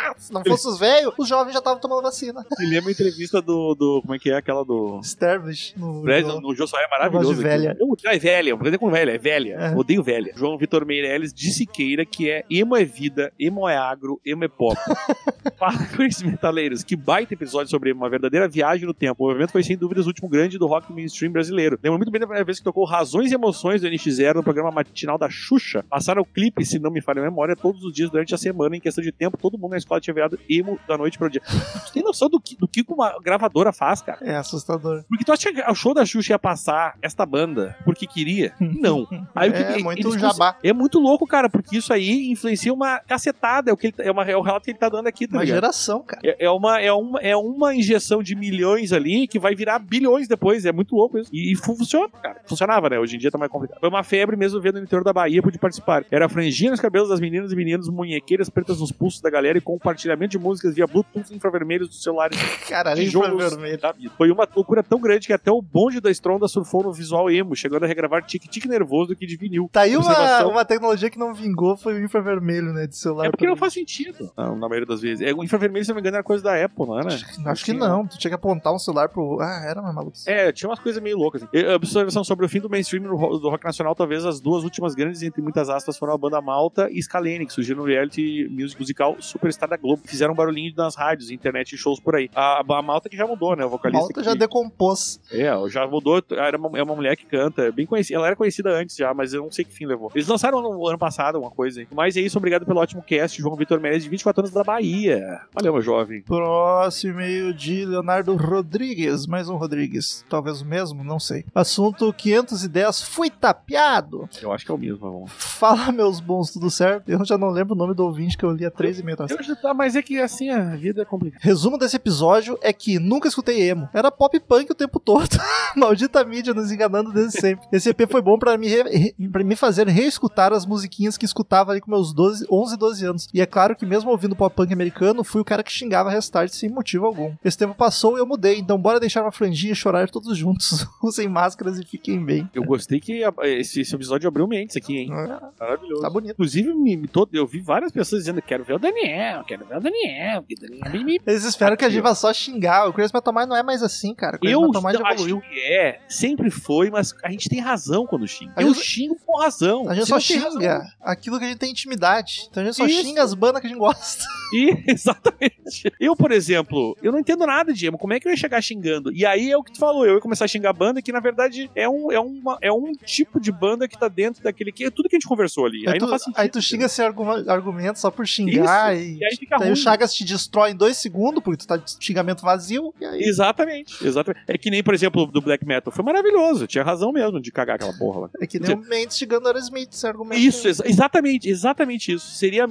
[0.07, 0.21] gosta.
[0.21, 2.45] Se não fosse os velhos, os jovens já estavam tomando vacina.
[2.59, 4.01] Me lembra a entrevista do, do.
[4.03, 5.01] Como é que é aquela do.
[5.03, 6.03] Sterblish no.
[6.03, 7.35] Fred, no- no Jô Soares é maravilhoso.
[7.35, 7.77] de velha.
[7.79, 9.55] Eu, é velha, eu com velha, é velha.
[9.55, 9.77] É.
[9.77, 10.33] Odeio velha.
[10.37, 14.49] João Vitor Meirelles de Siqueira, que é emo é vida, emo é agro, emo é
[14.49, 14.77] pop.
[15.59, 16.83] Fala com esses metaleiros.
[16.85, 19.25] Que baita episódio sobre uma verdadeira viagem no tempo.
[19.25, 21.79] O movimento foi sem dúvidas o último grande do rock mainstream brasileiro.
[21.83, 24.71] Lembro muito bem da primeira vez que tocou Razões e Emoções do NX0 no programa
[24.71, 25.85] matinal da Xuxa.
[25.89, 28.77] Passaram o clipe, se não me falha a memória, todos os dias durante a semana,
[28.77, 31.41] em questão de tempo, todo mundo na escola tinha virado emo da noite pro dia.
[31.87, 34.19] Tu tem noção do que, do que uma gravadora faz, cara?
[34.23, 35.05] É assustador.
[35.09, 38.53] Porque tu acha que o show da Xuxa ia passar esta banda porque queria?
[38.61, 39.07] Não.
[39.35, 40.57] Aí o que É que- muito jabá.
[40.63, 43.71] É muito louco, cara, porque isso aí influencia uma cacetada.
[43.71, 45.27] É o, que ele tá- é, uma, é o relato que ele tá dando aqui,
[45.27, 45.57] tá Uma ligado?
[45.57, 46.21] geração, cara.
[46.25, 50.27] É, é uma, é, uma, é uma injeção de milhões ali que vai virar bilhões
[50.29, 50.65] depois.
[50.65, 51.31] É muito louco isso.
[51.33, 52.41] E, e funciona, cara.
[52.47, 52.99] Funcionava, né?
[52.99, 53.81] Hoje em dia tá mais complicado.
[53.81, 56.05] Foi uma febre mesmo vendo no interior da Bahia, pude participar.
[56.11, 59.61] Era franjinha nos cabelos das meninas e meninos, munhequeiras pretas nos pulsos da galera e
[59.79, 62.39] compartilhamento de músicas via Bluetooth infravermelhos dos celulares
[62.69, 63.79] Caralho, tijolos vermelho.
[63.81, 64.13] da vida.
[64.17, 67.55] Foi uma loucura tão grande que até o bonde da Stronda surfou no visual emo,
[67.57, 69.69] chegando a regravar tique-tique nervoso do que de vinil.
[69.73, 73.27] Tá aí uma, uma tecnologia que não vingou, foi o infravermelho, né, de celular.
[73.27, 74.31] É porque não faz sentido.
[74.37, 75.27] Não, na maioria das vezes.
[75.27, 77.09] É, o infravermelho, se não me engano, era coisa da Apple, não era?
[77.47, 79.39] Acho que não, tu tinha que apontar um celular pro...
[79.41, 80.17] Ah, era uma maluco.
[80.27, 81.43] É, tinha umas coisas meio loucas.
[81.43, 81.51] Assim.
[81.57, 84.65] E, Observação sobre o fim do mainstream do ro- do rock nacional, talvez as duas
[84.65, 88.49] últimas grandes, entre muitas aspas, foram a banda Malta e Scalene, que surgiram no reality
[88.51, 90.03] music musical Superstar da Globo.
[90.05, 92.31] Fizeram um barulhinho nas rádios, internet e shows por aí.
[92.35, 93.65] A, a Malta que já mudou, né?
[93.65, 94.01] O vocalista.
[94.01, 95.21] Malta que- já decompôs.
[95.31, 96.23] É, já mudou.
[96.31, 97.63] Era uma, é uma mulher que canta.
[97.63, 98.19] é Bem conhecida.
[98.19, 100.11] Ela era conhecida antes já, mas eu não sei que fim levou.
[100.15, 101.81] Eles lançaram no ano passado uma coisa.
[101.81, 101.89] aí.
[101.93, 103.41] Mas é isso, obrigado pelo ótimo cast.
[103.41, 105.41] João Vitor Menezes, de 24 anos da Bahia.
[105.53, 106.23] Valeu, meu jovem.
[106.23, 109.27] Próximo e-mail de Leonardo Rodrigues.
[109.27, 110.25] Mais um Rodrigues.
[110.29, 111.45] Talvez o mesmo, não sei.
[111.55, 113.03] Assunto 510.
[113.03, 114.29] Fui tapeado.
[114.43, 115.31] Eu acho que é o mesmo, vamos.
[115.37, 117.09] Fala, meus bons, tudo certo?
[117.09, 119.15] Eu já não lembro o nome do ouvinte que eu li há três e meio
[119.15, 119.31] atrás.
[119.31, 121.43] Eu já tá, mas é que assim, a vida é complicada.
[121.45, 123.89] Resumo desse episódio é que nunca escutei emo.
[123.93, 125.29] Era pop punk o tempo todo.
[125.77, 127.67] Maldita mídia nos enganando desde sempre.
[127.73, 131.73] Esse EP foi bom pra me, re- pra me fazer reescutar as musiquinhas que escutava
[131.73, 133.29] ali com meus 12, 11, 12 anos.
[133.33, 136.51] E é claro que mesmo ouvindo pop punk americano, fui o cara que xingava Restart
[136.53, 137.35] sem motivo algum.
[137.45, 140.87] Esse tempo passou e eu mudei, então bora deixar uma franjinha e chorar todos juntos.
[141.03, 142.49] Usem máscaras e fiquem bem.
[142.55, 145.09] Eu gostei que a- esse, esse episódio abriu mentes aqui, hein?
[145.13, 146.03] Ah, Maravilhoso.
[146.03, 146.33] Tá bonito.
[146.33, 149.77] Inclusive, me, me todo, eu vi várias pessoas dizendo: quero ver o Daniel, quero ver
[149.77, 150.87] o Daniel, porque Daniel
[151.27, 151.31] é.
[151.31, 152.89] Eles esperam que a gente vá só xingar.
[152.89, 154.37] O Metal Mind não é mais assim, cara.
[154.37, 155.41] O Crazy Eu Metal Mind acho evoluiu.
[155.41, 158.53] que é, sempre foi, mas a gente tem razão quando xinga.
[158.57, 159.89] A Eu gente- xingo com razão.
[159.89, 160.21] A gente Você só não
[160.53, 162.47] xinga aquilo que a gente tem intimidade.
[162.51, 163.03] Então a gente só Isso.
[163.03, 164.25] xinga as bandas que a gente gosta.
[164.51, 165.93] E, exatamente.
[166.01, 167.99] Eu, por exemplo, eu não entendo nada de emo.
[167.99, 169.13] Como é que eu ia chegar xingando?
[169.13, 171.13] E aí é o que tu falou, eu ia começar a xingar a banda, que
[171.13, 174.73] na verdade é um, é uma, é um tipo de banda que tá dentro daquele
[174.73, 175.87] que é tudo que a gente conversou ali.
[175.87, 176.41] Aí, Aí, não tu, faz sentido.
[176.41, 179.05] aí tu xinga sem arguma- argumento só por xingar Isso.
[179.05, 179.19] e.
[179.19, 179.71] E aí fica ruim.
[179.73, 182.93] o Chagas te destrói em dois segundos, porque tu tá de xingamento vazio.
[183.01, 184.43] Exatamente, exatamente.
[184.47, 185.93] É que nem, por exemplo, do Black Metal.
[185.93, 186.67] Foi maravilhoso.
[186.67, 188.31] Tinha razão mesmo de cagar aquela porra lá.
[188.41, 190.41] É que nem o Mendes xingando o Aerosmith, esse argumento.
[190.41, 192.27] Isso, exa- exatamente, exatamente isso.
[192.31, 192.67] Seria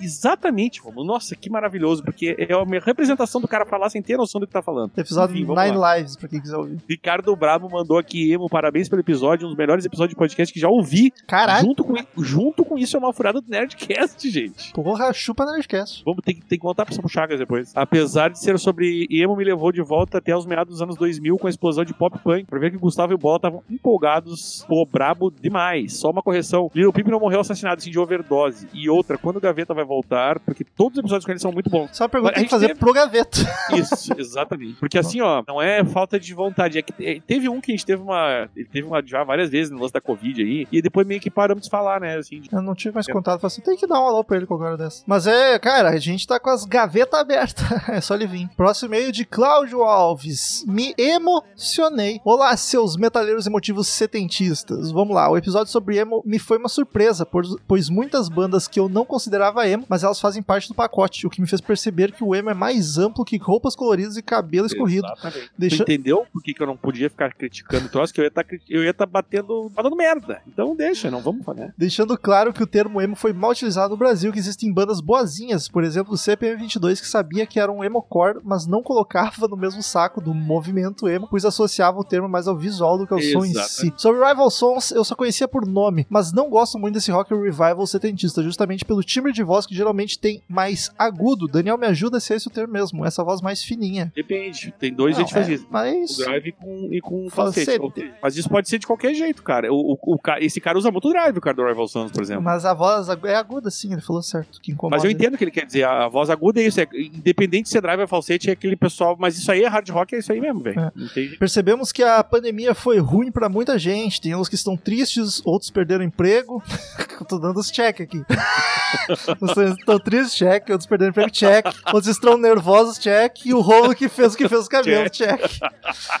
[0.00, 1.06] exatamente, Romulo.
[1.06, 4.46] Nossa, que maravilhoso, porque é a minha representação do cara falar sem ter noção do
[4.46, 4.90] que tá falando.
[4.96, 5.96] Episódio Enfim, vamos Nine lá.
[5.96, 6.78] Lives, pra quem quiser ouvir.
[6.88, 10.60] Ricardo Brabo mandou aqui, Emo, parabéns pelo episódio, um dos melhores episódios de podcast que
[10.60, 11.12] já ouvi.
[11.26, 14.72] Caralho, Junto com, junto com isso é uma furada do Nerdcast, gente.
[14.72, 16.02] porra, chupa Nerdcast.
[16.12, 17.72] Vamos ter que, ter que contar pro Chagas depois.
[17.74, 21.36] Apesar de ser sobre emo, me levou de volta até os meados dos anos 2000
[21.38, 22.44] com a explosão de pop punk.
[22.46, 24.64] Pra ver que Gustavo e Bola estavam empolgados.
[24.68, 25.96] Pô, brabo demais.
[25.98, 26.70] Só uma correção.
[26.74, 28.68] Little Peep não morreu assassinado assim de overdose.
[28.72, 31.68] E outra, quando o Gaveta vai voltar, porque todos os episódios com ele são muito
[31.70, 31.90] bons.
[31.96, 33.40] Só uma pergunta A tem que fazer teve- pro Gaveto.
[33.74, 34.74] Isso, exatamente.
[34.74, 36.78] Porque assim, ó, não é falta de vontade.
[36.78, 38.48] É que é, teve um que a gente teve uma.
[38.56, 40.66] Ele teve uma já várias vezes no lance da Covid aí.
[40.72, 42.16] E depois meio que paramos de falar, né?
[42.16, 44.36] Assim, de- Eu não tive mais contato, falei assim, tem que dar um alô pra
[44.36, 45.02] ele qualquer hora dessa.
[45.06, 47.64] Mas é, cara, a gente tá com as gavetas abertas.
[47.88, 48.48] é só ele vir.
[48.56, 50.64] Próximo e-mail de Cláudio Alves.
[50.66, 52.20] Me emocionei.
[52.24, 54.90] Olá, seus metaleiros emotivos setentistas.
[54.90, 57.26] Vamos lá, o episódio sobre emo me foi uma surpresa,
[57.66, 61.30] pois, muitas bandas que eu não considerava emo, mas elas fazem parte do pacote, o
[61.30, 64.66] que me fez perceber que o emo é mais amplo que roupas coloridas e cabelo
[64.66, 65.06] escorrido.
[65.06, 65.50] Exatamente.
[65.56, 68.12] Deixa- Tu entendeu por que, que eu não podia ficar criticando o troço?
[68.12, 70.42] Que eu ia estar eu ia tá batendo, falando merda.
[70.46, 71.72] Então deixa, não vamos falar.
[71.76, 75.68] Deixando claro que o termo emo foi mal utilizado no Brasil, que existem bandas boazinhas,
[75.68, 79.82] por exemplo, o CPM22, que sabia que era um emocore, mas não colocava no mesmo
[79.82, 83.44] saco do movimento emo, pois associava o termo mais ao visual do que ao som
[83.44, 83.68] em Exato.
[83.68, 83.92] si.
[83.96, 87.86] Sobre Rival Sons, eu só conhecia por nome, mas não gosto muito desse rock revival
[87.86, 91.46] setentista, justamente pelo timbre de voz que geralmente tem mais agudo.
[91.46, 94.12] Daniel, me ajuda se é esse o termo mesmo, essa voz mais fininha.
[94.14, 94.74] Depende.
[94.78, 95.66] Tem dois Não, jeitos de fazer isso.
[95.70, 96.18] Mas...
[96.18, 97.78] O drive com, e com Falsete.
[97.78, 98.14] falsete.
[98.22, 99.72] Mas isso pode ser de qualquer jeito, cara.
[99.72, 102.42] O, o, o esse cara usa muito drive, o cara do Rival Sons, por exemplo.
[102.42, 104.96] Mas a voz é aguda, sim, ele falou certo, que incomoda.
[104.96, 105.84] Mas eu entendo o que ele quer dizer.
[105.84, 106.80] A, voz aguda é isso.
[106.80, 109.16] É, independente se é drive ou falsete, é aquele pessoal.
[109.18, 110.80] Mas isso aí é hard rock, é isso aí mesmo, velho.
[110.80, 111.36] É.
[111.38, 114.20] Percebemos que a pandemia foi ruim pra muita gente.
[114.20, 116.62] Tem uns que estão tristes, outros perderam emprego.
[117.20, 118.22] Eu tô dando os check aqui.
[119.40, 120.70] Uns estão tristes, check.
[120.70, 121.66] Outros perderam emprego, check.
[121.92, 123.44] Outros estão nervosos, check.
[123.44, 125.38] E o rolo que fez o que fez o cabelo, check.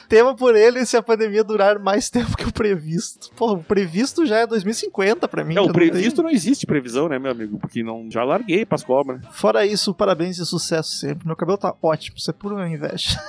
[0.08, 3.30] Tema por ele se a pandemia durar mais tempo que o previsto.
[3.36, 5.54] Pô, o previsto já é 2050 pra mim.
[5.54, 7.58] Não, já o previsto não existe previsão, né, meu amigo?
[7.58, 9.20] Porque não, já larguei pras cobras.
[9.32, 11.26] Fora isso, parabéns e sucesso sempre.
[11.26, 13.20] Meu cabelo tá ótimo, isso é pura inveja.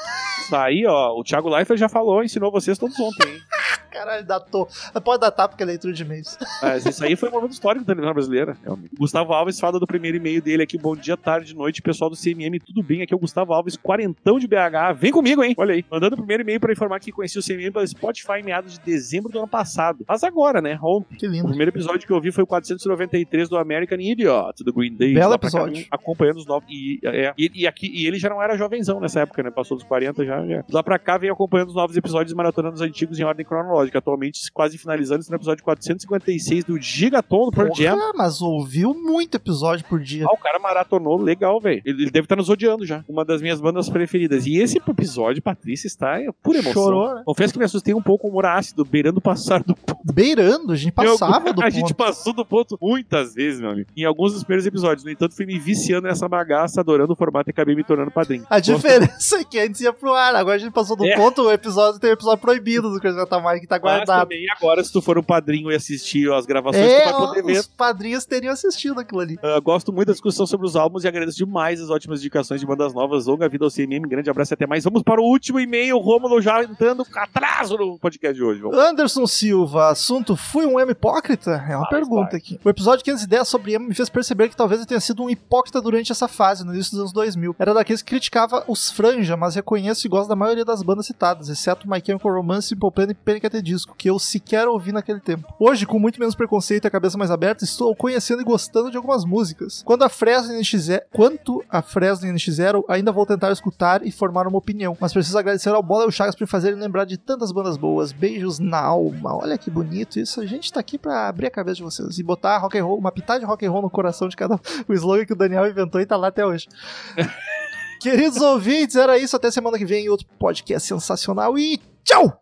[0.43, 3.41] Isso aí, ó, o Thiago Leifert já falou, ensinou vocês todos ontem, hein?
[3.91, 4.67] Caralho, datou.
[5.03, 6.37] Pode datar porque é leitura de e-mails.
[6.61, 8.57] Mas isso aí foi um momento histórico da televisão brasileira.
[8.63, 8.95] realmente.
[8.97, 10.77] Gustavo Alves fala do primeiro e-mail dele aqui.
[10.77, 13.01] Bom dia, tarde, noite, pessoal do CMM, tudo bem?
[13.01, 14.95] Aqui é o Gustavo Alves, quarentão de BH.
[14.97, 15.53] Vem comigo, hein?
[15.57, 15.85] Olha aí.
[15.91, 18.79] Mandando o primeiro e-mail pra informar que conheci o CMM pelo Spotify em meados de
[18.79, 20.05] dezembro do ano passado.
[20.07, 20.79] Mas agora, né?
[20.81, 21.17] Ontem.
[21.17, 21.47] Que O lindo.
[21.47, 25.13] primeiro episódio que eu vi foi o 493 do American Idiot, do Green Day.
[25.13, 25.85] Belo pra cá, episódio.
[25.91, 26.67] acompanhando os novos.
[26.69, 29.51] E, é, e, e aqui, e ele já não era jovenzão nessa época, né?
[29.51, 30.45] Passou dos 40 já.
[30.47, 30.63] já.
[30.71, 33.80] Lá pra cá vem acompanhando os novos episódios e maratonando os antigos em ordem cronológica.
[33.97, 37.97] Atualmente quase finalizando esse no episódio 456 do Gigaton do Pearl Jam.
[38.15, 40.25] Mas ouviu muito episódio por dia.
[40.27, 41.81] Ah, o cara maratonou legal, velho.
[41.85, 43.03] Ele, ele deve estar nos odiando já.
[43.07, 44.45] Uma das minhas bandas preferidas.
[44.45, 46.73] E esse episódio, Patrícia, está por emoção.
[46.73, 47.21] Chorou, né?
[47.25, 49.75] Confesso que me assustei um pouco com o humor ácido, beirando o passar do
[50.13, 51.95] Beirando, a gente passava do a gente ponto.
[51.95, 53.89] passou do ponto muitas vezes, meu amigo.
[53.95, 55.03] Em alguns dos primeiros episódios.
[55.05, 58.45] No entanto, fui me viciando nessa bagaça, adorando o formato e acabei me tornando padrinho.
[58.49, 61.15] A Gosto- diferença é que antes ia pro ar, agora a gente passou do É.
[61.15, 64.21] ponto, o episódio tem um episódio proibido do Crazy Metal Mind tá Mas guardado.
[64.23, 67.43] também agora, se tu for um padrinho e assistir as gravações, tu É, vai poder
[67.43, 67.59] ver.
[67.59, 69.37] os padrinhos teriam assistido aquilo ali.
[69.41, 72.65] Ah, gosto muito da discussão sobre os álbuns e agradeço demais as ótimas indicações de
[72.67, 73.25] bandas novas.
[73.25, 74.83] Longa vida ao CMM, grande abraço e até mais.
[74.83, 78.61] Vamos para o último e-mail, Rômulo já entrando atraso no podcast de hoje.
[78.61, 78.77] Vamos.
[78.77, 81.51] Anderson Silva, assunto fui um emo hipócrita?
[81.69, 82.35] É uma Faz pergunta parte.
[82.37, 82.59] aqui.
[82.63, 85.81] O episódio 510 sobre emo me fez perceber que talvez eu tenha sido um hipócrita
[85.81, 87.55] durante essa fase, no início dos anos 2000.
[87.57, 91.49] Era daqueles que criticava os franja, mas reconheço e gosto da maioria das bandas citadas,
[91.49, 93.45] exceto My Chemical Romance, Simple Plan e Panic!
[93.45, 95.53] At Disco, que eu sequer ouvi naquele tempo.
[95.59, 98.97] Hoje, com muito menos preconceito e a cabeça mais aberta, estou conhecendo e gostando de
[98.97, 99.81] algumas músicas.
[99.83, 104.57] Quando a Fresno NX0, quanto a Fresno NX0, ainda vou tentar escutar e formar uma
[104.57, 107.77] opinião, mas preciso agradecer ao Bola e ao Chagas por fazerem lembrar de tantas bandas
[107.77, 108.11] boas.
[108.11, 109.35] Beijos na alma.
[109.37, 110.41] Olha que bonito isso.
[110.41, 112.97] A gente tá aqui pra abrir a cabeça de vocês e botar rock and roll,
[112.97, 114.59] uma pitada de rock and roll no coração de cada um.
[114.87, 116.67] O slogan que o Daniel inventou e tá lá até hoje.
[118.01, 119.35] Queridos ouvintes, era isso.
[119.35, 122.41] Até semana que vem em outro podcast sensacional e tchau!